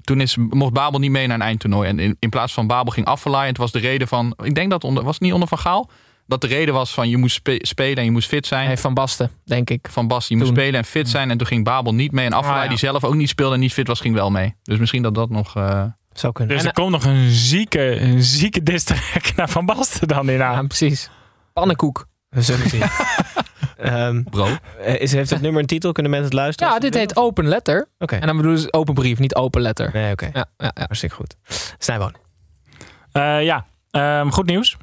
Toen 0.00 0.20
is, 0.20 0.36
mocht 0.36 0.72
Babel 0.72 0.98
niet 0.98 1.10
mee 1.10 1.26
naar 1.26 1.36
een 1.36 1.42
eindtoernooi. 1.42 1.88
En 1.88 1.98
in, 1.98 2.16
in 2.18 2.28
plaats 2.30 2.52
van 2.52 2.66
Babel 2.66 2.92
ging 2.92 3.06
Affelay. 3.06 3.40
En 3.42 3.48
het 3.48 3.56
was 3.56 3.72
de 3.72 3.78
reden 3.78 4.08
van, 4.08 4.34
ik 4.42 4.54
denk 4.54 4.70
dat 4.70 4.84
onder, 4.84 5.04
was 5.04 5.12
het 5.14 5.22
niet 5.22 5.32
onder 5.32 5.48
Van 5.48 5.58
Gaal? 5.58 5.90
Dat 6.26 6.40
de 6.40 6.46
reden 6.46 6.74
was 6.74 6.90
van 6.94 7.08
je 7.08 7.16
moest 7.16 7.34
spe- 7.34 7.58
spelen 7.60 7.96
en 7.96 8.04
je 8.04 8.10
moest 8.10 8.28
fit 8.28 8.46
zijn. 8.46 8.66
Hij 8.66 8.76
Van 8.76 8.94
Basten, 8.94 9.30
denk 9.44 9.70
ik. 9.70 9.88
Van 9.90 10.08
Bas, 10.08 10.28
je 10.28 10.36
moest 10.36 10.50
spelen 10.50 10.74
en 10.74 10.84
fit 10.84 11.08
zijn. 11.08 11.30
En 11.30 11.38
toen 11.38 11.46
ging 11.46 11.64
Babel 11.64 11.94
niet 11.94 12.12
mee. 12.12 12.26
En 12.26 12.32
Affelay, 12.32 12.56
Ah, 12.58 12.62
ja. 12.64 12.68
die 12.68 12.78
zelf 12.78 13.04
ook 13.04 13.14
niet 13.14 13.28
speelde 13.28 13.54
en 13.54 13.60
niet 13.60 13.72
fit 13.72 13.86
was, 13.86 14.00
ging 14.00 14.14
wel 14.14 14.30
mee. 14.30 14.54
Dus 14.62 14.78
misschien 14.78 15.02
dat 15.02 15.14
dat 15.14 15.30
nog... 15.30 15.56
eh, 15.56 15.84
Zou 16.12 16.32
kunnen. 16.32 16.54
Dus 16.54 16.62
En- 16.62 16.68
er 16.68 16.74
komt 16.74 16.90
nog 16.90 17.04
een 17.04 17.30
zieke, 17.30 18.00
een 18.00 18.22
zieke 18.22 18.62
distrack 18.62 19.32
naar 19.36 19.48
Van 19.48 19.66
Basten 19.66 20.08
dan 20.08 20.28
hierna. 20.28 20.52
Ja, 20.52 20.62
precies. 20.62 21.10
Pannenkoek. 21.52 22.06
We 22.28 22.42
zullen 22.42 22.68
zien. 22.68 22.82
Ehm, 23.76 24.22
bro. 24.22 24.46
eh, 24.80 25.00
is, 25.00 25.12
heeft 25.12 25.30
het 25.30 25.40
nummer 25.40 25.60
een 25.60 25.66
titel? 25.66 25.92
Kunnen 25.92 26.12
mensen 26.12 26.30
het 26.30 26.38
luisteren? 26.40 26.72
Ja, 26.72 26.78
dit 26.78 26.94
heet 26.94 27.16
Open 27.16 27.46
Letter. 27.48 27.88
Oké. 27.98 28.14
En 28.16 28.26
dan 28.26 28.36
bedoelen 28.36 28.60
ze 28.60 28.72
open 28.72 28.94
brief, 28.94 29.18
niet 29.18 29.34
open 29.34 29.60
letter. 29.60 29.90
Nee, 29.92 30.12
oké. 30.12 30.30
Ja, 30.32 30.46
ja, 30.56 30.70
ja. 30.74 30.82
Hartstikke 30.84 31.14
goed. 31.14 31.36
Snijboon. 31.78 32.14
Eh, 33.12 33.42
ja, 33.42 33.64
Ehm, 33.90 34.28
goed 34.28 34.46
nieuws. 34.46 34.76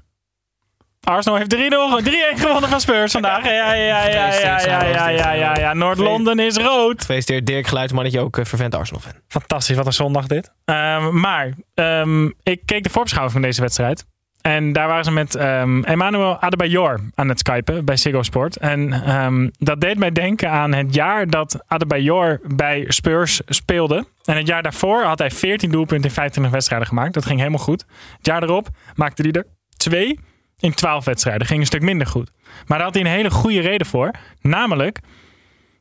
Arsenal 1.04 1.38
heeft 1.38 1.50
3-0 1.50 2.02
3-1 2.04 2.38
gewonnen 2.40 2.70
van 2.70 2.80
Spurs 2.82 3.12
vandaag. 3.12 3.44
Ja, 3.50 3.52
ja, 3.52 3.74
ja, 3.74 4.08
ja, 4.08 4.34
ja, 4.34 4.60
ja, 4.60 4.84
ja, 4.84 5.10
ja, 5.10 5.32
ja, 5.32 5.56
ja. 5.58 5.74
Noord-Londen 5.74 6.40
is 6.40 6.58
rood. 6.58 7.00
Gefeliciteerd 7.00 7.46
Dirk 7.46 7.68
Geluidsmannetje, 7.68 8.20
ook 8.20 8.40
vervent 8.42 8.76
Arsenal-fan. 8.76 9.14
Fantastisch, 9.28 9.76
wat 9.76 9.86
een 9.86 9.94
zondag 9.94 10.28
dit. 10.28 10.52
Ehm, 10.66 11.20
maar 11.20 11.54
ehm, 11.74 12.26
ik 12.44 12.62
keek 12.66 12.84
de 12.84 12.90
voorbeschouwing 12.90 13.34
van 13.34 13.42
deze 13.46 13.62
wedstrijd. 13.62 14.06
En 14.44 14.74
daar 14.74 14.88
waren 14.88 15.04
ze 15.04 15.12
met 15.12 15.36
ehm 15.36 15.84
Emmanuel 15.84 16.40
Adebayor 16.40 17.00
aan 17.16 17.30
het 17.30 17.40
skypen 17.40 17.86
bij 17.86 17.98
Ziggo 17.98 18.24
Sport. 18.24 18.58
En 18.58 18.94
ehm, 18.94 19.50
dat 19.60 19.82
deed 19.82 19.98
mij 19.98 20.12
denken 20.12 20.50
aan 20.50 20.74
het 20.74 20.94
jaar 20.94 21.30
dat 21.30 21.60
Adebayor 21.68 22.40
bij 22.56 22.86
Spurs 22.88 23.42
speelde. 23.46 24.06
En 24.24 24.38
het 24.38 24.48
jaar 24.48 24.64
daarvoor 24.64 25.04
had 25.04 25.20
hij 25.20 25.32
14 25.32 25.72
doelpunten 25.72 26.10
in 26.10 26.16
25 26.16 26.54
wedstrijden 26.54 26.88
gemaakt. 26.88 27.14
Dat 27.14 27.26
ging 27.26 27.40
helemaal 27.40 27.60
goed. 27.60 27.86
Het 28.18 28.26
jaar 28.26 28.40
daarop 28.40 28.68
maakte 28.96 29.22
hij 29.22 29.32
er 29.32 29.46
twee 29.78 30.20
in 30.60 30.74
12 30.74 31.06
wedstrijden. 31.06 31.48
Ging 31.48 31.60
een 31.60 31.66
stuk 31.66 31.82
minder 31.82 32.08
goed. 32.08 32.32
Maar 32.68 32.78
daar 32.78 32.88
had 32.88 32.96
hij 32.96 33.04
een 33.04 33.10
hele 33.10 33.32
goede 33.32 33.62
reden 33.62 33.88
voor. 33.88 34.12
Namelijk 34.42 35.00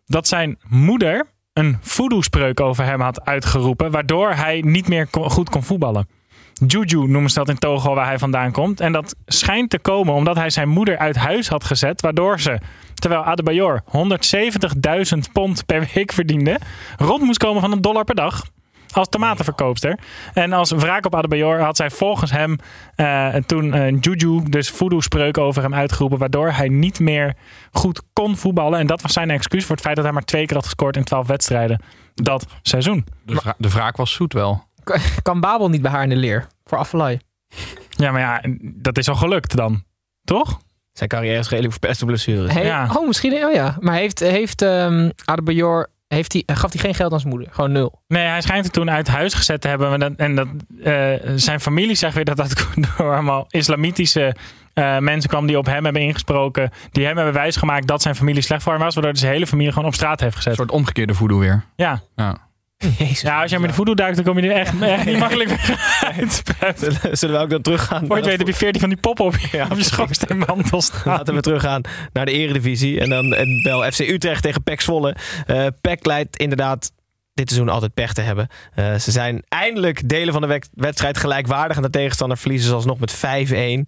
dat 0.07 0.29
zijn 0.29 0.59
moeder 0.69 1.27
een 1.53 1.79
voodoo-spreuk 1.81 2.61
over 2.61 2.85
hem 2.85 3.01
had 3.01 3.25
uitgeroepen. 3.25 3.91
Waardoor 3.91 4.31
hij 4.31 4.61
niet 4.61 4.89
meer 4.89 5.09
goed 5.11 5.51
kon 5.51 5.63
voetballen. 5.63 6.21
Juju 6.67 7.07
noemen 7.07 7.31
ze 7.31 7.39
dat 7.39 7.49
in 7.49 7.59
Togo 7.59 7.95
waar 7.95 8.07
hij 8.07 8.19
vandaan 8.19 8.53
komt. 8.53 8.81
En 8.81 8.93
dat 8.93 9.17
schijnt 9.27 9.71
te 9.71 9.79
komen 9.79 10.15
omdat 10.15 10.37
hij 10.37 10.51
zijn 10.51 10.69
moeder 10.69 10.99
uit 10.99 11.17
huis 11.17 11.49
had 11.49 11.65
gezet. 11.65 12.01
Waardoor 12.01 12.41
ze, 12.41 12.59
terwijl 12.95 13.25
Adebayor 13.25 13.83
170.000 13.87 15.19
pond 15.33 15.67
per 15.67 15.91
week 15.95 16.13
verdiende... 16.13 16.59
rond 16.97 17.23
moest 17.23 17.39
komen 17.39 17.61
van 17.61 17.73
een 17.73 17.81
dollar 17.81 18.05
per 18.05 18.15
dag. 18.15 18.43
Als 18.93 19.09
tomatenverkoopster. 19.09 19.99
En 20.33 20.53
als 20.53 20.71
wraak 20.71 21.07
op 21.07 21.15
Adebayor 21.15 21.61
had 21.61 21.77
zij 21.77 21.91
volgens 21.91 22.31
hem 22.31 22.57
eh, 22.95 23.35
toen 23.35 23.75
eh, 23.75 24.01
Juju 24.01 24.43
dus 24.43 24.71
voodoo-spreuk 24.71 25.39
over 25.39 25.63
hem 25.63 25.75
uitgeroepen. 25.75 26.19
Waardoor 26.19 26.51
hij 26.51 26.69
niet 26.69 27.01
meer 27.01 27.37
goed 27.73 28.03
kon 28.13 28.37
voetballen. 28.37 28.79
En 28.79 28.87
dat 28.87 29.03
was 29.03 29.13
zijn 29.13 29.31
excuus 29.31 29.65
voor 29.65 29.75
het 29.75 29.85
feit 29.85 29.97
dat 29.97 30.05
hij 30.05 30.15
maar 30.15 30.25
twee 30.25 30.47
keer 30.47 30.57
had 30.57 30.65
gescoord 30.65 30.97
in 30.97 31.05
12 31.05 31.27
wedstrijden 31.27 31.81
dat 32.15 32.47
seizoen. 32.63 33.05
De 33.57 33.69
wraak 33.69 33.97
was 33.97 34.13
zoet 34.13 34.33
wel. 34.33 34.65
Kan 35.23 35.41
Babel 35.41 35.69
niet 35.69 35.83
bij 35.83 35.91
haar 35.91 36.03
in 36.03 36.09
de 36.09 36.17
leer? 36.17 36.47
Voor 36.65 36.79
Affelay. 36.79 37.21
Ja, 37.91 38.11
maar 38.11 38.21
ja, 38.21 38.43
dat 38.63 38.99
is 38.99 39.09
al 39.09 39.15
gelukt 39.15 39.57
dan. 39.57 39.85
Toch? 40.25 40.61
Zijn 40.93 41.09
carrière 41.09 41.39
is 41.39 41.49
redelijk 41.49 41.73
verpest 41.75 41.99
door 41.99 42.09
blessures. 42.09 42.53
Hey, 42.53 42.65
Ja. 42.65 42.89
Oh, 42.97 43.07
misschien. 43.07 43.45
Oh 43.45 43.53
ja. 43.53 43.77
Maar 43.81 43.95
heeft, 43.95 44.19
heeft 44.21 44.63
ehm 44.63 45.11
Adebayor... 45.25 45.91
Heeft 46.09 46.33
hij, 46.33 46.43
gaf 46.47 46.73
hij 46.73 46.81
geen 46.81 46.95
geld 46.95 47.13
aan 47.13 47.19
zijn 47.21 47.33
moeder? 47.33 47.49
Gewoon 47.53 47.73
nul. 47.73 48.03
Nee, 48.09 48.27
hij 48.27 48.41
schijnt 48.41 48.65
het 48.65 48.73
toen 48.73 48.91
uit 48.91 49.09
huis 49.09 49.35
gezet 49.35 49.61
te 49.61 49.69
hebben. 49.69 49.89
Maar 49.89 49.99
dat, 49.99 50.13
en 50.17 50.35
dat, 50.35 50.49
eh, 50.83 51.31
zijn 51.37 51.61
familie 51.61 51.95
zegt 51.95 52.15
weer 52.15 52.25
dat 52.25 52.37
dat 52.37 52.67
door 52.99 53.13
allemaal 53.13 53.45
islamitische 53.49 54.35
eh, 54.73 54.99
mensen 54.99 55.31
kwam 55.31 55.47
die 55.47 55.59
op 55.59 55.67
hem 55.67 55.85
hebben 55.85 56.03
ingesproken. 56.03 56.71
Die 56.91 57.05
hem 57.07 57.17
hebben 57.17 57.35
wijsgemaakt 57.35 57.87
dat 57.87 58.03
zijn 58.03 58.15
familie 58.15 58.43
slecht 58.43 58.63
voor 58.63 58.73
hem 58.73 58.83
was. 58.83 58.95
Waardoor 58.95 59.13
hij 59.13 59.21
zijn 59.21 59.33
hele 59.33 59.47
familie 59.47 59.73
gewoon 59.73 59.89
op 59.89 59.95
straat 59.95 60.21
heeft 60.21 60.33
Een 60.37 60.43
gezet. 60.43 60.55
soort 60.57 60.71
omgekeerde 60.71 61.15
voodoo 61.15 61.39
weer. 61.39 61.65
Ja. 61.77 62.03
Ja. 62.17 62.37
Jezus. 62.99 63.21
ja, 63.21 63.43
als 63.43 63.51
jij 63.51 63.61
met 63.61 63.71
de 63.71 63.77
voodoo 63.77 63.95
duikt, 63.95 64.17
dan 64.17 64.25
kom 64.25 64.39
je 64.39 64.51
er 64.51 64.57
echt, 64.57 64.81
echt 64.83 65.05
niet 65.05 65.19
makkelijk 65.19 65.49
weer 65.51 65.99
uit. 66.17 66.43
Zullen- 66.79 67.17
Zullen 67.17 67.37
we 67.37 67.43
ook 67.43 67.51
dan 67.51 67.63
teruggaan? 67.63 68.07
Voor 68.07 68.17
je 68.19 68.25
weet 68.25 68.39
heb 68.39 68.47
je 68.47 68.55
14 68.55 68.81
van 68.81 68.89
die 68.91 68.99
poppen 68.99 69.25
op 69.25 69.37
je, 69.37 69.49
Ja, 69.57 69.67
op 69.71 69.77
je 69.77 69.85
schoorsteenmantel 69.85 70.81
staan. 70.93 71.01
Laten 71.17 71.35
we 71.35 71.41
teruggaan 71.41 71.83
naar 72.13 72.25
de 72.27 72.33
eredivisie. 72.33 73.01
En 73.01 73.09
dan 73.09 73.29
wel 73.63 73.83
FC 73.93 73.99
Utrecht 73.99 74.43
tegen 74.43 74.63
PEC 74.63 74.81
Zwolle. 74.81 75.17
Eh 75.47 75.67
PEC 75.81 76.07
lijkt 76.07 76.37
inderdaad 76.37 76.93
dit 77.35 77.49
seizoen 77.51 77.73
altijd 77.75 77.95
pech 77.95 78.13
te 78.13 78.21
hebben. 78.21 78.49
Eh, 78.75 78.95
ze 78.95 79.11
zijn 79.11 79.43
eindelijk 79.49 80.09
delen 80.09 80.33
van 80.33 80.43
de 80.43 80.61
wedstrijd 80.75 81.19
gelijkwaardig. 81.19 81.77
En 81.77 81.83
de 81.83 81.91
tegenstander 81.91 82.39
verliezen 82.39 82.69
ze 82.69 82.75
alsnog 82.75 82.99
met 82.99 83.13
5-1. 83.13 83.85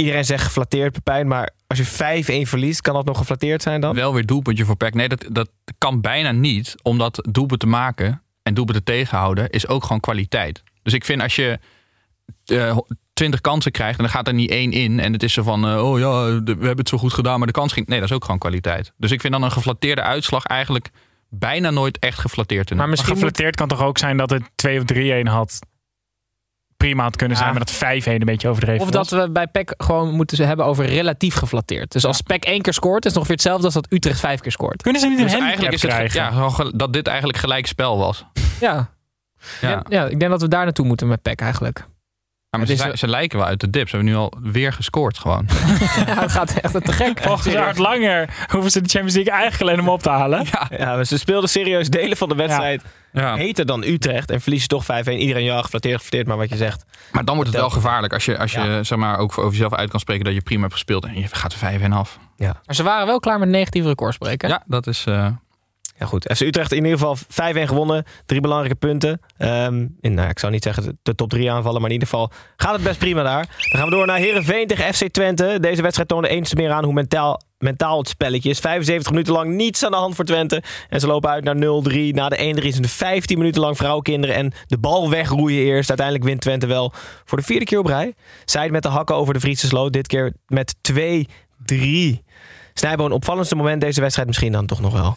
Iedereen 0.00 0.24
zegt 0.24 0.44
geflatteerd, 0.44 0.92
Pepijn. 0.92 1.26
Maar 1.26 1.50
als 1.66 1.78
je 1.78 2.44
5-1 2.44 2.48
verliest, 2.48 2.80
kan 2.80 2.94
dat 2.94 3.04
nog 3.04 3.18
geflatteerd 3.18 3.62
zijn 3.62 3.80
dan? 3.80 3.94
Wel 3.94 4.14
weer 4.14 4.26
doelpuntje 4.26 4.64
voor 4.64 4.76
PEC. 4.76 4.94
Nee, 4.94 5.08
dat, 5.08 5.24
dat 5.28 5.50
kan 5.78 6.00
bijna 6.00 6.32
niet. 6.32 6.74
Omdat 6.82 7.28
doelpunt 7.30 7.60
te 7.60 7.66
maken 7.66 8.22
en 8.42 8.54
doelpunt 8.54 8.76
te 8.78 8.92
tegenhouden 8.92 9.50
is 9.50 9.66
ook 9.66 9.82
gewoon 9.82 10.00
kwaliteit. 10.00 10.62
Dus 10.82 10.92
ik 10.92 11.04
vind 11.04 11.22
als 11.22 11.36
je 11.36 11.58
eh, 12.44 12.78
20 13.12 13.40
kansen 13.40 13.72
krijgt 13.72 13.98
en 13.98 14.04
dan 14.04 14.12
gaat 14.12 14.26
er 14.26 14.34
niet 14.34 14.50
één 14.50 14.72
in. 14.72 15.00
En 15.00 15.12
het 15.12 15.22
is 15.22 15.32
zo 15.32 15.42
van, 15.42 15.68
eh, 15.68 15.90
oh 15.90 15.98
ja, 15.98 16.42
we 16.42 16.50
hebben 16.50 16.76
het 16.76 16.88
zo 16.88 16.98
goed 16.98 17.12
gedaan, 17.12 17.38
maar 17.38 17.46
de 17.46 17.52
kans 17.52 17.72
ging... 17.72 17.86
Nee, 17.86 18.00
dat 18.00 18.08
is 18.08 18.14
ook 18.14 18.24
gewoon 18.24 18.40
kwaliteit. 18.40 18.92
Dus 18.96 19.10
ik 19.10 19.20
vind 19.20 19.32
dan 19.32 19.42
een 19.42 19.52
geflatteerde 19.52 20.02
uitslag 20.02 20.44
eigenlijk 20.44 20.90
bijna 21.28 21.70
nooit 21.70 21.98
echt 21.98 22.18
geflatteerd. 22.18 22.66
te 22.66 22.74
Maar 22.74 22.88
misschien 22.88 23.12
Maar 23.12 23.18
geflatteerd 23.18 23.56
kan 23.56 23.68
toch 23.68 23.82
ook 23.82 23.98
zijn 23.98 24.16
dat 24.16 24.30
het 24.30 24.42
2 24.54 24.78
of 24.78 24.84
3-1 25.24 25.30
had 25.30 25.58
prima 26.86 27.02
had 27.02 27.16
kunnen 27.16 27.36
zijn, 27.36 27.48
Ja. 27.48 27.54
maar 27.56 27.64
dat 27.64 27.74
5-1 27.74 28.20
een 28.20 28.26
beetje 28.26 28.48
overdreven 28.48 28.86
Of 28.86 28.92
was. 28.94 29.08
dat 29.08 29.20
we 29.20 29.30
bij 29.30 29.46
PEC 29.46 29.74
gewoon 29.76 30.10
moeten 30.14 30.36
ze 30.36 30.42
hebben 30.44 30.66
over 30.66 30.84
relatief 30.84 31.34
geflatteerd. 31.34 31.92
Dus 31.92 32.04
als 32.04 32.20
PEC 32.20 32.44
één 32.44 32.62
keer 32.62 32.72
scoort, 32.72 33.04
is 33.04 33.10
het 33.10 33.16
ongeveer 33.16 33.34
hetzelfde 33.36 33.64
als 33.64 33.74
dat 33.74 33.86
Utrecht 33.92 34.20
vijf 34.20 34.40
keer 34.40 34.52
scoort. 34.52 34.82
Kunnen 34.82 35.00
ze 35.00 35.08
niet 35.08 35.18
een 35.18 35.24
Dus 35.24 35.32
handicap 35.32 35.58
eigenlijk 35.60 35.84
is 35.84 35.90
het 36.10 36.12
krijgen? 36.12 36.64
ja, 36.66 36.70
dat 36.76 36.92
dit 36.92 37.06
eigenlijk 37.06 37.38
gelijk 37.38 37.66
spel 37.66 37.98
was. 37.98 38.24
Ja. 38.60 38.90
Ja. 39.60 39.68
Ja. 39.70 39.82
ja, 39.88 40.04
ik 40.06 40.18
denk 40.18 40.30
dat 40.30 40.40
we 40.40 40.48
daar 40.48 40.64
naartoe 40.64 40.86
moeten 40.86 41.08
met 41.08 41.22
PEC 41.22 41.40
eigenlijk. 41.40 41.86
Ja, 42.50 42.58
maar 42.58 42.66
Het 42.68 42.76
ze, 42.78 42.82
is- 42.84 42.88
zijn- 42.88 42.98
ze 42.98 43.08
lijken 43.08 43.38
wel 43.38 43.46
uit 43.46 43.60
de 43.60 43.70
dip. 43.70 43.88
Ze 43.88 43.96
hebben 43.96 44.12
nu 44.14 44.18
al 44.20 44.32
weer 44.42 44.72
gescoord 44.72 45.18
gewoon. 45.18 45.46
ja, 46.06 46.20
het 46.20 46.30
gaat 46.32 46.52
echt 46.52 46.84
te 46.84 46.92
gek. 46.92 47.20
Volgens 47.22 47.54
Art 47.54 47.78
Langer 47.78 48.46
hoeven 48.52 48.70
ze 48.70 48.80
de 48.80 48.88
Champions 48.88 49.14
League 49.14 49.32
eigenlijk 49.32 49.62
alleen 49.62 49.80
om 49.80 49.88
op 49.88 50.02
te 50.02 50.10
halen. 50.10 50.46
Ja, 50.70 50.94
maar 50.94 51.04
ze 51.04 51.18
speelden 51.18 51.48
serieus 51.50 51.88
delen 51.88 52.16
van 52.16 52.28
de 52.28 52.34
wedstrijd. 52.34 52.82
Ja. 53.12 53.36
Heter 53.36 53.66
dan 53.66 53.82
Utrecht 53.84 54.30
en 54.30 54.40
verliezen 54.40 54.68
toch 54.68 54.84
5-1. 54.84 54.86
Iedereen 54.86 55.44
ja, 55.44 55.62
geflatteerd, 55.62 55.94
geflatteerd, 55.94 56.26
maar 56.26 56.36
wat 56.36 56.48
je 56.48 56.56
zegt. 56.56 56.84
Maar 57.12 57.24
dan 57.24 57.34
wordt 57.34 57.50
het 57.50 57.60
wel 57.60 57.70
gevaarlijk 57.70 58.12
als 58.12 58.24
je, 58.24 58.38
als 58.38 58.52
je 58.52 58.80
zeg 58.82 58.98
maar, 58.98 59.18
ook 59.18 59.38
over 59.38 59.50
jezelf 59.52 59.74
uit 59.74 59.90
kan 59.90 60.00
spreken 60.00 60.24
dat 60.24 60.34
je 60.34 60.40
prima 60.40 60.60
hebt 60.60 60.72
gespeeld 60.72 61.04
en 61.04 61.20
je 61.20 61.26
gaat 61.30 61.52
er 61.52 61.58
5 61.58 61.80
en 61.82 61.92
af. 61.92 62.18
Maar 62.38 62.54
ze 62.74 62.82
waren 62.82 63.06
wel 63.06 63.20
klaar 63.20 63.38
met 63.38 63.48
negatieve 63.48 63.88
records 63.88 64.14
spreken. 64.16 64.48
Ja, 64.48 64.62
dat 64.66 64.86
is. 64.86 65.04
eh, 65.06 65.26
Ja 66.00 66.06
goed, 66.06 66.32
FC 66.34 66.40
Utrecht 66.40 66.72
in 66.72 66.84
ieder 66.84 66.98
geval 66.98 67.16
5-1 67.16 67.68
gewonnen. 67.68 68.04
Drie 68.26 68.40
belangrijke 68.40 68.76
punten. 68.78 69.20
Ehm, 69.36 69.86
in, 70.00 70.14
nou, 70.14 70.28
ik 70.28 70.38
zou 70.38 70.52
niet 70.52 70.62
zeggen 70.62 70.98
de- 71.02 71.14
top 71.14 71.30
3 71.30 71.50
aanvallen, 71.50 71.80
maar 71.80 71.90
in 71.90 71.94
ieder 71.94 72.08
geval 72.08 72.30
gaat 72.56 72.72
het 72.72 72.82
best 72.82 72.98
prima 72.98 73.22
daar. 73.22 73.46
Dan 73.46 73.80
gaan 73.80 73.84
we 73.88 73.94
door 73.94 74.06
naar 74.06 74.18
Herenveen 74.18 74.66
tegen 74.66 74.94
FC 74.94 75.08
Twente. 75.08 75.58
Deze 75.60 75.82
wedstrijd 75.82 76.08
toonde 76.08 76.28
eens 76.28 76.54
meer 76.54 76.70
aan 76.70 76.84
hoe 76.84 76.92
mentaal, 76.92 77.40
mentaal 77.58 77.98
het 77.98 78.08
spelletje 78.08 78.50
is. 78.50 78.58
75 78.58 79.10
minuten 79.10 79.32
lang 79.32 79.54
niets 79.54 79.84
aan 79.84 79.90
de 79.90 79.96
hand 79.96 80.14
voor 80.14 80.24
Twente. 80.24 80.62
En 80.88 81.00
ze 81.00 81.06
lopen 81.06 81.30
uit 81.30 81.44
naar 81.44 81.56
0-3. 81.56 82.14
Na 82.14 82.28
de 82.28 82.36
1-3 82.38 82.68
is 82.68 82.76
het 82.76 82.90
15 82.90 83.38
minuten 83.38 83.60
lang 83.60 83.76
vrouwenkinderen 83.76 84.36
en 84.36 84.52
de 84.66 84.78
bal 84.78 85.10
wegroeien 85.10 85.62
eerst. 85.64 85.88
Uiteindelijk 85.88 86.26
wint 86.28 86.40
Twente 86.40 86.66
wel 86.66 86.92
voor 87.24 87.38
de 87.38 87.44
vierde 87.44 87.64
keer 87.64 87.78
op 87.78 87.86
rij. 87.86 88.14
Zij 88.44 88.70
met 88.70 88.82
de 88.82 88.88
hakken 88.88 89.16
over 89.16 89.34
de 89.34 89.40
Friese 89.40 89.66
sloot. 89.66 89.92
Dit 89.92 90.06
keer 90.06 90.32
met 90.46 90.74
2-3. 90.82 92.22
Snijboon, 92.74 93.12
opvallendste 93.12 93.56
moment 93.56 93.80
deze 93.80 94.00
wedstrijd 94.00 94.28
misschien 94.28 94.52
dan 94.52 94.66
toch 94.66 94.80
nog 94.80 94.92
wel. 94.92 95.16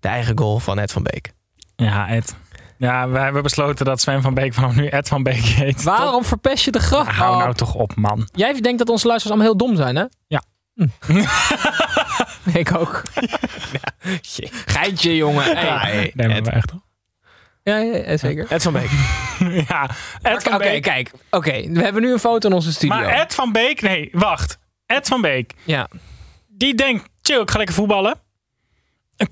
De 0.00 0.08
eigen 0.08 0.38
goal 0.38 0.58
van 0.58 0.78
Ed 0.78 0.92
van 0.92 1.02
Beek. 1.02 1.32
Ja, 1.76 2.08
Ed. 2.08 2.36
Ja, 2.78 3.08
we 3.08 3.18
hebben 3.18 3.42
besloten 3.42 3.84
dat 3.84 4.00
Sven 4.00 4.22
van 4.22 4.34
Beek 4.34 4.54
vanaf 4.54 4.74
nu 4.74 4.86
Ed 4.86 5.08
van 5.08 5.22
Beek 5.22 5.44
heet. 5.44 5.82
Waarom 5.82 6.24
verpest 6.24 6.64
je 6.64 6.70
de 6.70 6.78
grap? 6.80 7.06
Ja, 7.06 7.12
hou 7.12 7.32
Oh. 7.34 7.38
nou 7.38 7.54
toch 7.54 7.74
op, 7.74 7.94
man. 7.96 8.28
Jij 8.32 8.60
denkt 8.60 8.78
dat 8.78 8.88
onze 8.88 9.06
luisteraars 9.06 9.40
allemaal 9.40 9.56
heel 9.58 9.66
dom 9.68 9.76
zijn, 9.76 9.96
hè? 9.96 10.04
Ja. 10.26 10.42
Hm. 11.06 11.24
ik 12.58 12.74
ook. 12.74 13.02
Geintje, 14.66 15.16
jongen. 15.16 15.42
Hey. 15.42 15.64
Ja, 15.64 15.78
hey, 15.80 16.12
Nee, 16.14 16.28
Ed, 16.28 16.48
echt. 16.48 16.72
Ja, 17.62 17.76
ja, 17.76 17.96
ja, 17.96 18.16
zeker. 18.16 18.46
Ed 18.50 18.62
van 18.62 18.72
Beek. 18.72 18.90
Ja, 19.68 19.90
Ed 20.22 20.42
van 20.42 20.54
Oké, 20.54 20.80
kijk. 20.80 21.10
Oké, 21.30 21.70
we 21.72 21.80
hebben 21.82 22.02
nu 22.02 22.12
een 22.12 22.18
foto 22.18 22.48
in 22.48 22.54
onze 22.54 22.72
studio. 22.72 22.96
Maar 22.96 23.08
Ed 23.08 23.34
van 23.34 23.52
Beek, 23.52 23.82
nee, 23.82 24.08
wacht. 24.12 24.58
Ed 24.86 25.08
van 25.08 25.20
Beek, 25.20 25.54
Ja. 25.64 25.88
die 26.48 26.74
denkt, 26.74 27.08
chill, 27.22 27.40
ik 27.40 27.50
ga 27.50 27.56
lekker 27.56 27.74
voetballen. 27.74 28.20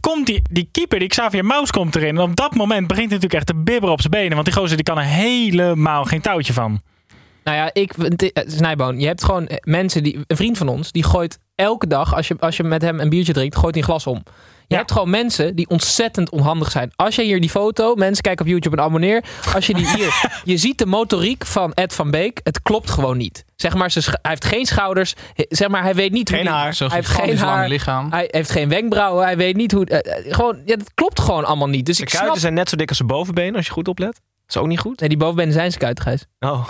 Komt 0.00 0.26
die, 0.26 0.42
die 0.50 0.68
keeper, 0.72 0.98
die 0.98 1.08
Xavier 1.08 1.44
Maus 1.44 1.70
komt 1.70 1.96
erin. 1.96 2.16
En 2.16 2.22
op 2.22 2.36
dat 2.36 2.54
moment 2.54 2.86
begint 2.86 3.06
natuurlijk 3.06 3.34
echt 3.34 3.46
te 3.46 3.54
bibberen 3.54 3.92
op 3.92 4.00
zijn 4.00 4.12
benen. 4.12 4.32
Want 4.32 4.44
die 4.44 4.54
gozer 4.54 4.76
die 4.76 4.84
kan 4.84 4.98
er 4.98 5.04
helemaal 5.04 6.04
geen 6.04 6.20
touwtje 6.20 6.52
van. 6.52 6.80
Nou 7.46 7.58
ja, 7.58 7.70
ik, 7.72 7.92
Snijboon, 8.46 9.00
je 9.00 9.06
hebt 9.06 9.24
gewoon 9.24 9.46
eh, 9.46 9.56
mensen 9.62 10.02
die, 10.02 10.18
een 10.26 10.36
vriend 10.36 10.58
van 10.58 10.68
ons, 10.68 10.92
die 10.92 11.02
gooit 11.04 11.38
elke 11.54 11.86
dag, 11.86 12.14
als 12.14 12.28
je, 12.28 12.36
als 12.38 12.56
je 12.56 12.62
met 12.62 12.82
hem 12.82 13.00
een 13.00 13.08
biertje 13.08 13.32
drinkt, 13.32 13.56
gooit 13.56 13.74
hij 13.74 13.82
een 13.82 13.88
glas 13.88 14.06
om. 14.06 14.22
Je 14.24 14.74
Ja. 14.74 14.76
hebt 14.76 14.92
gewoon 14.92 15.10
mensen 15.10 15.54
die 15.56 15.68
ontzettend 15.68 16.30
onhandig 16.30 16.70
zijn. 16.70 16.92
Als 16.96 17.14
je 17.16 17.22
hier 17.22 17.40
die 17.40 17.50
foto, 17.50 17.94
mensen 17.94 18.22
kijken 18.22 18.44
op 18.44 18.50
YouTube 18.50 18.76
en 18.76 18.82
abonneer. 18.82 19.24
Als 19.54 19.66
je 19.66 19.74
die 19.74 19.88
hier, 19.96 20.30
je 20.44 20.56
ziet 20.56 20.78
de 20.78 20.86
motoriek 20.86 21.44
van 21.46 21.72
Ed 21.72 21.94
van 21.94 22.10
Beek. 22.10 22.40
Het 22.42 22.62
klopt 22.62 22.90
gewoon 22.90 23.16
niet. 23.16 23.44
Zeg 23.56 23.74
maar, 23.74 23.90
sch- 23.90 24.06
hij 24.06 24.16
heeft 24.22 24.44
geen 24.44 24.66
schouders. 24.66 25.14
Zeg 25.34 25.68
maar, 25.68 25.82
hij 25.82 25.94
weet 25.94 26.12
niet 26.12 26.28
hoe 26.28 26.36
Geen 26.38 26.46
die- 26.46 26.54
haar. 26.56 26.74
Hij 26.78 26.88
heeft 26.90 27.08
geen 27.08 27.38
haar. 27.38 27.68
lichaam. 27.68 28.10
Hij 28.12 28.28
heeft 28.30 28.50
geen 28.50 28.68
wenkbrauwen. 28.68 29.24
Hij 29.24 29.36
weet 29.36 29.56
niet 29.56 29.72
hoe. 29.72 29.84
eh, 29.86 30.32
gewoon, 30.34 30.58
ja, 30.64 30.76
dat 30.76 30.94
klopt 30.94 31.20
gewoon 31.20 31.44
allemaal 31.44 31.68
niet. 31.68 31.86
Dus 31.86 31.96
De 31.96 32.02
ik 32.02 32.08
kuiten 32.08 32.30
snap. 32.30 32.42
zijn 32.42 32.54
net 32.54 32.68
zo 32.68 32.76
dik 32.76 32.88
als 32.88 32.96
zijn 32.96 33.08
bovenbenen, 33.08 33.54
als 33.56 33.66
je 33.66 33.72
goed 33.72 33.88
oplet. 33.88 34.12
Dat 34.46 34.56
is 34.56 34.56
ook 34.62 34.66
niet 34.68 34.78
goed. 34.80 35.00
Nee, 35.00 35.08
die 35.08 35.18
bovenbenen 35.18 35.52
zijn 35.52 35.68
zijn 35.68 35.82
kuiten, 35.82 36.04
Gijs. 36.04 36.26
Oh, 36.40 36.68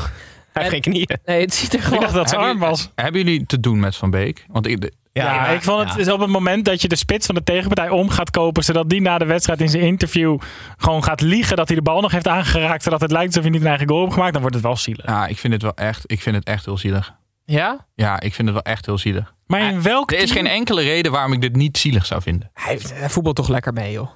hij 0.62 0.70
heeft 0.70 0.76
En- 0.76 0.82
geen 0.92 0.92
knieën. 1.06 1.18
Nee, 1.24 1.40
het 1.40 1.54
ziet 1.54 1.72
er 1.72 1.78
Ik 1.78 1.84
gewoon. 1.84 2.00
dacht 2.00 2.14
dat 2.14 2.28
zijn 2.28 2.40
Hebben 2.40 2.62
arm 2.62 2.70
jullie- 2.76 2.84
was. 2.94 3.04
Hebben 3.04 3.24
jullie 3.24 3.46
te 3.46 3.60
doen 3.60 3.80
met 3.80 3.96
Van 3.96 4.10
Beek? 4.10 4.44
Want 4.48 4.66
ik, 4.66 4.90
Ja, 5.12 5.46
ik 5.46 5.62
vond 5.62 5.88
het 5.88 5.98
is 5.98 6.08
op 6.12 6.20
het 6.20 6.28
moment 6.30 6.64
dat 6.64 6.82
je 6.82 6.88
de 6.88 6.96
spits 6.96 7.26
van 7.26 7.34
de 7.34 7.42
tegenpartij 7.42 7.88
om 7.90 8.08
gaat 8.08 8.30
kopen, 8.30 8.64
zodat 8.64 8.88
die 8.88 9.00
na 9.00 9.18
de 9.18 9.24
wedstrijd 9.24 9.60
in 9.60 9.68
zijn 9.68 9.82
interview 9.82 10.38
gewoon 10.76 11.04
gaat 11.04 11.20
liegen 11.20 11.56
dat 11.56 11.66
hij 11.68 11.76
de 11.76 11.82
bal 11.82 12.00
nog 12.00 12.10
heeft 12.12 12.28
aangeraakt, 12.28 12.82
zodat 12.82 13.00
het 13.00 13.10
lijkt 13.10 13.26
alsof 13.26 13.42
hij 13.42 13.50
niet 13.52 13.60
een 13.60 13.66
eigen 13.66 13.88
goal 13.88 14.00
heeft 14.00 14.12
gemaakt, 14.12 14.32
dan 14.32 14.40
wordt 14.40 14.56
het 14.56 14.64
wel 14.64 14.76
zielig. 14.76 15.06
ja, 15.06 15.26
ik 15.26 15.38
vind 15.38 15.52
het 15.52 15.62
wel 15.62 15.74
echt, 15.74 16.02
ik 16.06 16.20
vind 16.20 16.36
het 16.36 16.44
echt 16.46 16.64
heel 16.64 16.78
zielig. 16.78 17.14
Ja? 17.44 17.86
Ja, 17.94 18.20
ik 18.20 18.34
vind 18.34 18.48
het 18.48 18.56
wel 18.64 18.72
echt 18.74 18.86
heel 18.86 18.98
zielig. 18.98 19.34
Maar 19.46 19.60
in 19.60 19.82
welk 19.82 20.10
Er 20.12 20.18
is 20.18 20.30
team- 20.30 20.44
geen 20.44 20.54
enkele 20.54 20.82
reden 20.82 21.12
waarom 21.12 21.32
ik 21.32 21.40
dit 21.40 21.56
niet 21.56 21.78
zielig 21.78 22.06
zou 22.06 22.22
vinden. 22.22 22.50
Hij, 22.54 22.78
hij 22.94 23.10
voetbalt 23.10 23.36
toch 23.36 23.48
lekker 23.48 23.72
mee, 23.72 23.92
joh. 23.92 24.08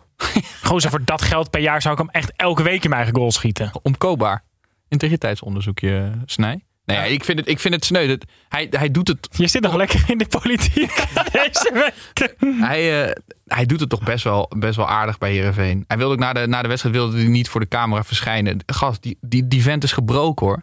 Gozer, 0.62 0.90
voor 0.90 1.04
dat 1.04 1.22
geld 1.22 1.50
per 1.50 1.60
jaar 1.60 1.82
zou 1.82 1.94
ik 1.94 2.00
hem 2.00 2.10
echt 2.10 2.32
elke 2.36 2.62
week 2.62 2.82
in 2.84 2.90
mijn 2.90 3.02
eigen 3.02 3.18
goal 3.18 3.32
schieten. 3.32 3.70
Omkoopbaar. 3.82 4.42
Integriteitsonderzoekje, 4.90 6.12
Snij. 6.24 6.64
Nee, 6.84 6.96
ja, 6.96 7.04
ik, 7.04 7.24
vind 7.24 7.38
het, 7.38 7.48
ik 7.48 7.60
vind 7.60 7.74
het 7.74 7.84
sneu. 7.84 8.06
Dat, 8.06 8.24
hij, 8.48 8.66
hij 8.70 8.90
doet 8.90 9.08
het 9.08 9.28
Je 9.30 9.46
zit 9.46 9.62
nog 9.62 9.74
lekker 9.74 10.04
in 10.06 10.18
de 10.18 10.26
politiek 10.26 11.04
deze 11.32 11.70
week. 11.72 12.34
Hij, 12.60 13.04
eh, 13.04 13.16
hij 13.46 13.66
doet 13.66 13.80
het 13.80 13.88
toch 13.88 14.02
best 14.02 14.24
wel, 14.24 14.50
best 14.58 14.76
wel 14.76 14.88
aardig 14.88 15.18
bij 15.18 15.32
Heerenveen. 15.32 15.84
Hij 15.86 15.96
wilde 15.96 16.14
ook 16.14 16.20
na 16.20 16.32
de, 16.32 16.46
na 16.46 16.62
de 16.62 16.68
wedstrijd 16.68 16.94
wilde 16.94 17.16
hij 17.16 17.26
niet 17.26 17.48
voor 17.48 17.60
de 17.60 17.68
camera 17.68 18.04
verschijnen. 18.04 18.62
Gast, 18.66 19.02
die, 19.02 19.18
die, 19.20 19.48
die 19.48 19.62
vent 19.62 19.84
is 19.84 19.92
gebroken 19.92 20.46
hoor. 20.46 20.62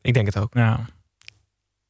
Ik 0.00 0.14
denk 0.14 0.26
het 0.26 0.38
ook. 0.38 0.54
Ja. 0.54 0.86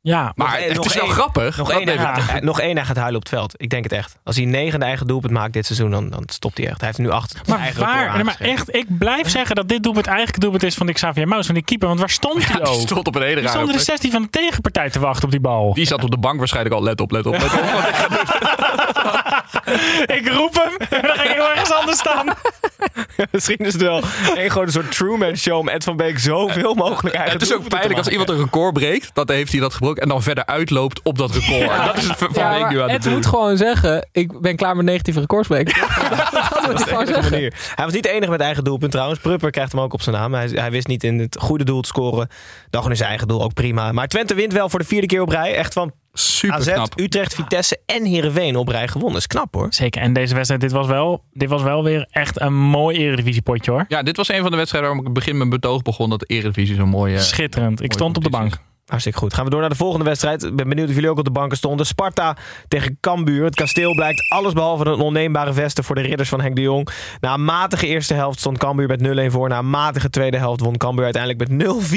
Ja, 0.04 0.32
Maar 0.34 0.58
het 0.60 0.74
nog 0.74 0.84
is 0.86 0.94
wel 0.94 1.06
grappig. 1.06 1.56
Nog 1.56 1.70
één, 1.70 1.88
gaat, 1.98 2.20
hij- 2.30 2.40
nog 2.40 2.60
één, 2.60 2.76
hij 2.76 2.84
gaat 2.84 2.96
huilen 2.96 3.16
op 3.16 3.22
het 3.22 3.32
veld. 3.32 3.54
Ik 3.56 3.70
denk 3.70 3.84
het 3.84 3.92
echt. 3.92 4.16
Als 4.24 4.36
hij 4.36 4.44
negende 4.44 4.84
eigen 4.84 5.06
doelpunt 5.06 5.32
maakt 5.32 5.52
dit 5.52 5.66
seizoen, 5.66 5.90
dan, 5.90 6.10
dan 6.10 6.22
stopt 6.26 6.58
hij 6.58 6.66
echt. 6.66 6.78
Hij 6.78 6.86
heeft 6.86 6.98
nu 7.00 7.10
acht. 7.10 7.40
maar 7.48 7.58
eigen 7.58 7.80
waar? 7.80 8.24
maar 8.24 8.36
echt, 8.38 8.74
ik 8.74 8.86
blijf 8.98 9.28
zeggen 9.28 9.56
dat 9.56 9.68
dit 9.68 9.82
doelpunt 9.82 10.06
eigenlijk 10.06 10.34
het 10.36 10.44
doelpunt 10.44 10.70
is 10.70 10.74
van 10.74 10.86
die 10.86 10.94
Xavier 10.94 11.28
Maus, 11.28 11.46
van 11.46 11.54
die 11.54 11.64
keeper. 11.64 11.88
Want 11.88 12.00
waar 12.00 12.10
stond 12.10 12.46
hij 12.46 12.56
Ja, 12.58 12.64
die 12.64 12.74
ook? 12.74 12.80
stond 12.80 13.06
op 13.06 13.14
een 13.14 13.22
hele 13.22 13.40
Die 13.40 13.48
stond 13.48 13.66
de 13.66 13.72
plek. 13.72 13.84
16 13.84 14.10
van 14.10 14.22
de 14.22 14.30
tegenpartij 14.30 14.90
te 14.90 14.98
wachten 15.00 15.24
op 15.24 15.30
die 15.30 15.40
bal. 15.40 15.74
Die 15.74 15.86
zat 15.86 16.04
op 16.04 16.10
de 16.10 16.18
bank 16.18 16.38
waarschijnlijk 16.38 16.74
al. 16.74 16.82
Let 16.82 17.00
op, 17.00 17.10
let 17.10 17.26
op, 17.26 17.32
let 17.32 17.42
op. 17.52 17.52
ik 20.16 20.28
roep 20.28 20.54
hem 20.54 20.76
en 20.90 21.02
dan 21.02 21.16
ging 21.16 21.34
ik 21.34 21.40
ergens 21.40 21.72
anders 21.72 21.98
staan. 21.98 22.26
Misschien 23.30 23.56
is 23.58 23.72
het 23.72 23.82
wel 23.82 23.96
een 24.36 24.50
gewoon 24.50 24.66
een 24.66 24.72
soort 24.72 24.90
Truman 24.92 25.36
Show 25.36 25.58
om 25.58 25.68
Ed 25.68 25.84
van 25.84 25.96
Beek 25.96 26.18
zoveel 26.18 26.74
mogelijk 26.74 27.14
eigen 27.14 27.32
Het 27.32 27.42
is 27.42 27.54
ook 27.54 27.68
pijnlijk 27.68 27.98
als 27.98 28.08
iemand 28.08 28.28
een 28.28 28.38
record 28.38 28.72
breekt. 28.72 29.10
Dat 29.12 29.28
heeft 29.28 29.52
hij 29.52 29.60
dat 29.60 29.72
gebroken. 29.72 29.91
En 29.98 30.08
dan 30.08 30.22
verder 30.22 30.46
uitloopt 30.46 31.00
op 31.02 31.18
dat 31.18 31.30
record. 31.34 31.84
Dat 31.84 31.96
is 31.96 32.08
het 32.08 32.16
van 32.18 32.28
Ja, 32.34 32.70
nu 32.70 32.80
aan 32.80 32.90
het 32.90 33.02
doen. 33.02 33.12
moet 33.12 33.26
gewoon 33.26 33.56
zeggen, 33.56 34.08
ik 34.12 34.40
ben 34.40 34.56
klaar 34.56 34.76
met 34.76 34.84
negatieve 34.84 35.20
recordspreken. 35.20 35.80
dat 35.80 36.66
moet 36.66 36.78
hij 36.78 36.88
gewoon 36.88 37.06
zeggen. 37.06 37.30
manier. 37.30 37.54
Hij 37.74 37.84
was 37.84 37.94
niet 37.94 38.02
de 38.02 38.10
enige 38.10 38.30
met 38.30 38.40
eigen 38.40 38.64
doelpunt 38.64 38.92
trouwens. 38.92 39.20
Prupper 39.20 39.50
krijgt 39.50 39.72
hem 39.72 39.80
ook 39.80 39.92
op 39.92 40.02
zijn 40.02 40.16
naam. 40.16 40.34
Hij, 40.34 40.48
hij 40.48 40.70
wist 40.70 40.86
niet 40.86 41.04
in 41.04 41.18
het 41.18 41.36
goede 41.40 41.64
doel 41.64 41.80
te 41.80 41.88
scoren. 41.88 42.28
Dan 42.28 42.68
gewoon 42.70 42.90
in 42.90 42.96
zijn 42.96 43.08
eigen 43.08 43.28
doel 43.28 43.42
ook 43.42 43.54
prima. 43.54 43.92
Maar 43.92 44.08
Twente 44.08 44.34
wint 44.34 44.52
wel 44.52 44.68
voor 44.68 44.78
de 44.78 44.84
vierde 44.84 45.06
keer 45.06 45.20
op 45.22 45.28
rij. 45.28 45.54
Echt 45.54 45.72
van 45.72 45.92
Super 46.12 46.56
AZ, 46.56 46.72
knap. 46.72 47.00
Utrecht, 47.00 47.34
Vitesse 47.34 47.80
en 47.86 48.04
Heerenveen 48.04 48.56
op 48.56 48.68
rij 48.68 48.88
gewonnen. 48.88 49.18
is 49.18 49.26
knap 49.26 49.54
hoor. 49.54 49.66
Zeker, 49.70 50.02
en 50.02 50.12
deze 50.12 50.34
wedstrijd, 50.34 50.60
dit 50.60 50.72
was 50.72 50.86
wel, 50.86 51.24
dit 51.32 51.48
was 51.48 51.62
wel 51.62 51.84
weer 51.84 52.06
echt 52.10 52.40
een 52.40 52.54
mooi 52.54 52.98
eredivisiepotje 52.98 53.70
hoor. 53.70 53.84
Ja, 53.88 54.02
dit 54.02 54.16
was 54.16 54.28
een 54.28 54.42
van 54.42 54.50
de 54.50 54.56
wedstrijden 54.56 54.90
waarom 54.90 55.06
ik 55.08 55.14
begin 55.14 55.36
mijn 55.36 55.50
betoog 55.50 55.82
begon. 55.82 56.10
Dat 56.10 56.20
de 56.20 56.26
Eredivisie 56.26 56.74
zo'n 56.74 56.88
mooie... 56.88 57.18
Schitterend. 57.18 57.72
Ik 57.72 57.78
mooie 57.78 57.92
stond 57.92 58.16
op 58.16 58.22
de 58.24 58.30
bank. 58.30 58.58
Hartstikke 58.92 59.18
goed. 59.18 59.34
Gaan 59.34 59.44
we 59.44 59.50
door 59.50 59.60
naar 59.60 59.68
de 59.68 59.74
volgende 59.76 60.04
wedstrijd. 60.04 60.42
Ik 60.42 60.56
ben 60.56 60.68
benieuwd 60.68 60.88
of 60.88 60.94
jullie 60.94 61.10
ook 61.10 61.18
op 61.18 61.24
de 61.24 61.30
banken 61.30 61.56
stonden. 61.56 61.86
Sparta 61.86 62.36
tegen 62.68 62.96
Cambuur. 63.00 63.44
Het 63.44 63.54
kasteel 63.54 63.94
blijkt 63.94 64.26
alles 64.28 64.52
behalve 64.52 64.84
een 64.86 65.00
onneembare 65.00 65.52
vesten 65.52 65.84
voor 65.84 65.94
de 65.94 66.00
ridders 66.00 66.28
van 66.28 66.40
Henk 66.40 66.56
de 66.56 66.62
Jong. 66.62 66.88
Na 67.20 67.34
een 67.34 67.44
matige 67.44 67.86
eerste 67.86 68.14
helft 68.14 68.38
stond 68.38 68.58
Cambuur 68.58 68.86
met 68.88 69.28
0-1 69.30 69.32
voor. 69.32 69.48
Na 69.48 69.58
een 69.58 69.70
matige 69.70 70.10
tweede 70.10 70.36
helft 70.36 70.60
won 70.60 70.76
Cambuur 70.76 71.04
uiteindelijk 71.04 71.48
met 71.50 71.66
0-4. 71.76 71.96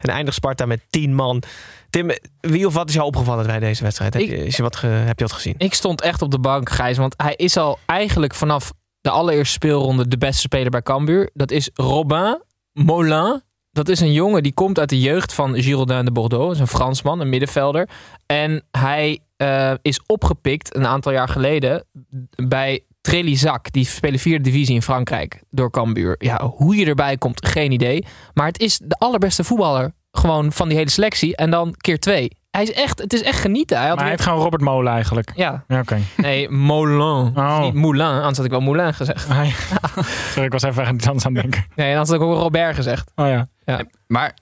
En 0.00 0.10
eindigt 0.10 0.36
Sparta 0.36 0.66
met 0.66 0.80
10 0.90 1.14
man. 1.14 1.42
Tim, 1.90 2.10
wie 2.40 2.66
of 2.66 2.74
wat 2.74 2.88
is 2.88 2.94
jou 2.94 3.06
opgevallen 3.06 3.46
bij 3.46 3.58
deze 3.58 3.82
wedstrijd? 3.82 4.14
Heb, 4.14 4.22
je, 4.22 4.44
is 4.46 4.56
je 4.56 4.62
wat 4.62 4.76
ge- 4.76 4.86
heb 4.86 5.18
je 5.18 5.24
wat 5.24 5.34
gezien? 5.34 5.54
Ik 5.58 5.74
stond 5.74 6.00
echt 6.00 6.22
op 6.22 6.30
de 6.30 6.38
bank, 6.38 6.70
Gijs. 6.70 6.96
Want 6.96 7.14
hij 7.16 7.34
is 7.36 7.56
al 7.56 7.78
eigenlijk 7.86 8.34
vanaf 8.34 8.72
de 9.00 9.10
allereerste 9.10 9.52
speelronde 9.52 10.08
de 10.08 10.18
beste 10.18 10.40
speler 10.40 10.70
bij 10.70 10.82
Cambuur. 10.82 11.30
Dat 11.34 11.50
is 11.50 11.70
Robin 11.74 12.42
Molin. 12.72 13.42
Dat 13.72 13.88
is 13.88 14.00
een 14.00 14.12
jongen 14.12 14.42
die 14.42 14.54
komt 14.54 14.78
uit 14.78 14.88
de 14.88 15.00
jeugd 15.00 15.32
van 15.34 15.62
Girondin 15.62 16.04
de 16.04 16.12
Bordeaux. 16.12 16.44
Dat 16.46 16.54
is 16.54 16.60
een 16.60 16.78
Fransman, 16.78 17.20
een 17.20 17.28
middenvelder. 17.28 17.88
En 18.26 18.62
hij 18.70 19.18
eh, 19.36 19.72
is 19.82 20.00
opgepikt 20.06 20.76
een 20.76 20.86
aantal 20.86 21.12
jaar 21.12 21.28
geleden 21.28 21.84
bij 22.48 22.80
Trélisac. 23.00 23.72
Die 23.72 23.84
spelen 23.84 24.18
vierde 24.18 24.44
divisie 24.44 24.74
in 24.74 24.82
Frankrijk 24.82 25.42
door 25.50 25.70
Cambuur. 25.70 26.14
Ja, 26.18 26.44
hoe 26.46 26.76
je 26.76 26.86
erbij 26.86 27.16
komt, 27.16 27.46
geen 27.46 27.72
idee. 27.72 28.04
Maar 28.34 28.46
het 28.46 28.60
is 28.60 28.78
de 28.84 28.94
allerbeste 28.98 29.44
voetballer 29.44 29.92
gewoon 30.12 30.52
van 30.52 30.68
die 30.68 30.76
hele 30.76 30.90
selectie. 30.90 31.36
En 31.36 31.50
dan 31.50 31.74
keer 31.76 31.98
twee. 31.98 32.38
Hij 32.50 32.62
is 32.62 32.72
echt, 32.72 32.98
het 32.98 33.12
is 33.12 33.22
echt 33.22 33.40
genieten. 33.40 33.76
Hij 33.78 33.86
had 33.88 33.96
Maar 33.96 34.04
hij 34.06 34.14
weer- 34.16 34.24
heeft 34.24 34.28
gewoon 34.30 34.44
Robert 34.50 34.62
Molen 34.62 34.92
eigenlijk. 34.92 35.32
ja, 35.34 35.64
Ja, 35.68 35.80
oké. 35.80 35.98
Nee, 36.16 36.48
Molin. 36.50 37.32
Oh. 37.36 37.60
Niet 37.60 37.74
Moulin, 37.74 38.06
anders 38.06 38.36
had 38.36 38.44
ik 38.46 38.50
wel 38.50 38.60
Moulin 38.60 38.94
gezegd. 38.94 39.26
Sorry, 40.32 40.44
ik 40.46 40.52
was 40.52 40.62
even 40.62 40.94
iets 40.94 41.06
anders 41.06 41.26
aan 41.26 41.32
het 41.34 41.42
denken. 41.42 41.66
Nee, 41.74 41.90
anders 41.90 42.08
had 42.10 42.20
ik 42.20 42.26
ook 42.26 42.36
Robert 42.36 42.74
gezegd. 42.74 43.10
Oh 43.16 43.26
ja. 43.26 43.46
Ja. 43.70 43.84
Maar 44.06 44.34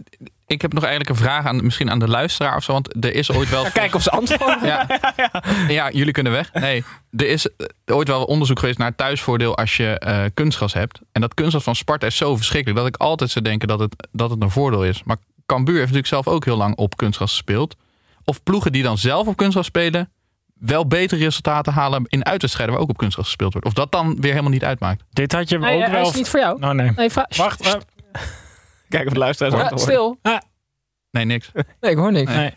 ik 0.47 0.63
heb 0.63 0.73
nog 0.73 0.83
eigenlijk 0.85 1.11
een 1.19 1.25
vraag 1.25 1.47
aan, 1.47 1.65
misschien 1.65 1.91
aan 1.91 1.99
de 1.99 2.09
luisteraar 2.09 2.57
of 2.57 2.65
zo. 2.65 2.73
Want 2.73 3.05
er 3.05 3.15
is 3.15 3.33
ooit 3.33 3.51
wel... 3.51 3.65
Ja, 3.65 3.71
kijk 3.71 3.95
of 3.95 4.03
ze 4.03 4.11
antwoorden. 4.11 4.67
Ja. 4.67 4.87
ja, 5.69 5.91
jullie 5.91 6.13
kunnen 6.13 6.33
weg. 6.33 6.53
Nee, 6.53 6.85
er 7.17 7.29
is 7.29 7.49
ooit 7.87 8.09
wel 8.09 8.25
onderzoek 8.25 8.59
geweest 8.59 8.79
naar 8.79 8.95
thuisvoordeel 8.95 9.57
als 9.57 9.77
je 9.77 9.99
eh, 9.99 10.25
kunstgras 10.35 10.73
hebt. 10.73 11.01
En 11.13 11.21
dat 11.21 11.35
kunstgras 11.35 11.65
van 11.65 11.75
Sparta 11.77 12.07
is 12.07 12.17
zo 12.17 12.37
verschrikkelijk 12.37 12.79
dat 12.79 12.89
ik 12.89 12.97
altijd 12.97 13.31
zou 13.31 13.45
denken 13.45 13.69
dat 13.69 13.79
het, 13.79 14.09
dat 14.13 14.31
het 14.31 14.43
een 14.43 14.51
voordeel 14.51 14.85
is. 14.85 15.03
Maar 15.05 15.17
Cambuur 15.47 15.75
heeft 15.75 15.93
natuurlijk 15.93 16.25
zelf 16.25 16.29
ook 16.29 16.45
heel 16.45 16.57
lang 16.57 16.77
op 16.77 16.97
kunstgras 16.97 17.31
gespeeld. 17.31 17.77
Of 18.25 18.43
ploegen 18.43 18.73
die 18.73 18.83
dan 18.83 18.99
zelf 18.99 19.27
op 19.27 19.37
kunstgras 19.37 19.67
spelen, 19.67 20.11
wel 20.61 20.87
betere 20.87 21.25
resultaten 21.25 21.73
halen 21.73 22.05
in 22.07 22.25
uitwedstrijden 22.25 22.75
waar 22.75 22.85
ook 22.85 22.91
op 22.91 22.97
kunstgras 22.97 23.27
gespeeld 23.27 23.53
wordt. 23.53 23.67
Of 23.67 23.73
dat 23.73 23.93
dan 23.93 24.17
weer 24.21 24.31
helemaal 24.31 24.53
niet 24.53 24.65
uitmaakt. 24.65 25.05
Dit 25.11 25.33
had 25.33 25.49
je 25.49 25.59
Nee, 25.59 25.85
ook 25.85 25.91
wel... 25.91 26.09
is 26.09 26.15
niet 26.15 26.29
voor 26.29 26.41
jou. 26.41 26.63
Oh 26.63 26.71
nee. 26.71 26.93
Nee, 26.97 27.11
Wacht. 27.37 27.79
Kijk 28.89 29.07
of 29.07 29.13
de 29.13 29.19
luisteraars 29.19 29.71
Ja, 29.71 29.77
stil. 29.77 30.19
Nee, 31.11 31.25
niks. 31.25 31.51
Nee, 31.81 31.91
ik 31.91 31.97
hoor 31.97 32.13
niks. 32.13 32.33
Nee. 32.33 32.55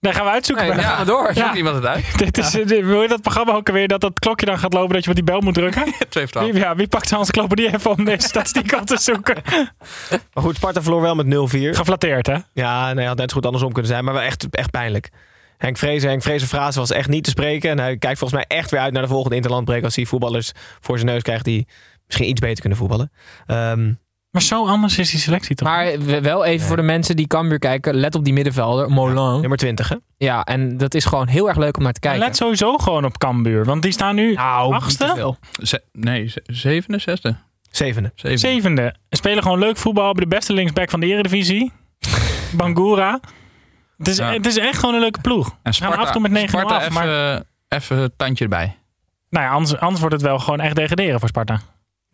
Dan 0.00 0.14
gaan 0.14 0.24
we 0.24 0.30
uitzoeken. 0.30 0.66
Nee, 0.66 0.74
dan 0.74 0.84
gaan 0.84 0.98
we 0.98 1.04
door. 1.04 1.24
Zoekt 1.24 1.36
Ja. 1.36 1.54
iemand 1.54 1.74
het 1.76 1.84
uit? 1.86 2.18
Dit 2.18 2.38
is, 2.38 2.50
dit- 2.50 2.68
wil 2.84 3.02
je 3.02 3.08
dat 3.08 3.20
programma 3.22 3.52
ook 3.52 3.68
alweer 3.68 3.88
dat 3.88 4.00
dat 4.00 4.18
klokje 4.18 4.46
dan 4.46 4.58
gaat 4.58 4.72
lopen 4.72 4.94
dat 4.94 5.02
je 5.04 5.08
op 5.10 5.14
die 5.16 5.24
bel 5.24 5.40
moet 5.40 5.54
drukken? 5.54 5.82
Twee 6.08 6.24
Wie, 6.24 6.26
twaalf. 6.26 6.56
ja, 6.56 6.76
wie 6.76 6.88
pakt 6.88 7.10
Hans 7.10 7.30
Kloperdie 7.30 7.74
even 7.74 7.90
om 7.90 8.04
deze 8.04 8.26
statistiek 8.28 8.72
op 8.72 8.86
te 8.86 8.96
zoeken? 8.96 9.36
Maar 10.34 10.44
goed, 10.44 10.56
Sparta 10.56 10.82
verloor 10.82 11.00
wel 11.00 11.14
met 11.14 11.26
0-4. 11.26 11.76
Geflatteerd, 11.76 12.26
hè? 12.26 12.36
Ja, 12.52 12.92
nee, 12.92 13.06
had 13.06 13.16
net 13.16 13.28
zo 13.30 13.34
goed 13.36 13.44
andersom 13.46 13.72
kunnen 13.72 13.90
zijn. 13.90 14.04
Maar 14.04 14.14
wel 14.14 14.22
echt, 14.22 14.46
echt 14.50 14.70
pijnlijk. 14.70 15.10
Henk 15.58 15.76
Vrezen, 15.76 16.08
Henk 16.08 16.22
Vrezen 16.22 16.48
frase 16.48 16.78
was 16.78 16.90
echt 16.90 17.08
niet 17.08 17.24
te 17.24 17.30
spreken. 17.30 17.70
En 17.70 17.78
hij 17.78 17.96
kijkt 17.96 18.18
volgens 18.18 18.44
mij 18.46 18.56
echt 18.58 18.70
weer 18.70 18.80
uit 18.80 18.92
naar 18.92 19.02
de 19.02 19.08
volgende 19.08 19.36
interlandbreek... 19.36 19.84
als 19.84 19.96
hij 19.96 20.04
voetballers 20.04 20.52
voor 20.80 20.98
zijn 20.98 21.10
neus 21.10 21.22
krijgt 21.22 21.44
die 21.44 21.66
misschien 22.06 22.28
iets 22.28 22.40
beter 22.40 22.60
kunnen 22.60 22.78
voetballen. 22.78 23.12
Ehm, 23.46 23.92
Maar 24.36 24.44
zo 24.44 24.66
anders 24.66 24.98
is 24.98 25.10
die 25.10 25.20
selectie 25.20 25.56
toch? 25.56 25.68
Maar 25.68 25.98
we- 25.98 26.20
wel 26.20 26.44
even 26.44 26.66
voor 26.66 26.76
de 26.76 26.82
mensen 26.82 27.16
die 27.16 27.26
Cambuur 27.26 27.58
kijken. 27.58 27.94
Let 27.94 28.14
op 28.14 28.24
die 28.24 28.32
middenvelder, 28.32 28.90
Molan. 28.90 29.40
nummer 29.40 29.58
20, 29.58 29.88
hè? 29.88 29.96
Ja, 30.16 30.44
en 30.44 30.76
dat 30.76 30.94
is 30.94 31.04
gewoon 31.04 31.26
heel 31.28 31.48
erg 31.48 31.56
leuk 31.56 31.76
om 31.76 31.82
naar 31.82 31.92
te 31.92 32.00
kijken. 32.00 32.20
Let 32.20 32.36
sowieso 32.36 32.76
gewoon 32.78 33.04
op 33.04 33.18
Cambuur. 33.18 33.64
Want 33.64 33.82
die 33.82 33.92
staan 33.92 34.14
nu 34.14 34.34
nou, 34.34 34.72
achtste. 34.74 35.34
Ze- 35.62 35.82
nee, 35.92 36.26
ze- 36.28 36.42
zevende, 36.46 36.98
zesde? 36.98 37.36
Zevende. 37.70 38.12
Zevende. 38.14 38.38
zevende. 38.38 38.94
Spelen 39.10 39.42
gewoon 39.42 39.58
leuk 39.58 39.76
voetbal. 39.76 40.04
Hebben 40.06 40.22
de 40.28 40.34
beste 40.36 40.52
linksback 40.52 40.90
van 40.90 41.00
de 41.00 41.06
eredivisie. 41.06 41.72
Bangura. 42.56 43.20
Het 43.96 44.08
is, 44.08 44.16
Ja. 44.16 44.32
het 44.32 44.46
is 44.46 44.58
echt 44.58 44.78
gewoon 44.78 44.94
een 44.94 45.00
leuke 45.00 45.20
ploeg. 45.20 45.48
En 45.62 45.72
We 45.72 45.78
gaan 45.78 45.96
af 45.96 46.06
en 46.06 46.12
toe 46.12 46.20
met 46.20 46.30
9 46.30 46.48
Sparta 46.48 46.74
af. 46.76 46.80
even, 46.82 46.92
Maar 46.94 47.42
even 47.68 48.12
tandje 48.16 48.44
erbij. 48.44 48.76
nou 49.30 49.44
ja, 49.44 49.50
anders, 49.50 49.76
anders 49.80 50.00
wordt 50.00 50.14
het 50.14 50.24
wel 50.24 50.38
gewoon 50.38 50.60
echt 50.60 50.74
degraderen 50.76 51.20
voor 51.20 51.28
Sparta. 51.28 51.60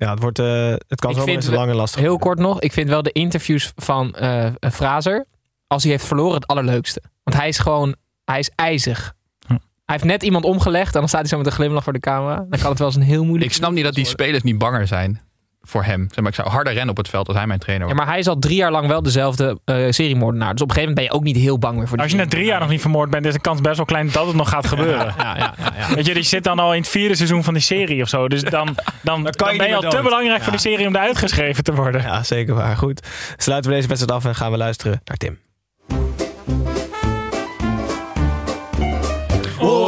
Ja, 0.02 0.10
het, 0.10 0.20
wordt, 0.20 0.38
eh, 0.38 0.74
het 0.88 1.00
kan 1.00 1.14
zo 1.14 1.24
eens 1.24 1.46
lang 1.46 1.70
en 1.70 1.76
lastig 1.76 2.00
Heel 2.00 2.08
worden. 2.08 2.26
kort 2.26 2.38
nog. 2.38 2.60
Ik 2.60 2.72
vind 2.72 2.88
wel 2.88 3.02
de 3.02 3.12
interviews 3.12 3.72
van 3.76 4.14
eh 4.14 4.46
Fraser, 4.72 5.26
als 5.66 5.82
hij 5.82 5.92
heeft 5.92 6.04
verloren, 6.04 6.34
het 6.34 6.46
allerleukste. 6.46 7.02
Want 7.22 7.36
hij 7.36 7.48
is 7.48 7.58
gewoon, 7.58 7.94
hij 8.24 8.38
is 8.38 8.50
ijzig. 8.54 9.14
Hm. 9.46 9.52
Hij 9.52 9.60
heeft 9.84 10.04
net 10.04 10.22
iemand 10.22 10.44
omgelegd 10.44 10.94
en 10.94 11.00
dan 11.00 11.08
staat 11.08 11.20
hij 11.20 11.28
zo 11.28 11.36
met 11.36 11.46
een 11.46 11.52
glimlach 11.52 11.84
voor 11.84 11.92
de 11.92 12.00
camera. 12.00 12.36
Dan 12.36 12.60
kan 12.60 12.70
het 12.70 12.78
wel 12.78 12.88
eens 12.88 12.96
een 12.96 13.02
heel 13.02 13.24
moeilijk... 13.24 13.50
Ik 13.50 13.56
snap 13.56 13.72
niet 13.72 13.84
dat 13.84 13.94
die 13.94 14.04
spelers 14.04 14.42
niet 14.42 14.58
banger 14.58 14.86
zijn 14.86 15.20
voor 15.62 15.84
hem. 15.84 16.06
Zeg 16.08 16.16
maar, 16.16 16.28
ik 16.28 16.34
zou 16.34 16.48
harder 16.48 16.72
rennen 16.72 16.90
op 16.90 16.96
het 16.96 17.08
veld 17.08 17.28
als 17.28 17.36
hij 17.36 17.46
mijn 17.46 17.58
trainer 17.58 17.88
Ja, 17.88 17.94
was. 17.94 18.02
maar 18.02 18.12
hij 18.12 18.20
is 18.20 18.28
al 18.28 18.38
drie 18.38 18.56
jaar 18.56 18.70
lang 18.70 18.86
wel 18.86 19.02
dezelfde 19.02 19.58
eh 19.64 19.76
seriemoordenaar. 19.90 20.52
Dus 20.52 20.62
op 20.62 20.68
een 20.68 20.74
gegeven 20.74 20.94
moment 20.94 20.94
ben 20.94 21.04
je 21.04 21.10
ook 21.12 21.34
niet 21.34 21.44
heel 21.44 21.58
bang 21.58 21.76
meer 21.76 21.86
voor 21.88 21.96
die 21.96 22.02
Als 22.06 22.14
je 22.14 22.18
net 22.18 22.30
drie 22.30 22.44
jaar 22.44 22.60
nog 22.60 22.68
niet 22.68 22.80
vermoord 22.80 23.10
bent, 23.10 23.26
is 23.26 23.32
de 23.32 23.40
kans 23.40 23.60
best 23.60 23.76
wel 23.76 23.84
klein 23.84 24.08
dat 24.12 24.26
het 24.26 24.36
nog 24.36 24.48
gaat 24.48 24.66
gebeuren. 24.66 25.14
Ja, 25.18 25.36
ja, 25.36 25.54
ja, 25.58 25.72
ja. 25.88 25.94
Weet 25.94 26.06
je, 26.06 26.14
die 26.14 26.22
zit 26.22 26.44
dan 26.44 26.58
al 26.58 26.74
in 26.74 26.80
het 26.80 26.90
vierde 26.90 27.14
seizoen 27.14 27.44
van 27.44 27.54
die 27.54 27.62
serie 27.62 28.02
of 28.02 28.08
zo. 28.08 28.28
Dus 28.28 28.42
dan, 28.42 28.76
dan, 29.02 29.22
dan, 29.22 29.52
je 29.52 29.58
ben 29.58 29.68
je 29.68 29.74
al 29.76 29.90
te 29.90 30.00
belangrijk 30.02 30.42
voor 30.42 30.52
die 30.52 30.60
serie 30.60 30.86
om 30.86 30.94
eruit 30.94 31.18
geschreven 31.18 31.64
te 31.64 31.74
worden. 31.74 32.02
Ja, 32.02 32.22
zeker 32.22 32.54
waar. 32.54 32.76
Goed. 32.76 33.06
Sluiten 33.36 33.70
we 33.70 33.76
deze 33.76 33.88
wedstrijd 33.88 34.16
af 34.16 34.24
en 34.24 34.34
gaan 34.34 34.50
we 34.50 34.56
luisteren 34.56 35.00
naar 35.04 35.16
Tim. 35.16 35.38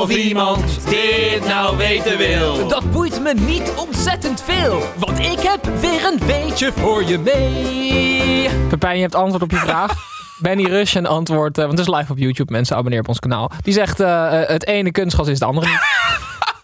Of 0.05 0.11
iemand 0.11 0.89
dit 0.89 1.47
nou 1.47 1.77
weten 1.77 2.19
wil. 2.19 2.69
Dat 2.69 2.91
boeit 2.91 3.21
me 3.21 3.35
niet 3.35 3.73
ontzettend 3.77 4.43
veel, 4.43 4.83
want 4.97 5.19
ik 5.19 5.41
heb 5.41 5.67
weer 5.81 6.05
een 6.05 6.21
beetje 6.27 6.73
voor 6.73 7.05
je 7.05 7.19
mee. 7.19 8.51
Pepijn, 8.69 8.97
je 8.97 9.03
hebt 9.03 9.15
antwoord 9.15 9.43
op 9.43 9.51
je 9.51 9.57
vraag. 9.57 9.93
Benny 10.43 10.65
Rush 10.65 10.95
een 10.95 11.07
antwoord, 11.07 11.59
eh, 11.59 11.65
want 11.65 11.79
het 11.79 11.89
is 11.89 11.95
live 11.95 12.13
op 12.13 12.19
YouTube, 12.19 12.53
mensen, 12.53 12.77
abonneer 12.77 13.01
op 13.01 13.09
ons 13.09 13.19
kanaal. 13.19 13.51
Die 13.63 13.73
zegt, 13.73 14.01
eh, 14.01 14.43
eh, 14.43 14.49
het 14.49 14.67
ene 14.67 14.91
kunstgas 14.91 15.27
is 15.27 15.39
het 15.39 15.49
andere 15.49 15.67
niet. 15.67 15.81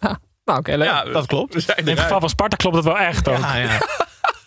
Ja, 0.01 0.19
nou, 0.45 0.59
oké, 0.59 0.77
leuk. 0.77 0.89
Ja, 0.89 1.05
Dat 1.05 1.27
klopt. 1.27 1.55
In 1.77 1.87
het 1.89 2.01
geval 2.01 2.21
van 2.21 2.29
Sparta 2.29 2.57
klopt 2.57 2.77
het 2.77 2.85
wel 2.85 2.99
echt 2.99 3.29
ook. 3.29 3.39
Ja, 3.39 3.57
ja. 3.57 3.79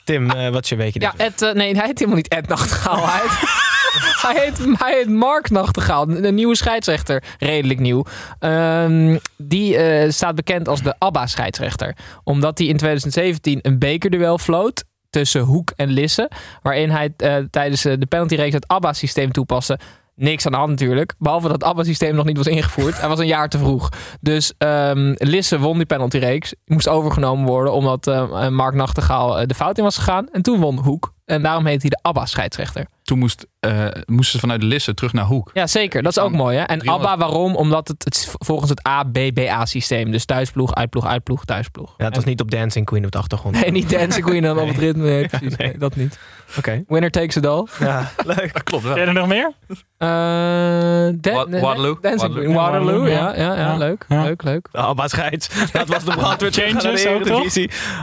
Tim, 0.03 0.51
wat 0.51 0.63
is 0.63 0.69
je? 0.69 0.75
Ja, 0.75 1.11
deze 1.11 1.11
Ed, 1.17 1.41
eh, 1.41 1.51
nee, 1.53 1.75
hij 1.75 1.85
heet 1.85 1.99
helemaal 1.99 2.15
niet 2.15 2.27
Ed 2.27 2.47
Nachtegaal. 2.47 3.07
Hij 3.07 3.19
heet, 3.21 3.72
hij 4.27 4.93
heet, 4.95 5.09
Mark 5.09 5.49
Nachtegaal, 5.49 6.09
een 6.09 6.35
nieuwe 6.35 6.55
scheidsrechter. 6.55 7.23
Redelijk 7.39 7.79
nieuw. 7.79 8.05
Ehm, 8.39 9.17
die 9.37 9.77
eh, 9.77 10.11
staat 10.11 10.35
bekend 10.35 10.67
als 10.67 10.81
de 10.81 10.95
ABBA-scheidsrechter. 10.97 11.95
Omdat 12.23 12.57
hij 12.57 12.67
in 12.67 12.77
2017 12.77 13.59
een 13.61 13.79
bekerduel 13.79 14.37
floot 14.37 14.83
tussen 15.09 15.41
Hoek 15.41 15.73
en 15.75 15.89
Lisse. 15.89 16.31
Waarin 16.61 16.89
hij 16.89 17.13
eh, 17.17 17.35
tijdens 17.49 17.85
eh, 17.85 17.93
de 17.99 18.05
penaltyreeks 18.05 18.53
het 18.53 18.67
ABBA-systeem 18.67 19.31
toepaste. 19.31 19.79
Niks 20.15 20.45
aan 20.45 20.51
de 20.51 20.57
hand 20.57 20.69
natuurlijk. 20.69 21.13
Behalve 21.17 21.47
dat 21.47 21.55
het 21.55 21.63
ABBA-systeem 21.63 22.15
nog 22.15 22.25
niet 22.25 22.37
was 22.37 22.47
ingevoerd. 22.47 22.99
Hij 22.99 23.09
was 23.09 23.19
een 23.19 23.27
jaar 23.27 23.49
te 23.49 23.57
vroeg. 23.57 23.89
Dus 24.21 24.53
ehm, 24.57 25.13
Lisse 25.17 25.59
won 25.59 25.77
die 25.77 25.85
penaltyreeks. 25.85 26.53
Moest 26.65 26.87
overgenomen 26.87 27.45
worden 27.45 27.73
omdat 27.73 28.05
Mark 28.49 28.73
Nachtegaal 28.73 29.47
de 29.47 29.55
fout 29.55 29.77
in 29.77 29.83
was 29.83 29.97
gegaan. 29.97 30.29
En 30.31 30.41
toen 30.41 30.59
won 30.59 30.79
Hoek. 30.79 31.13
En 31.25 31.41
daarom 31.41 31.65
heet 31.65 31.81
hij 31.81 31.89
de 31.89 31.99
ABBA-scheidsrechter. 32.01 32.85
Toen 33.03 33.19
moest, 33.19 33.45
eh, 33.59 33.87
moesten 34.05 34.31
ze 34.33 34.39
vanuit 34.39 34.61
de 34.61 34.67
Lisse 34.67 34.93
terug 34.93 35.13
naar 35.13 35.25
Hoek. 35.25 35.49
Ja, 35.53 35.67
zeker. 35.67 36.03
Dat 36.03 36.11
is 36.11 36.23
ook 36.23 36.29
Dan 36.29 36.37
mooi. 36.39 36.57
Hè? 36.57 36.63
En 36.63 36.79
300. 36.79 37.09
ABBA 37.11 37.25
waarom? 37.25 37.55
Omdat 37.55 37.87
het, 37.87 38.03
het 38.03 38.15
is 38.15 38.27
volgens 38.39 38.69
het 38.69 38.83
ABBA-systeem. 38.83 40.11
Dus 40.11 40.25
thuisploeg, 40.25 40.75
uitploeg, 40.75 41.05
uitploeg, 41.05 41.45
thuisploeg. 41.45 41.93
Ja, 41.97 42.05
het 42.05 42.15
was 42.15 42.23
niet 42.25 42.41
op 42.41 42.51
Dancing 42.51 42.85
Queen 42.85 43.05
op 43.05 43.11
de 43.11 43.17
achtergrond. 43.17 43.61
Nee, 43.61 43.71
niet 43.71 43.89
Dancing 43.89 44.25
Queen 44.25 44.41
dan 44.53 44.59
op 44.59 44.67
het 44.67 44.77
ritme. 44.77 45.03
Nee, 45.03 45.27
precies. 45.27 45.55
Nee, 45.63 45.77
dat 45.77 45.95
niet. 45.95 46.19
Oké. 46.57 46.83
Winner 46.87 47.11
takes 47.11 47.35
it 47.35 47.45
all. 47.45 47.67
Ja, 47.79 48.11
leuk. 48.25 48.53
Dat 48.53 48.63
klopt 48.63 48.83
wel. 48.83 48.97
Je 48.97 49.03
er 49.03 49.13
nog 49.13 49.27
meer? 49.27 49.51
Eh, 49.97 50.07
Dan- 50.07 51.33
Wa- 51.33 51.45
nee, 51.47 51.61
Waterloo. 51.61 51.97
Dancing 52.01 52.21
Waterloo. 52.21 52.43
Queen. 52.43 52.53
Waterloo, 52.55 53.07
ja. 53.07 53.11
Ja. 53.13 53.33
Ja, 53.35 53.55
ja, 53.55 53.59
Ja. 53.59 53.77
leuk. 53.77 54.05
Ja. 54.07 54.23
Leuk, 54.23 54.43
leuk. 54.43 54.67
De 54.71 54.77
Alba 54.77 55.07
scheids. 55.07 55.49
Dat 55.71 55.87
was 55.87 56.03
de 56.03 56.11
brandweer 56.17 56.51
Changes 56.51 57.07
ook, 57.07 57.23
toch? 57.23 57.45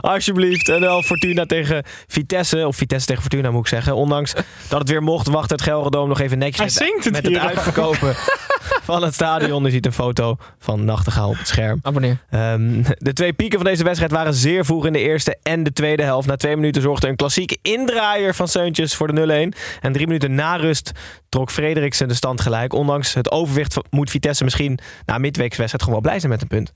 Alsjeblieft. 0.01 0.69
En 0.69 0.81
wel 0.81 1.03
Fortuna 1.03 1.47
tegen 1.47 1.83
Vitesse. 2.07 2.67
Of 2.67 2.77
Vitesse 2.77 3.07
tegen 3.07 3.23
Fortuna 3.23 3.51
moet 3.51 3.61
ik 3.61 3.67
zeggen. 3.69 3.95
Ondanks 3.95 4.35
dat 4.69 4.79
het 4.79 4.89
weer 4.91 5.03
mocht, 5.03 5.27
wacht 5.29 5.51
het 5.51 5.63
Gelredome 5.63 6.09
nog 6.09 6.21
even 6.21 6.39
netjes 6.39 6.79
Hij 6.79 6.89
met, 6.93 7.03
zingt 7.05 7.17
het 7.25 7.33
met 7.33 7.43
uitverkopen 7.43 8.15
van 8.91 9.03
het 9.03 9.15
stadion. 9.15 9.65
Je 9.65 9.71
ziet 9.71 9.87
een 9.87 9.93
foto 9.93 10.37
van 10.59 10.85
Nachtegaal 10.85 11.29
op 11.29 11.39
het 11.39 11.47
scherm. 11.49 11.79
Abonneer. 11.83 12.19
Ehm, 12.31 12.83
de 12.99 13.13
twee 13.13 13.33
pieken 13.33 13.59
van 13.59 13.67
deze 13.67 13.85
wedstrijd 13.85 14.13
waren 14.13 14.35
zeer 14.35 14.65
vroeg 14.65 14.87
in 14.87 14.93
de 14.93 14.99
eerste 14.99 15.39
en 15.43 15.63
de 15.63 15.73
tweede 15.73 16.03
helft. 16.03 16.29
Na 16.29 16.37
twee 16.37 16.57
minuten 16.57 16.83
zorgde 16.83 17.09
een 17.09 17.17
klassieke 17.17 17.59
indraaier 17.63 18.35
van 18.35 18.49
Seuntjes 18.49 18.95
voor 18.95 19.15
de 19.15 19.53
0-1. 19.53 19.59
En 19.81 19.93
drie 19.93 20.07
minuten 20.07 20.35
na 20.35 20.57
rust 20.57 20.93
trok 21.29 21.51
Frederiksen 21.51 22.09
de 22.09 22.15
stand 22.15 22.41
gelijk. 22.41 22.73
Ondanks 22.73 23.15
het 23.15 23.31
overwicht 23.31 23.73
van- 23.73 23.85
moet 23.91 24.11
Vitesse 24.11 24.45
misschien 24.45 24.79
na 25.07 25.19
midweekswedstrijd 25.19 25.83
gewoon 25.85 26.01
wel 26.03 26.11
blij 26.11 26.21
zijn 26.21 26.33
met 26.33 26.43
een 26.43 26.49
punt. 26.49 26.73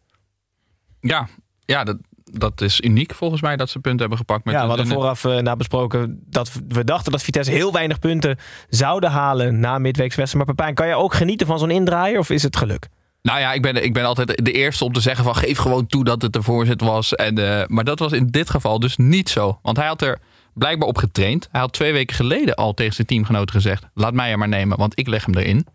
Ja, 1.00 1.28
ja 1.64 1.84
dat, 1.84 1.96
dat 2.38 2.60
is 2.60 2.80
uniek 2.80 3.14
volgens 3.14 3.42
mij 3.42 3.56
dat 3.56 3.70
ze 3.70 3.78
punten 3.78 4.00
hebben 4.00 4.18
gepakt. 4.18 4.44
Met 4.44 4.54
ja, 4.54 4.62
we 4.62 4.68
hadden 4.68 4.86
vooraf 4.86 5.24
eh 5.24 5.36
na 5.36 5.56
besproken 5.56 6.20
dat 6.26 6.52
we 6.68 6.84
dachten 6.84 7.12
dat 7.12 7.22
Vitesse 7.22 7.52
heel 7.52 7.72
weinig 7.72 7.98
punten 7.98 8.38
zouden 8.68 9.10
halen 9.10 9.60
na 9.60 9.78
midweekswedstrijd. 9.78 10.46
Maar 10.46 10.54
Pepijn, 10.54 10.74
kan 10.74 10.86
je 10.86 10.94
ook 10.94 11.14
genieten 11.14 11.46
van 11.46 11.58
zo'n 11.58 11.70
indraaier 11.70 12.18
of 12.18 12.30
is 12.30 12.42
het 12.42 12.56
geluk? 12.56 12.88
Nou 13.22 13.40
ja, 13.40 13.52
ik 13.52 13.62
ben, 13.62 13.84
ik 13.84 13.92
ben 13.92 14.04
altijd 14.04 14.44
de 14.44 14.52
eerste 14.52 14.84
om 14.84 14.92
te 14.92 15.00
zeggen 15.00 15.24
van 15.24 15.36
geef 15.36 15.58
gewoon 15.58 15.86
toe 15.86 16.04
dat 16.04 16.22
het 16.22 16.32
de 16.32 16.42
voorzet 16.42 16.80
was. 16.80 17.14
En, 17.14 17.38
eh, 17.38 17.66
maar 17.66 17.84
dat 17.84 17.98
was 17.98 18.12
in 18.12 18.26
dit 18.26 18.50
geval 18.50 18.78
dus 18.78 18.96
niet 18.96 19.28
zo. 19.28 19.58
Want 19.62 19.76
hij 19.76 19.86
had 19.86 20.02
er 20.02 20.18
blijkbaar 20.54 20.88
op 20.88 20.98
getraind. 20.98 21.48
Hij 21.50 21.60
had 21.60 21.72
twee 21.72 21.92
weken 21.92 22.16
geleden 22.16 22.54
al 22.54 22.74
tegen 22.74 22.94
zijn 22.94 23.06
teamgenoten 23.06 23.54
gezegd... 23.54 23.84
laat 23.94 24.14
mij 24.14 24.30
er 24.30 24.38
maar 24.38 24.48
nemen, 24.48 24.78
want 24.78 24.98
ik 24.98 25.06
leg 25.06 25.24
hem 25.24 25.34
erin. 25.34 25.66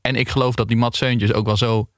En 0.00 0.16
ik 0.16 0.28
geloof 0.28 0.54
dat 0.54 0.68
die 0.68 0.76
Matt 0.76 0.96
Seuntjes 0.96 1.32
ook 1.32 1.46
wel 1.46 1.56
zo, 1.56 1.88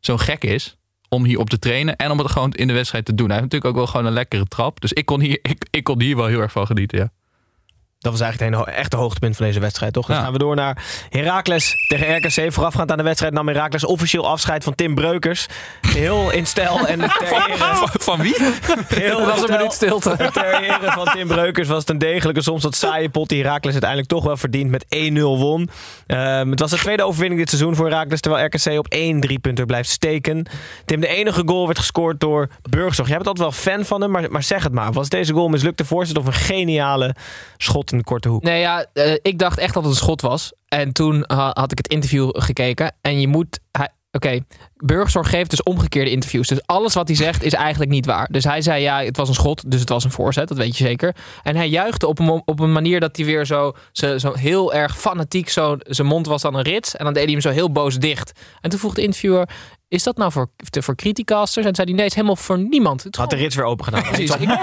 zo 0.00 0.16
gek 0.16 0.44
is... 0.44 0.76
om 1.14 1.24
hier 1.24 1.38
op 1.38 1.50
te 1.50 1.58
trainen 1.58 1.96
en 1.96 2.10
om 2.10 2.18
het 2.18 2.30
gewoon 2.30 2.52
in 2.52 2.66
de 2.66 2.72
wedstrijd 2.72 3.04
te 3.04 3.14
doen. 3.14 3.30
Hij 3.30 3.38
heeft 3.38 3.50
natuurlijk 3.52 3.70
ook 3.70 3.82
wel 3.84 3.90
gewoon 3.92 4.06
een 4.06 4.12
lekkere 4.12 4.46
trap. 4.46 4.80
Dus 4.80 4.92
ik 4.92 5.06
kon 5.06 5.20
hier, 5.20 5.38
ik, 5.42 5.66
ik 5.70 5.84
kon 5.84 6.00
hier 6.00 6.16
wel 6.16 6.26
heel 6.26 6.40
erg 6.40 6.52
van 6.52 6.66
genieten, 6.66 6.98
ja. 6.98 7.12
Dat 8.00 8.12
was 8.12 8.20
eigenlijk 8.20 8.56
het 8.66 8.74
echte 8.74 8.96
hoogtepunt 8.96 9.36
van 9.36 9.46
deze 9.46 9.60
wedstrijd, 9.60 9.92
toch? 9.92 10.06
Dan 10.06 10.16
Ja. 10.16 10.22
gaan 10.22 10.32
we 10.32 10.38
door 10.38 10.54
naar 10.56 10.84
Heracles 11.10 11.74
tegen 11.88 12.16
RKC. 12.16 12.52
Voorafgaand 12.52 12.90
aan 12.90 12.96
de 12.96 13.02
wedstrijd 13.02 13.32
nam 13.32 13.46
Heracles 13.48 13.84
officieel 13.84 14.28
afscheid 14.28 14.64
van 14.64 14.74
Tim 14.74 14.94
Breukers. 14.94 15.46
Heel 15.80 16.30
in 16.30 16.46
stijl 16.46 16.86
en 16.86 16.98
ter 16.98 17.44
ere... 17.48 17.88
Van 17.92 18.18
wie? 18.22 18.36
Heel 18.88 19.18
Dat 19.18 19.26
was 19.26 19.36
in 19.38 19.44
een 19.44 19.56
minuut 19.56 19.72
stilte. 19.72 20.16
Ter 20.32 20.62
ere 20.62 20.90
van 20.92 21.04
Tim 21.12 21.28
Breukers 21.28 21.68
was 21.68 21.78
het 21.78 21.88
een 21.90 21.98
degelijke, 21.98 22.42
soms 22.42 22.62
wat 22.62 22.74
saaie 22.74 23.08
pot 23.08 23.28
die 23.28 23.42
Heracles 23.42 23.72
uiteindelijk 23.72 24.10
toch 24.10 24.24
wel 24.24 24.36
verdient 24.36 24.70
met 24.70 24.84
1-0 24.88 25.38
won. 25.38 25.68
Ehm, 26.06 26.50
het 26.50 26.60
was 26.60 26.70
de 26.70 26.76
tweede 26.78 27.04
overwinning 27.04 27.40
dit 27.40 27.48
seizoen 27.48 27.74
voor 27.76 27.88
Heracles, 27.88 28.20
terwijl 28.20 28.44
RKC 28.46 28.78
op 28.78 28.86
1 28.88 29.20
driepunter 29.20 29.66
blijft 29.66 29.88
steken. 29.90 30.46
Tim, 30.84 31.00
de 31.00 31.08
enige 31.08 31.42
goal 31.46 31.66
werd 31.66 31.78
gescoord 31.78 32.20
door 32.20 32.48
Burgzorg. 32.70 33.08
Jij 33.08 33.16
bent 33.16 33.28
altijd 33.28 33.48
wel 33.54 33.74
fan 33.74 33.84
van 33.84 34.00
hem, 34.00 34.10
maar, 34.10 34.30
maar 34.30 34.42
zeg 34.42 34.62
het 34.62 34.72
maar. 34.72 34.92
Was 34.92 35.08
deze 35.08 35.32
goal 35.32 35.48
mislukte 35.48 35.84
voorzet 35.84 36.18
of 36.18 36.26
een 36.26 36.32
geniale 36.32 37.14
schot 37.56 37.88
een 37.92 38.04
korte 38.04 38.28
hoek. 38.28 38.42
Nee, 38.42 38.60
ja, 38.60 38.86
eh, 38.92 39.12
ik 39.22 39.38
dacht 39.38 39.58
echt 39.58 39.74
dat 39.74 39.82
het 39.82 39.92
een 39.92 39.98
schot 39.98 40.20
was. 40.20 40.52
En 40.68 40.92
toen 40.92 41.24
ha- 41.26 41.50
had 41.52 41.72
ik 41.72 41.78
het 41.78 41.88
interview 41.88 42.28
gekeken. 42.32 42.94
En 43.00 43.20
je 43.20 43.28
moet... 43.28 43.58
Oké, 44.12 44.38
Burgzorg 44.76 45.30
geeft 45.30 45.50
dus 45.50 45.62
omgekeerde 45.62 46.10
interviews. 46.10 46.48
Dus 46.48 46.66
alles 46.66 46.94
wat 46.94 47.08
hij 47.08 47.16
zegt 47.16 47.42
is 47.42 47.54
eigenlijk 47.54 47.90
niet 47.90 48.06
waar. 48.06 48.28
Dus 48.30 48.44
hij 48.44 48.62
zei, 48.62 48.82
ja, 48.82 49.02
het 49.02 49.16
was 49.16 49.28
een 49.28 49.34
schot, 49.34 49.70
dus 49.70 49.80
het 49.80 49.88
was 49.88 50.04
een 50.04 50.10
voorzet. 50.10 50.48
Dat 50.48 50.56
weet 50.56 50.76
je 50.76 50.84
zeker. 50.84 51.16
En 51.42 51.56
hij 51.56 51.68
juichte 51.68 52.06
op 52.06 52.18
een, 52.18 52.42
op 52.44 52.60
een 52.60 52.72
manier 52.72 53.00
dat 53.00 53.16
hij 53.16 53.24
weer 53.24 53.46
zo, 53.46 53.72
zo, 53.92 54.18
zo 54.18 54.34
heel 54.34 54.74
erg 54.74 54.98
fanatiek... 54.98 55.48
Zo, 55.48 55.76
zijn 55.78 56.08
mond 56.08 56.26
was 56.26 56.42
dan 56.42 56.54
een 56.54 56.62
rits. 56.62 56.96
En 56.96 57.04
dan 57.04 57.14
deed 57.14 57.22
hij 57.22 57.32
hem 57.32 57.40
zo 57.40 57.50
heel 57.50 57.72
boos 57.72 57.98
dicht. 57.98 58.40
En 58.60 58.70
toen 58.70 58.78
vroeg 58.78 58.94
de 58.94 59.02
interviewer... 59.02 59.48
Is 59.90 60.02
dat 60.02 60.16
nou 60.16 60.32
voor, 60.32 60.50
te- 60.70 60.82
voor 60.82 60.94
criticasters? 60.94 61.66
En 61.66 61.72
toen 61.72 61.74
zei 61.74 61.86
hij, 61.86 61.96
nee, 61.96 62.04
het 62.04 62.10
is 62.10 62.14
helemaal 62.14 62.36
voor 62.44 62.58
niemand. 62.58 63.02
Het 63.02 63.16
Had 63.16 63.30
de 63.30 63.36
rits 63.36 63.54
weer 63.54 63.64
open 63.64 63.84
gedaan. 63.84 64.02
Precies. 64.02 64.30
Ik- 64.36 64.48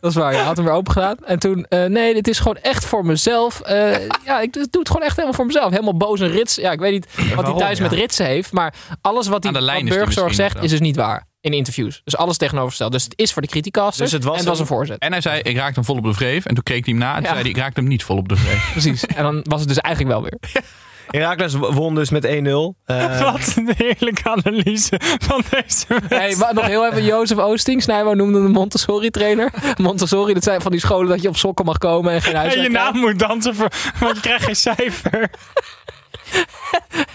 Dat 0.00 0.10
is 0.10 0.16
waar, 0.16 0.32
je 0.32 0.38
had 0.38 0.56
hem 0.56 0.64
weer 0.64 0.74
open 0.74 0.92
gedaan. 0.92 1.16
En 1.24 1.38
toen, 1.38 1.64
eh, 1.68 1.84
nee, 1.84 2.14
dit 2.14 2.28
is 2.28 2.38
gewoon 2.38 2.56
echt 2.56 2.84
voor 2.84 3.04
mezelf. 3.06 3.60
Eh, 3.60 4.06
ja, 4.24 4.40
ik 4.40 4.52
doe 4.52 4.66
het 4.70 4.88
gewoon 4.88 5.02
echt 5.02 5.12
helemaal 5.14 5.34
voor 5.34 5.46
mezelf. 5.46 5.70
Helemaal 5.70 5.96
boos 5.96 6.20
en 6.20 6.28
rits. 6.30 6.54
Ja, 6.54 6.72
ik 6.72 6.78
weet 6.78 6.92
niet 6.92 7.34
wat 7.34 7.46
hij 7.46 7.56
thuis 7.56 7.76
ja? 7.78 7.82
met 7.84 7.92
ritsen 7.92 8.26
heeft. 8.26 8.52
Maar 8.52 8.74
alles 9.00 9.28
wat 9.28 9.42
hij 9.42 9.52
Aan 9.52 9.58
de 9.58 9.64
lijn 9.64 9.78
wat 9.82 9.88
die 9.88 9.98
Burgzorg 9.98 10.34
zegt, 10.34 10.62
is 10.62 10.70
dus 10.70 10.80
niet 10.80 10.96
waar. 10.96 11.26
In 11.40 11.52
interviews. 11.52 12.00
Dus 12.04 12.16
alles 12.16 12.36
tegenovergesteld. 12.36 12.92
Dus 12.92 13.04
het 13.04 13.12
is 13.16 13.32
voor 13.32 13.42
de 13.42 13.48
criticasters. 13.48 14.10
Dus 14.10 14.12
het 14.12 14.24
was 14.24 14.32
en 14.32 14.38
het 14.38 14.48
was 14.48 14.58
een- 14.58 14.66
voorzet. 14.66 14.98
En 14.98 15.12
hij 15.12 15.20
zei, 15.20 15.40
ik 15.40 15.56
raakte 15.56 15.74
hem 15.74 15.84
vol 15.84 15.96
op 15.96 16.04
de 16.04 16.12
vreef. 16.14 16.44
En 16.44 16.54
toen 16.54 16.62
keek 16.64 16.84
hij 16.84 16.94
hem 16.94 17.02
na 17.02 17.08
en 17.08 17.14
toen 17.14 17.22
Ja. 17.24 17.28
zei 17.30 17.40
hij, 17.40 17.50
ik 17.50 17.56
raakte 17.56 17.80
hem 17.80 17.88
niet 17.88 18.04
vol 18.04 18.16
op 18.16 18.28
de 18.28 18.36
vreef. 18.36 18.70
Precies. 18.72 19.06
En 19.06 19.22
dan 19.22 19.40
was 19.42 19.60
het 19.60 19.68
dus 19.68 19.78
eigenlijk 19.78 20.14
wel 20.14 20.22
weer. 20.30 20.62
Herakles 21.10 21.54
won 21.54 21.94
dus 21.94 22.10
met 22.10 22.26
1-0. 22.26 22.28
Eh, 22.84 23.20
Wat 23.32 23.54
een 23.56 23.72
heerlijke 23.76 24.30
analyse 24.30 25.00
van 25.00 25.42
deze 25.50 25.56
wedstrijd. 25.56 26.08
Hey, 26.08 26.36
maar 26.36 26.54
nog 26.54 26.66
heel 26.66 26.86
even 26.86 27.04
Jozef 27.04 27.38
Oosting. 27.38 27.82
Snijbo 27.82 28.12
noemde 28.12 28.42
de 28.42 28.48
Montessori 28.48 29.10
trainer. 29.10 29.52
Montessori, 29.76 30.34
dat 30.34 30.44
zijn 30.44 30.60
van 30.60 30.70
die 30.70 30.80
scholen 30.80 31.08
dat 31.08 31.22
je 31.22 31.28
op 31.28 31.36
sokken 31.36 31.64
mag 31.64 31.78
komen 31.78 32.12
en 32.12 32.22
geen 32.22 32.34
En 32.34 32.44
je 32.44 32.50
krijgt. 32.50 32.70
naam 32.70 32.96
moet 32.96 33.18
dansen, 33.18 33.54
voor, 33.54 33.68
want 34.00 34.14
je 34.16 34.22
krijgt 34.22 34.44
geen 34.44 34.56
cijfer. 34.56 35.30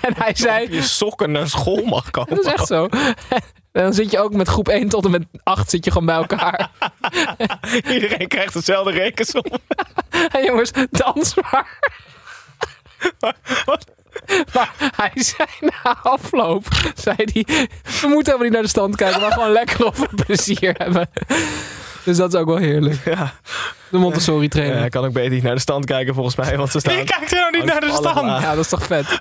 En 0.02 0.14
hij 0.16 0.32
zei, 0.36 0.72
je 0.72 0.82
sokken 0.82 1.32
naar 1.32 1.48
school 1.50 1.84
mag 1.86 2.12
komen. 2.12 2.36
Dat 2.36 2.46
is 2.46 2.52
echt 2.52 2.68
zo. 2.68 2.88
En 3.72 3.84
dan 3.84 3.94
zit 3.94 4.12
je 4.12 4.20
ook 4.20 4.34
met 4.34 4.48
groep 4.48 4.68
1 4.68 4.90
tot 4.90 5.06
en 5.06 5.12
met 5.12 5.24
8 5.44 5.70
zit 5.70 5.86
je 5.86 5.92
gewoon 5.92 6.06
bij 6.06 6.16
elkaar. 6.16 6.70
Iedereen 7.94 8.28
krijgt 8.28 8.54
hetzelfde 8.54 8.92
rekensom. 8.92 9.44
En 10.32 10.44
jongens, 10.46 10.72
dans 10.92 11.36
maar. 11.36 11.80
Maar 14.54 14.72
hij 14.96 15.24
zei 15.24 15.48
na 15.60 15.98
afloop, 16.04 16.66
zei 16.96 17.16
hij, 17.18 17.46
we 18.02 18.08
moeten 18.08 18.26
helemaal 18.26 18.44
niet 18.44 18.52
naar 18.52 18.62
de 18.62 18.68
stand 18.68 18.96
kijken, 18.96 19.22
maar 19.22 19.32
gewoon 19.32 19.52
lekker 19.52 19.92
we 19.92 20.24
plezier 20.26 20.76
hebben. 20.78 21.10
Dus 22.04 22.18
dat 22.18 22.34
is 22.34 22.40
ook 22.40 22.48
wel 22.48 22.58
heerlijk. 22.58 23.06
Ja. 23.06 23.34
De 23.90 23.98
Montessori 23.98 24.48
trainer. 24.48 24.78
Ja, 24.78 24.86
ik 24.86 24.92
kan 24.92 25.06
ook 25.06 25.14
beter 25.14 25.32
niet 25.32 25.44
naar 25.44 25.56
de 25.56 25.62
stand 25.62 25.86
kijken 25.86 26.14
volgens 26.14 26.36
mij. 26.36 26.58
Want 26.58 26.72
ze 26.72 26.80
staan... 26.80 26.98
Je 26.98 27.04
kijkt 27.04 27.30
helemaal 27.30 27.52
niet 27.52 27.66
naar 27.66 27.80
de 27.82 27.92
stand. 27.92 28.22
laag. 28.22 28.42
Ja, 28.42 28.56
dat 28.56 28.64
is 28.64 28.70
toch 28.70 28.86
vet. 28.86 29.20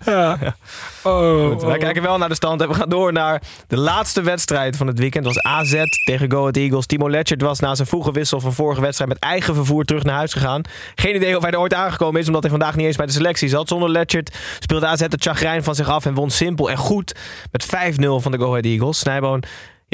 Oh, 1.02 1.48
Goed, 1.48 1.62
wij 1.62 1.78
kijken 1.78 2.02
wel 2.02 2.18
naar 2.18 2.28
de 2.28 2.34
stand 2.34 2.60
en 2.60 2.68
we 2.68 2.74
gaan 2.74 2.88
door 2.88 3.12
naar 3.12 3.42
de 3.66 3.76
laatste 3.76 4.22
wedstrijd 4.22 4.76
van 4.76 4.86
het 4.86 4.98
weekend. 4.98 5.24
Dat 5.24 5.34
was 5.34 5.42
AZ 5.42 5.82
tegen 6.04 6.30
Go 6.30 6.38
Ahead 6.38 6.56
Eagles. 6.56 6.86
Timo 6.86 7.10
Letchert 7.10 7.42
was 7.42 7.60
na 7.60 7.74
zijn 7.74 7.88
vroege 7.88 8.12
wissel 8.12 8.40
van 8.40 8.52
vorige 8.52 8.80
wedstrijd 8.80 9.10
met 9.10 9.18
eigen 9.18 9.54
vervoer 9.54 9.84
terug 9.84 10.02
naar 10.02 10.16
huis 10.16 10.32
gegaan. 10.32 10.62
Geen 10.94 11.14
idee 11.14 11.36
of 11.36 11.42
hij 11.42 11.50
er 11.50 11.58
ooit 11.58 11.74
aangekomen 11.74 12.20
is, 12.20 12.26
omdat 12.26 12.42
hij 12.42 12.50
vandaag 12.50 12.76
niet 12.76 12.86
eens 12.86 12.96
bij 12.96 13.06
de 13.06 13.12
selectie 13.12 13.48
zat. 13.48 13.68
Zonder 13.68 13.88
Letchert 13.90 14.36
speelde 14.58 14.86
AZ 14.86 15.00
het 15.00 15.22
chagrijn 15.22 15.64
van 15.64 15.74
zich 15.74 15.88
af 15.88 16.06
en 16.06 16.14
won 16.14 16.30
simpel 16.30 16.70
en 16.70 16.76
goed 16.76 17.14
met 17.50 17.66
5-0 17.66 17.68
van 17.98 18.32
de 18.32 18.38
Go 18.38 18.48
Ahead 18.48 18.64
Eagles. 18.64 18.98
Snijboon, 18.98 19.42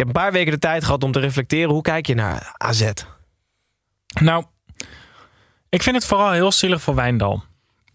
hebt 0.03 0.09
een 0.17 0.23
paar 0.23 0.33
weken 0.33 0.53
de 0.53 0.59
tijd 0.59 0.85
gehad 0.85 1.05
om 1.05 1.13
te 1.13 1.21
reflecteren. 1.21 1.71
Hoe 1.71 1.83
kijk 1.83 2.07
je 2.07 2.15
naar 2.15 2.55
AZ? 2.57 2.91
Nou, 4.21 4.45
ik 5.69 5.83
vind 5.83 5.97
het 5.97 6.05
vooral 6.07 6.31
heel 6.31 6.53
zielig 6.53 6.83
voor 6.83 6.95
Wijndal. 6.95 7.45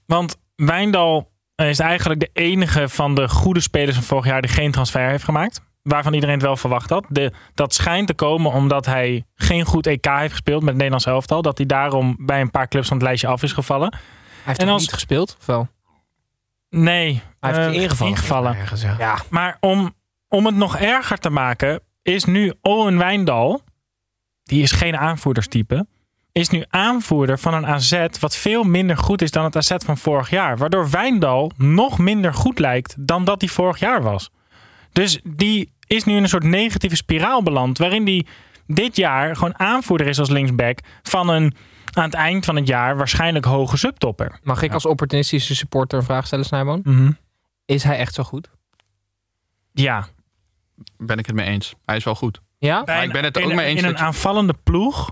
Want 0.06 0.38
Wijndal 0.56 1.32
is 1.56 1.80
eigenlijk 1.80 2.20
de 2.20 2.30
enige 2.34 2.90
van 2.90 3.16
de 3.16 3.30
goede 3.30 3.60
spelers 3.60 3.96
van 3.96 4.04
vorig 4.06 4.26
jaar 4.26 4.42
die 4.42 4.52
geen 4.52 4.72
transfer 4.72 5.10
heeft 5.10 5.24
gemaakt. 5.24 5.62
Waarvan 5.84 6.14
iedereen 6.14 6.36
het 6.36 6.44
wel 6.44 6.58
verwacht 6.58 6.90
had. 6.90 7.06
De, 7.10 7.32
dat 7.54 7.74
schijnt 7.74 8.08
te 8.08 8.14
komen 8.14 8.52
omdat 8.52 8.86
hij 8.86 9.26
geen 9.36 9.66
goed 9.66 9.88
EK 9.88 10.06
heeft 10.06 10.32
gespeeld 10.32 10.60
met 10.60 10.68
het 10.68 10.76
Nederlands 10.78 11.06
elftal. 11.06 11.42
Dat 11.42 11.58
hij 11.58 11.66
daarom 11.66 12.16
bij 12.20 12.42
een 12.42 12.52
paar 12.52 12.68
clubs 12.68 12.88
van 12.88 12.98
het 12.98 13.06
lijstje 13.06 13.28
af 13.28 13.44
is 13.44 13.52
gevallen. 13.54 13.92
Hij 13.92 14.02
heeft 14.44 14.60
En 14.62 14.70
als- 14.70 14.82
niet 14.82 14.94
gespeeld? 14.94 15.36
Of 15.40 15.46
wel? 15.46 15.68
Nee, 16.70 17.22
Hij 17.40 17.54
heeft 17.54 17.68
eh, 17.76 17.82
ingevallen. 17.82 18.14
ingevallen. 18.14 18.56
Ergens, 18.56 18.82
ja. 18.82 18.96
Ja. 19.00 19.18
Maar 19.30 19.58
om, 19.60 19.94
om 20.28 20.46
het 20.46 20.56
nog 20.56 20.78
erger 20.78 21.18
te 21.18 21.30
maken, 21.30 21.82
is 22.02 22.26
nu 22.26 22.54
Owen 22.62 22.98
Wijndal, 22.98 23.62
die 24.44 24.62
is 24.62 24.72
geen 24.72 24.98
aanvoerderstype, 24.98 25.86
is 26.32 26.50
nu 26.50 26.64
aanvoerder 26.70 27.40
van 27.40 27.54
een 27.54 27.66
AZ 27.66 28.06
wat 28.20 28.36
veel 28.36 28.64
minder 28.64 28.98
goed 28.98 29.22
is 29.22 29.32
dan 29.32 29.44
het 29.44 29.56
AZ 29.56 29.72
van 29.78 29.98
vorig 29.98 30.30
jaar. 30.30 30.58
Waardoor 30.58 30.90
Wijndal 30.90 31.52
nog 31.58 31.98
minder 31.98 32.34
goed 32.34 32.60
lijkt 32.60 32.96
dan 33.00 33.24
dat 33.24 33.42
hij 33.42 33.50
vorig 33.50 33.80
jaar 33.80 34.02
was. 34.02 34.30
Dus 34.92 35.20
die 35.24 35.72
is 35.88 36.04
nu 36.04 36.16
in 36.16 36.24
een 36.24 36.30
soort 36.30 36.44
negatieve 36.44 36.96
spiraal 36.96 37.44
beland, 37.44 37.78
waarin 37.78 38.06
hij 38.06 38.26
dit 38.68 38.96
jaar 38.96 39.36
gewoon 39.36 39.60
aanvoerder 39.60 40.08
is 40.08 40.20
als 40.20 40.30
linksback 40.30 40.80
van 41.02 41.30
een 41.30 41.54
aan 41.94 42.04
het 42.04 42.14
eind 42.14 42.46
van 42.46 42.56
het 42.56 42.68
jaar 42.68 42.98
waarschijnlijk 42.98 43.46
hoge 43.46 43.78
subtopper. 43.78 44.40
Mag 44.44 44.62
ik 44.62 44.74
als 44.74 44.86
opportunistische 44.86 45.56
supporter 45.56 45.98
een 45.98 46.06
vraag 46.06 46.26
stellen, 46.26 46.46
Snijboon? 46.46 46.82
Mhm. 46.84 47.12
Is 47.66 47.84
hij 47.84 47.98
echt 47.98 48.14
zo 48.14 48.24
goed? 48.24 48.50
Ja, 49.72 50.08
Ben 50.98 51.18
ik 51.18 51.26
het 51.26 51.36
mee 51.36 51.46
eens. 51.48 51.74
Hij 51.86 51.96
is 51.96 52.04
wel 52.04 52.16
goed. 52.16 52.42
Ja? 52.58 52.82
Maar 52.86 52.98
een- 52.98 53.04
ik 53.04 53.12
ben 53.12 53.24
het 53.24 53.38
in 53.38 53.44
ook 53.44 53.50
een- 53.50 53.56
mee 53.56 53.66
eens 53.66 53.80
In 53.80 53.86
een 53.86 53.92
je- 53.92 53.98
aanvallende 53.98 54.56
ploeg. 54.64 55.12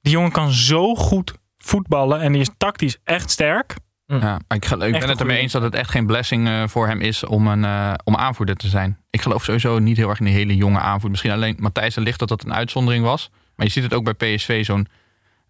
Die 0.00 0.12
jongen 0.12 0.30
kan 0.32 0.52
zo 0.52 0.94
goed 0.94 1.34
voetballen. 1.58 2.20
En 2.20 2.32
die 2.32 2.40
is 2.40 2.50
tactisch 2.56 2.98
echt 3.04 3.30
sterk. 3.30 3.74
Ja, 4.06 4.18
maar 4.20 4.58
ik, 4.58 4.68
ben 4.68 5.08
het 5.08 5.20
ermee 5.20 5.38
eens 5.38 5.52
dat 5.52 5.62
het 5.62 5.74
echt 5.74 5.90
geen 5.90 6.06
blessing 6.06 6.48
eh, 6.48 6.62
voor 6.68 6.86
hem 6.86 7.00
is 7.00 7.24
om, 7.24 7.46
een, 7.46 7.64
eh, 7.64 7.92
om 8.04 8.16
aanvoerder 8.16 8.56
te 8.56 8.68
zijn. 8.68 8.98
Ik 9.10 9.22
geloof 9.22 9.44
sowieso 9.44 9.78
niet 9.78 9.96
heel 9.96 10.08
erg 10.08 10.18
in 10.18 10.24
die 10.24 10.34
hele 10.34 10.56
jonge 10.56 10.78
aanvoerder. 10.78 11.10
Misschien 11.10 11.30
alleen 11.32 11.56
Matthijs 11.58 11.94
de 11.94 12.00
Ligt 12.00 12.18
dat 12.18 12.28
dat 12.28 12.44
een 12.44 12.54
uitzondering 12.54 13.04
was. 13.04 13.30
Maar 13.56 13.66
je 13.66 13.72
ziet 13.72 13.82
het 13.82 13.94
ook 13.94 14.04
bij 14.16 14.34
PSV, 14.34 14.64
zo'n 14.64 14.86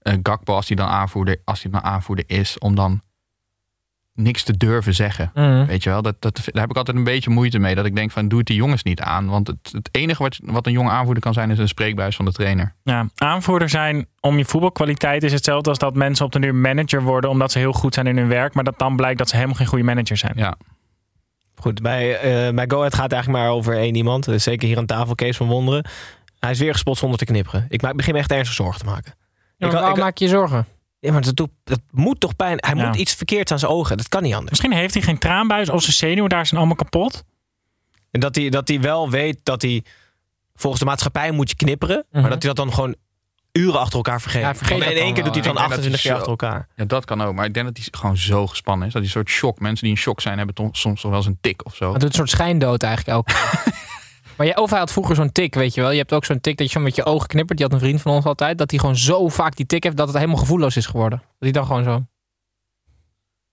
eh 0.02 0.14
Gakpo 0.22 0.54
als 0.54 0.66
hij 0.68 0.76
dan 0.76 0.88
aanvoerder, 0.88 1.40
als 1.44 1.62
hij 1.62 1.70
dan 1.72 1.82
aanvoerder 1.82 2.24
is, 2.28 2.58
om 2.58 2.74
dan 2.74 3.02
niks 4.14 4.42
te 4.42 4.56
durven 4.56 4.94
zeggen. 4.94 5.30
Mhm. 5.34 5.66
Weet 5.66 5.82
je 5.82 5.90
wel, 5.90 6.02
dat, 6.02 6.14
dat, 6.18 6.34
daar 6.44 6.60
heb 6.62 6.70
ik 6.70 6.76
altijd 6.76 6.96
een 6.96 7.04
beetje 7.04 7.30
moeite 7.30 7.58
mee. 7.58 7.74
Dat 7.74 7.86
ik 7.86 7.94
denk 7.96 8.10
van, 8.10 8.28
doe 8.28 8.38
het 8.38 8.46
die 8.46 8.56
jongens 8.56 8.82
niet 8.82 9.00
aan. 9.00 9.26
Want 9.28 9.46
het, 9.46 9.72
het 9.72 9.88
enige 9.92 10.22
wat, 10.22 10.38
wat 10.42 10.66
een 10.66 10.72
jonge 10.72 10.90
aanvoerder 10.90 11.22
kan 11.22 11.32
zijn, 11.32 11.50
is 11.50 11.58
een 11.58 11.68
spreekbuis 11.68 12.16
van 12.16 12.24
de 12.24 12.32
trainer. 12.32 12.74
Ja, 12.82 13.06
aanvoerder 13.14 13.68
zijn 13.68 14.06
om 14.20 14.38
je 14.38 14.44
voetbalkwaliteit 14.44 15.22
is 15.22 15.32
hetzelfde 15.32 15.68
als 15.70 15.78
dat 15.78 15.94
mensen 15.94 16.24
op 16.24 16.32
de 16.32 16.38
duur 16.38 16.54
manager 16.54 17.02
worden. 17.02 17.30
Omdat 17.30 17.52
ze 17.52 17.58
heel 17.58 17.72
goed 17.72 17.94
zijn 17.94 18.06
in 18.06 18.16
hun 18.16 18.28
werk. 18.28 18.54
Maar 18.54 18.64
dat 18.64 18.78
dan 18.78 18.96
blijkt 18.96 19.18
dat 19.18 19.28
ze 19.28 19.34
helemaal 19.34 19.56
geen 19.56 19.66
goede 19.66 19.84
manager 19.84 20.16
zijn. 20.16 20.32
Ja, 20.36 20.54
Goed, 21.56 21.82
bij, 21.82 22.16
eh 22.18 22.54
bij 22.54 22.64
Go 22.68 22.76
Ahead 22.78 22.94
gaat 22.94 23.02
het 23.02 23.12
eigenlijk 23.12 23.42
maar 23.44 23.52
over 23.52 23.76
één 23.76 23.94
iemand. 23.94 24.24
Dus 24.24 24.42
zeker 24.42 24.68
hier 24.68 24.78
aan 24.78 24.86
tafel, 24.86 25.14
Kees 25.14 25.36
van 25.36 25.46
Wonderen. 25.46 25.84
Hij 26.38 26.50
is 26.50 26.58
weer 26.58 26.72
gespot 26.72 26.98
zonder 26.98 27.18
te 27.18 27.24
knipperen. 27.24 27.66
Ik 27.68 27.82
maak, 27.82 27.96
begin 27.96 28.12
me 28.12 28.18
echt 28.18 28.30
ernstig 28.32 28.54
zorgen 28.54 28.78
te 28.80 28.84
maken. 28.86 29.14
Ja, 29.16 29.54
maar 29.58 29.68
Ik- 29.68 29.74
waarom 29.74 29.94
ik- 29.98 30.02
maak 30.04 30.16
je 30.18 30.24
je 30.24 30.30
zorgen? 30.30 30.66
Ja, 31.04 31.12
maar 31.12 31.20
dat, 31.22 31.36
doet, 31.36 31.50
dat 31.64 31.80
moet 31.90 32.20
toch 32.20 32.36
pijn. 32.36 32.56
Hij 32.60 32.74
Ja. 32.74 32.86
moet 32.86 32.96
iets 32.96 33.14
verkeerds 33.14 33.52
aan 33.52 33.58
zijn 33.58 33.70
ogen. 33.70 33.96
Dat 33.96 34.08
kan 34.08 34.22
niet 34.22 34.32
anders. 34.32 34.50
Misschien 34.50 34.72
heeft 34.72 34.94
hij 34.94 35.02
geen 35.02 35.18
traanbuis 35.18 35.68
of 35.68 35.82
zijn 35.82 35.94
zenuwen 35.96 36.28
daar 36.30 36.46
zijn 36.46 36.58
allemaal 36.58 36.76
kapot. 36.76 37.24
En 38.10 38.20
dat 38.20 38.34
hij, 38.34 38.48
dat 38.50 38.68
hij 38.68 38.80
wel 38.80 39.10
weet 39.10 39.38
dat 39.42 39.62
hij 39.62 39.84
volgens 40.54 40.82
de 40.82 40.88
maatschappij 40.88 41.30
moet 41.30 41.50
je 41.50 41.56
knipperen. 41.56 42.04
Maar 42.10 42.20
Mhm. 42.22 42.30
dat 42.30 42.42
hij 42.42 42.52
dat 42.54 42.64
dan 42.64 42.74
gewoon 42.74 42.94
uren 43.52 43.80
achter 43.80 43.96
elkaar 43.96 44.20
vergeet. 44.20 44.40
Ja, 44.40 44.46
hij 44.46 44.56
vergeet 44.56 44.78
in 44.82 44.88
dat 44.88 44.94
één 44.98 45.14
keer 45.14 45.24
doet 45.24 45.34
hij 45.34 45.42
dan 45.42 45.52
Ik 45.52 45.58
denk 45.58 45.68
dat 45.70 45.78
28 45.78 46.00
keer 46.02 46.12
achter 46.12 46.30
elkaar. 46.30 46.68
Ja, 46.76 46.84
dat 46.84 47.04
kan 47.04 47.22
ook. 47.22 47.34
Maar 47.34 47.44
ik 47.44 47.54
denk 47.54 47.66
dat 47.66 47.76
hij 47.76 47.86
gewoon 47.90 48.16
zo 48.16 48.46
gespannen 48.46 48.86
is. 48.86 48.92
Dat 48.92 49.02
hij 49.02 49.10
een 49.10 49.16
soort 49.18 49.28
shock. 49.36 49.58
Mensen 49.60 49.84
die 49.84 49.94
in 49.94 50.00
shock 50.00 50.20
zijn, 50.20 50.36
hebben 50.36 50.54
toch 50.54 50.76
soms 50.76 51.00
toch 51.00 51.10
wel 51.10 51.18
eens 51.20 51.28
een 51.28 51.38
tik 51.40 51.64
of 51.66 51.74
zo. 51.74 51.90
Het 51.92 52.00
doet 52.00 52.08
een 52.08 52.14
soort 52.14 52.30
schijndood 52.30 52.82
eigenlijk 52.82 53.16
elke 53.16 53.32
keer. 53.32 53.72
Maar 54.36 54.46
jij, 54.46 54.56
of 54.56 54.70
hij 54.70 54.78
had 54.78 54.92
vroeger 54.92 55.14
zo'n 55.14 55.32
tik, 55.32 55.54
weet 55.54 55.74
je 55.74 55.80
wel. 55.80 55.90
Je 55.90 55.98
hebt 55.98 56.12
ook 56.12 56.24
zo'n 56.24 56.40
tik 56.40 56.56
dat 56.56 56.66
je 56.66 56.72
zo 56.72 56.80
met 56.80 56.96
je 56.96 57.04
ogen 57.04 57.28
knippert. 57.28 57.58
Die 57.58 57.66
had 57.66 57.74
een 57.74 57.82
vriend 57.82 58.02
van 58.02 58.12
ons 58.12 58.24
altijd. 58.24 58.58
Dat 58.58 58.70
hij 58.70 58.80
gewoon 58.80 58.96
zo 58.96 59.28
vaak 59.28 59.56
die 59.56 59.66
tik 59.66 59.82
heeft 59.84 59.96
dat 59.96 60.06
het 60.08 60.16
helemaal 60.16 60.38
gevoelloos 60.38 60.76
is 60.76 60.86
geworden. 60.86 61.18
Dat 61.18 61.28
hij 61.38 61.52
dan 61.52 61.66
gewoon 61.66 61.84
zo... 61.84 62.04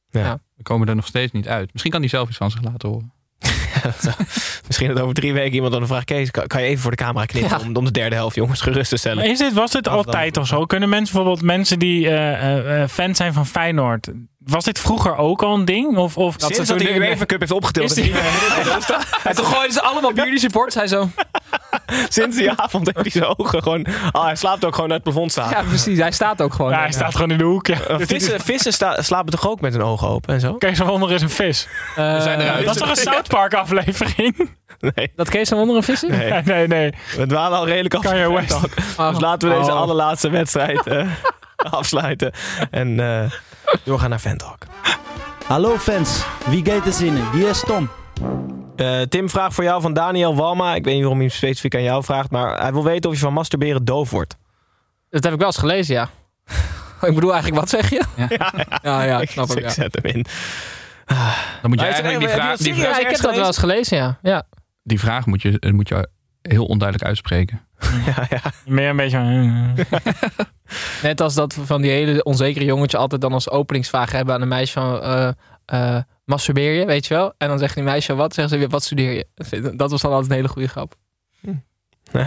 We 0.09 0.63
komen 0.63 0.88
er 0.88 0.95
nog 0.95 1.07
steeds 1.07 1.32
niet 1.32 1.47
uit. 1.47 1.69
Misschien 1.71 1.91
kan 1.91 2.01
hij 2.01 2.09
zelf 2.09 2.29
iets 2.29 2.38
van 2.38 2.51
zich 2.51 2.61
laten 2.61 2.89
horen. 2.89 3.13
Misschien 4.67 4.88
dat 4.88 4.99
over 4.99 5.13
drie 5.13 5.34
weken 5.34 5.53
iemand 5.53 5.73
dan 5.73 5.88
vraagt... 5.88 6.05
Kees, 6.05 6.32
kan, 6.32 6.47
kan 6.47 6.61
je 6.61 6.67
even 6.67 6.82
voor 6.82 6.91
de 6.91 6.97
camera 6.97 7.25
knippen 7.25 7.59
Ja. 7.59 7.65
om, 7.65 7.75
om 7.75 7.86
de 7.86 7.91
derde 7.91 8.15
helft 8.15 8.36
jongens 8.36 8.61
gerust 8.61 8.89
te 8.89 8.97
stellen? 8.97 9.17
Maar 9.17 9.27
is 9.27 9.38
dit, 9.38 9.53
was 9.53 9.71
dit 9.71 9.88
altijd 9.88 10.38
of 10.38 10.47
zo? 10.47 10.65
Kunnen 10.65 10.89
mensen 10.89 11.13
bijvoorbeeld 11.15 11.45
mensen 11.45 11.79
die 11.79 12.07
eh, 12.07 12.34
eh, 12.34 12.82
eh, 12.82 12.89
fan 12.89 13.15
zijn 13.15 13.34
van 13.34 13.45
Feyenoord... 13.45 14.11
Was 14.45 14.63
dit 14.63 14.79
vroeger 14.79 15.15
ook 15.15 15.43
al 15.43 15.53
een 15.53 15.65
ding? 15.65 15.97
Of, 15.97 16.17
of 16.17 16.35
dat 16.37 16.57
hij 16.57 16.77
de 16.77 16.95
UEFA 16.95 17.25
Cup 17.25 17.39
heeft 17.39 17.51
opgetild. 17.51 17.95
Die- 17.95 18.13
hij- 18.13 18.97
En 19.31 19.35
toen 19.35 19.45
gooiden 19.45 19.73
ze 19.73 19.81
allemaal 19.81 20.13
bier 20.13 20.25
die 20.25 20.39
supporters. 20.39 20.75
Hij 20.75 20.87
zo... 20.87 21.09
Sinds 22.09 22.37
die 22.37 22.51
avond 22.51 22.85
heeft 22.93 23.13
hij 23.13 23.21
zijn 23.21 23.37
ogen 23.37 23.63
gewoon... 23.63 23.85
Ah, 24.11 24.23
hij 24.25 24.35
slaapt 24.35 24.65
ook 24.65 24.75
gewoon 24.75 24.91
uit 24.91 25.03
het 25.03 25.13
plafond 25.13 25.31
staan. 25.31 25.49
Ja, 25.49 25.61
precies. 25.63 25.99
Hij 25.99 26.11
staat 26.11 26.41
ook 26.41 26.53
gewoon. 26.53 26.71
Ja, 26.71 26.79
hij 26.79 26.91
staat 26.91 27.13
gewoon 27.15 27.31
in 27.31 27.37
de 27.37 27.43
hoek. 27.43 27.67
Ja. 27.67 27.77
Uh, 27.91 27.97
Vissen, 27.99 28.39
vissen 28.39 28.73
sta- 28.73 29.01
slapen 29.01 29.31
toch 29.31 29.49
ook 29.49 29.61
met 29.61 29.73
hun 29.73 29.81
ogen 29.83 30.07
open 30.07 30.33
en 30.33 30.39
zo? 30.39 30.53
Kees 30.53 30.77
van 30.77 30.87
Wonder 30.87 31.11
is 31.11 31.21
een 31.21 31.29
vis. 31.29 31.67
Eh, 31.95 32.21
zijn 32.21 32.39
eruit. 32.41 32.65
Dat 32.65 32.75
is 32.75 32.81
toch 32.81 32.89
een 32.89 32.95
South 32.95 33.27
Park 33.27 33.53
aflevering? 33.53 34.49
Nee. 34.95 35.11
Dat 35.15 35.29
Kees 35.29 35.49
van 35.49 35.57
Wonder 35.57 35.75
een 35.75 35.83
vis 35.83 36.03
is? 36.03 36.09
Nee. 36.17 36.31
Nee, 36.31 36.41
nee, 36.43 36.67
nee. 36.67 36.93
We 37.17 37.25
dwalen 37.25 37.57
al 37.57 37.65
redelijk 37.67 37.93
af. 37.93 38.01
Kanye 38.01 38.33
West. 38.33 38.49
Talk. 38.49 39.11
Dus 39.11 39.19
laten 39.21 39.49
we 39.49 39.55
deze 39.55 39.71
Oh. 39.71 39.77
allerlaatste 39.77 40.29
wedstrijd... 40.29 40.87
eh, 40.87 41.07
afsluiten 41.55 42.31
en 42.71 42.99
eh, 42.99 43.31
doorgaan 43.84 44.09
naar 44.09 44.20
Fantalk. 44.20 44.57
Hallo 45.47 45.78
fans, 45.78 46.24
wie 46.47 46.66
gaat 46.66 46.86
er 46.86 46.93
zinnen? 46.93 47.32
Wie 47.32 47.47
is 47.47 47.59
Tom? 47.59 47.89
Eh, 48.76 49.01
Tim 49.01 49.30
vraagt 49.30 49.53
voor 49.53 49.64
jou 49.64 49.82
van 49.82 49.93
Daniel 49.93 50.36
Walma. 50.36 50.76
Ik 50.76 50.84
weet 50.84 50.93
niet 50.93 51.01
waarom 51.01 51.20
hij 51.20 51.28
hem 51.28 51.36
specifiek 51.36 51.76
aan 51.76 51.84
jou 51.84 52.03
vraagt, 52.03 52.32
maar 52.32 52.62
hij 52.62 52.74
wil 52.74 52.84
weten 52.84 53.09
of 53.09 53.16
je 53.16 53.22
van 53.22 53.34
masturberen 53.34 53.86
doof 53.86 54.09
wordt. 54.09 54.38
Dat 55.09 55.24
heb 55.24 55.34
ik 55.34 55.38
wel 55.39 55.47
eens 55.47 55.57
gelezen, 55.57 55.95
ja. 55.95 56.09
ik 57.09 57.14
bedoel 57.16 57.34
eigenlijk, 57.34 57.62
wat 57.62 57.70
zeg 57.70 57.89
je? 57.89 58.03
Ja. 58.16 58.28
Ja, 58.84 59.03
ja, 59.03 59.22
ik 59.22 59.30
snap 59.30 59.49
ik 59.49 59.55
het. 59.55 59.64
Ja. 59.64 59.70
zet 59.70 59.95
hem 60.01 60.16
in. 60.16 60.26
Dan 61.62 61.70
moet 61.70 61.80
je 61.80 61.86
Maar 61.86 61.93
eigenlijk 61.93 62.20
die 62.20 62.30
vraag, 62.30 62.57
die, 62.57 62.74
vraag, 62.74 62.97
Ja, 62.97 62.99
ik 62.99 63.07
heb 63.07 63.20
dat 63.22 63.36
wel 63.36 63.45
eens 63.45 63.57
gelezen, 63.57 63.97
ja. 63.97 64.20
ja. 64.22 64.43
die 64.84 64.99
vraag 64.99 65.26
moet 65.26 65.41
je, 65.41 65.72
moet 65.74 65.88
je 65.88 66.09
heel 66.41 66.66
onduidelijk 66.66 67.07
uitspreken. 67.09 67.62
Ja, 68.05 68.25
ja. 68.29 68.41
Meer 68.65 68.89
een 68.89 68.95
beetje... 68.95 69.17
eh, 69.17 70.11
Net 71.03 71.21
als 71.21 71.34
dat 71.34 71.57
van 71.63 71.82
die 71.82 71.91
hele 71.91 72.23
onzekere 72.23 72.65
jongetje 72.65 72.97
altijd 72.97 73.21
dan 73.21 73.34
als 73.34 73.49
openingsvraag 73.49 74.11
hebben 74.11 74.36
aan 74.36 74.41
een 74.41 74.47
meisje 74.47 74.73
van... 74.73 75.01
eh, 75.01 75.27
eh, 75.65 76.03
masturbeer 76.25 76.73
je, 76.79 76.86
weet 76.86 77.07
je 77.07 77.13
wel? 77.13 77.34
En 77.38 77.47
dan 77.47 77.59
zegt 77.59 77.75
die 77.75 77.84
meisje 77.84 78.15
wat, 78.15 78.34
zeggen 78.34 78.53
ze 78.53 78.59
weer, 78.59 78.69
wat 78.69 78.84
studeer 78.84 79.11
je? 79.13 79.27
Dat 79.75 79.91
was 79.91 80.01
dan 80.01 80.11
altijd 80.11 80.29
een 80.29 80.36
hele 80.36 80.47
goede 80.47 80.67
grap. 80.67 80.93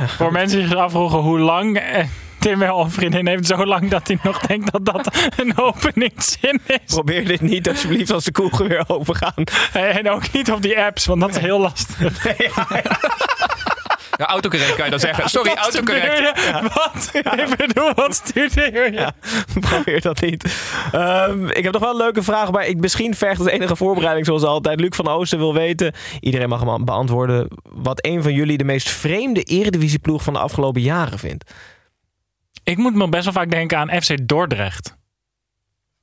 Voor 0.07 0.33
mensen 0.33 0.59
die 0.59 0.69
zich 0.69 0.77
afvroegen 0.77 1.19
hoe 1.19 1.39
lang 1.39 1.79
eh, 1.79 2.05
Tim 2.39 2.59
wel 2.59 2.81
een 2.81 2.91
vriendin 2.91 3.27
heeft, 3.27 3.47
zo 3.47 3.67
lang 3.67 3.91
dat 3.91 4.07
hij 4.07 4.19
nog 4.23 4.39
denkt 4.41 4.73
dat 4.73 4.85
dat 4.85 5.31
een 5.37 5.59
openingszin 5.59 6.61
is. 6.67 6.79
Probeer 6.87 7.27
dit 7.27 7.41
niet 7.41 7.69
alsjeblieft 7.69 8.11
als 8.11 8.25
de 8.25 8.33
koegen 8.33 8.69
weer 8.69 8.85
overgaan. 8.87 9.45
En 9.73 10.11
ook 10.11 10.33
niet 10.33 10.53
op 10.53 10.63
die 10.63 10.81
apps, 10.81 11.07
want 11.07 11.21
dat 11.21 11.31
is 11.31 11.37
heel 11.39 11.61
lastig. 11.61 12.23
Ja, 12.39 12.83
autocorrect 14.17 14.75
kan 14.75 14.85
je 14.85 14.91
dan 14.91 15.01
zeggen. 15.01 15.29
Sorry, 15.29 15.49
Wat 15.49 15.59
autocorrect. 15.59 16.51
Wat? 16.75 17.11
Ik 17.15 17.57
bedoel, 17.57 17.93
wat 17.95 18.15
studeer 18.15 18.75
je? 18.75 18.93
Ja, 18.93 19.13
probeer 19.71 20.01
dat 20.01 20.21
niet. 20.21 20.55
Ehm, 20.93 21.47
ik 21.49 21.63
heb 21.65 21.73
nog 21.73 21.83
wel 21.83 21.91
een 21.91 21.97
leuke 21.97 22.23
vraag, 22.23 22.51
maar 22.51 22.67
ik, 22.67 22.77
misschien 22.77 23.15
vergt 23.15 23.39
het 23.39 23.49
enige 23.49 23.77
voorbereiding 23.77 24.27
zoals 24.27 24.43
altijd. 24.43 24.81
Luc 24.81 24.97
van 24.97 25.09
Oosten 25.09 25.39
wil 25.39 25.55
weten, 25.55 25.95
iedereen 26.21 26.49
mag 26.49 26.61
hem 26.65 26.85
beantwoorden, 26.85 27.49
wat 27.63 28.05
een 28.07 28.23
van 28.23 28.33
jullie 28.33 28.59
de 28.59 28.65
meest 28.65 28.91
vreemde 28.91 29.43
eredivisieploeg 29.43 30.23
van 30.23 30.33
de 30.33 30.39
afgelopen 30.39 30.81
jaren 30.81 31.19
vindt. 31.19 31.51
Ik 32.65 32.77
moet 32.77 32.95
me 32.95 33.09
best 33.09 33.25
wel 33.25 33.33
vaak 33.33 33.51
denken 33.51 33.79
aan 33.79 34.03
FC 34.03 34.29
Dordrecht. 34.29 34.97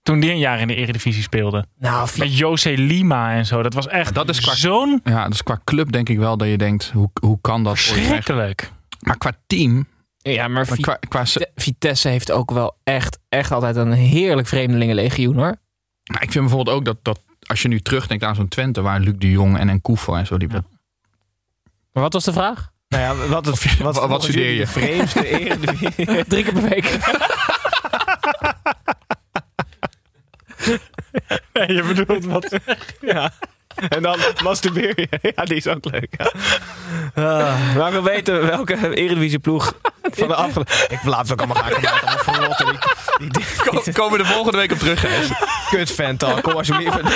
Toen 0.02 0.20
die 0.20 0.30
een 0.32 0.38
jaar 0.40 0.60
in 0.60 0.68
de 0.68 0.76
Eredivisie 0.76 1.24
speelde. 1.24 1.66
Nou, 1.80 2.10
Met 2.18 2.38
José 2.38 2.70
Lima 2.70 3.32
en 3.34 3.46
zo. 3.46 3.62
Dat 3.64 3.74
was 3.74 3.88
echt 3.88 4.14
Dat 4.14 4.30
is 4.30 4.40
qua- 4.40 4.56
zo'n 4.56 5.02
Ja, 5.04 5.28
dus 5.30 5.44
qua 5.44 5.60
club 5.64 5.92
denk 5.92 6.10
ik 6.10 6.18
wel 6.18 6.38
dat 6.38 6.48
je 6.48 6.58
denkt, 6.58 6.90
hoe, 6.94 7.10
hoe 7.22 7.38
kan 7.42 7.64
dat 7.64 7.80
verschrikkelijk. 7.80 8.72
Maar 9.00 9.18
qua 9.18 9.32
team, 9.48 9.88
Ja, 10.18 10.48
maar 10.48 10.66
qua, 10.66 10.98
qua, 11.10 11.24
Vitesse 11.56 12.08
heeft 12.10 12.32
ook 12.32 12.52
wel 12.52 12.76
echt, 12.84 13.20
echt 13.30 13.52
altijd 13.52 13.76
een 13.76 13.92
heerlijk 13.92 14.48
vreemdelingenlegioen 14.48 15.36
hoor. 15.36 15.56
Maar 16.12 16.24
ik 16.24 16.32
vind 16.32 16.46
bijvoorbeeld 16.46 16.76
ook 16.78 16.86
dat, 16.86 16.98
dat 17.02 17.20
als 17.48 17.62
je 17.62 17.68
nu 17.68 17.80
terugdenkt 17.80 18.24
aan 18.24 18.36
zo'n 18.36 18.48
Twente, 18.48 18.82
waar 18.82 19.00
Luc 19.00 19.14
de 19.18 19.32
Jong 19.32 19.58
en 19.58 19.70
en 19.70 19.82
Koevo 19.82 20.16
en 20.16 20.26
zo 20.26 20.38
die 20.38 20.48
Maar 20.48 20.64
wat 21.92 22.14
was 22.14 22.24
de 22.24 22.34
vraag? 22.34 22.70
Nou 22.88 23.04
ja, 23.04 23.28
wat, 23.28 23.46
het, 23.46 23.78
wat, 23.78 24.08
wat 24.08 24.24
studeer 24.24 24.52
je? 24.52 24.60
De 24.60 24.68
vreemdste 24.68 25.28
eredivisie. 25.40 26.26
Drie 26.26 26.44
keer 26.44 26.54
per 26.54 26.70
week. 26.70 26.98
Nee, 31.54 31.74
je 31.74 31.84
bedoelt 31.84 32.26
wat? 32.26 32.60
ja. 33.02 33.34
En 33.90 34.02
dan 34.02 34.18
masturbeer 34.44 34.94
je. 34.96 35.08
Ja, 35.36 35.44
die 35.44 35.56
is 35.56 35.68
ook 35.68 35.86
leuk. 35.92 36.14
Ja. 36.18 36.32
Maar 37.78 37.88
ik 37.88 37.94
wil 37.94 38.04
weten 38.04 38.46
welke 38.46 38.96
eredivisieploeg 38.96 39.74
van 40.12 40.28
de 40.28 40.36
afgelopen... 40.36 40.74
Ik 40.90 41.04
laat 41.04 41.22
het 41.22 41.32
ook 41.32 41.38
allemaal 41.38 41.64
gaan. 41.64 41.82
Die, 43.84 43.94
komen 43.94 44.18
we 44.18 44.24
de 44.24 44.30
volgende 44.34 44.58
week 44.58 44.72
op 44.72 44.78
terug. 44.78 45.06
Kut 45.70 45.92
fantal. 45.92 46.42
Kom 46.42 46.54
alsjeblieft 46.54 46.94
dan 46.94 47.10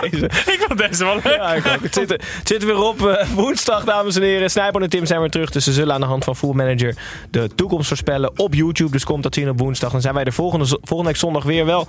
deze. 0.00 0.24
Ik 0.26 0.64
vond 0.66 0.78
deze 0.78 1.04
wel 1.04 1.14
leuk. 1.14 1.36
Ja, 1.36 1.54
ik 1.54 1.66
ook. 1.66 1.82
Het 1.82 1.94
zit, 1.94 2.10
het 2.10 2.48
zit 2.48 2.60
er 2.60 2.66
weer 2.66 2.82
op. 2.82 3.06
eh, 3.06 3.28
woensdag, 3.28 3.84
dames 3.84 4.16
en 4.16 4.22
heren. 4.22 4.50
Snijper 4.50 4.82
en 4.82 4.90
Tim 4.90 5.06
zijn 5.06 5.20
weer 5.20 5.30
terug. 5.30 5.50
Dus 5.50 5.64
ze 5.64 5.72
zullen 5.72 5.94
aan 5.94 6.00
de 6.00 6.06
hand 6.06 6.24
van 6.24 6.36
Full 6.36 6.54
Manager 6.54 6.96
de 7.30 7.50
toekomst 7.54 7.88
voorspellen 7.88 8.38
op 8.38 8.54
YouTube. 8.54 8.90
Dus 8.90 9.04
komt 9.04 9.22
dat 9.22 9.34
zien 9.34 9.48
op 9.48 9.58
woensdag. 9.58 9.92
Dan 9.92 10.00
zijn 10.00 10.14
wij 10.14 10.24
de 10.24 10.32
volgende, 10.32 10.64
volgende 10.66 11.04
week 11.10 11.20
zondag 11.20 11.44
weer 11.44 11.66
wel. 11.66 11.88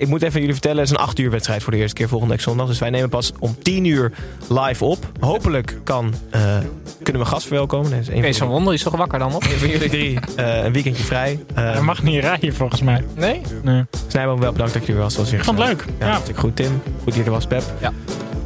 Ik 0.00 0.08
moet 0.08 0.22
even 0.22 0.38
jullie 0.38 0.52
vertellen, 0.54 0.78
het 0.78 0.86
is 0.90 0.96
een 0.96 1.02
8 1.02 1.18
uur 1.18 1.30
wedstrijd 1.30 1.62
voor 1.62 1.72
de 1.72 1.78
eerste 1.78 1.94
keer 1.94 2.08
volgende 2.08 2.32
week 2.34 2.42
zondag. 2.42 2.66
Dus 2.66 2.78
wij 2.78 2.90
nemen 2.90 3.08
pas 3.08 3.32
om 3.38 3.56
10 3.62 3.84
uur 3.84 4.12
live 4.48 4.84
op. 4.84 5.10
Hopelijk 5.20 5.78
kan, 5.84 6.14
eh, 6.30 6.56
kunnen 7.02 7.22
we 7.22 7.28
gast 7.28 7.46
verwelkomen. 7.46 7.90
Nee, 7.90 8.22
van, 8.22 8.34
van 8.34 8.48
Wonder 8.48 8.74
is 8.74 8.82
toch 8.82 8.96
wakker 8.96 9.18
dan 9.18 9.34
op? 9.34 9.42
een 9.44 9.50
van 9.58 9.68
jullie 9.68 9.88
drie 9.88 10.18
eh, 10.36 10.64
een 10.64 10.72
weekendje 10.72 11.02
vrij. 11.04 11.38
Eh 11.54 11.72
Hij 11.72 11.80
mag 11.80 12.02
niet 12.02 12.20
rijden 12.20 12.54
volgens 12.54 12.80
mij. 12.82 13.04
Nee? 13.16 13.40
Nee. 13.62 13.84
Snijboom, 14.06 14.40
wel 14.40 14.52
bedankt 14.52 14.72
dat 14.72 14.86
je 14.86 14.92
er 14.92 14.98
was. 14.98 15.16
was 15.16 15.30
weer 15.30 15.38
Ik 15.38 15.44
vond 15.44 15.58
het 15.58 15.66
leuk. 15.68 15.84
Ja, 15.98 16.04
Ja. 16.06 16.10
hartstikke 16.10 16.40
goed 16.40 16.56
Tim. 16.56 16.82
Goed 16.96 17.04
dat 17.04 17.14
je 17.14 17.22
er 17.24 17.30
was 17.30 17.46
Pep. 17.46 17.62
Ja. 17.80 17.92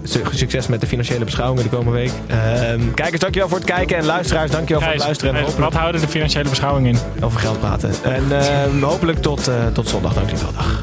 Su- 0.03 0.23
Succes 0.31 0.67
met 0.67 0.81
de 0.81 0.87
financiële 0.87 1.25
beschouwingen 1.25 1.63
de 1.71 1.77
komende 1.77 1.99
week. 1.99 2.13
Ehm, 2.27 2.81
kijkers, 2.95 3.21
dankjewel 3.21 3.49
voor 3.49 3.59
het 3.59 3.67
kijken. 3.67 3.97
En 3.97 4.05
luisteraars, 4.05 4.51
dankjewel 4.51 4.83
voor 4.83 4.93
het 4.93 5.01
luisteren. 5.03 5.31
En 5.35 5.39
Gijs, 5.39 5.51
hopelijk 5.51 5.73
wat 5.73 5.81
houden 5.83 6.01
de 6.01 6.09
financiële 6.09 6.49
beschouwing 6.49 6.87
in? 6.87 6.99
over 7.25 7.41
geld 7.41 7.61
praten. 7.61 7.91
En 8.03 8.25
ehm, 8.41 8.83
hopelijk 8.83 9.19
tot, 9.23 9.49
eh, 9.49 9.67
tot 9.73 9.89
zondag. 9.89 10.15
Dankjewel. 10.15 10.53
Dag. 10.53 10.83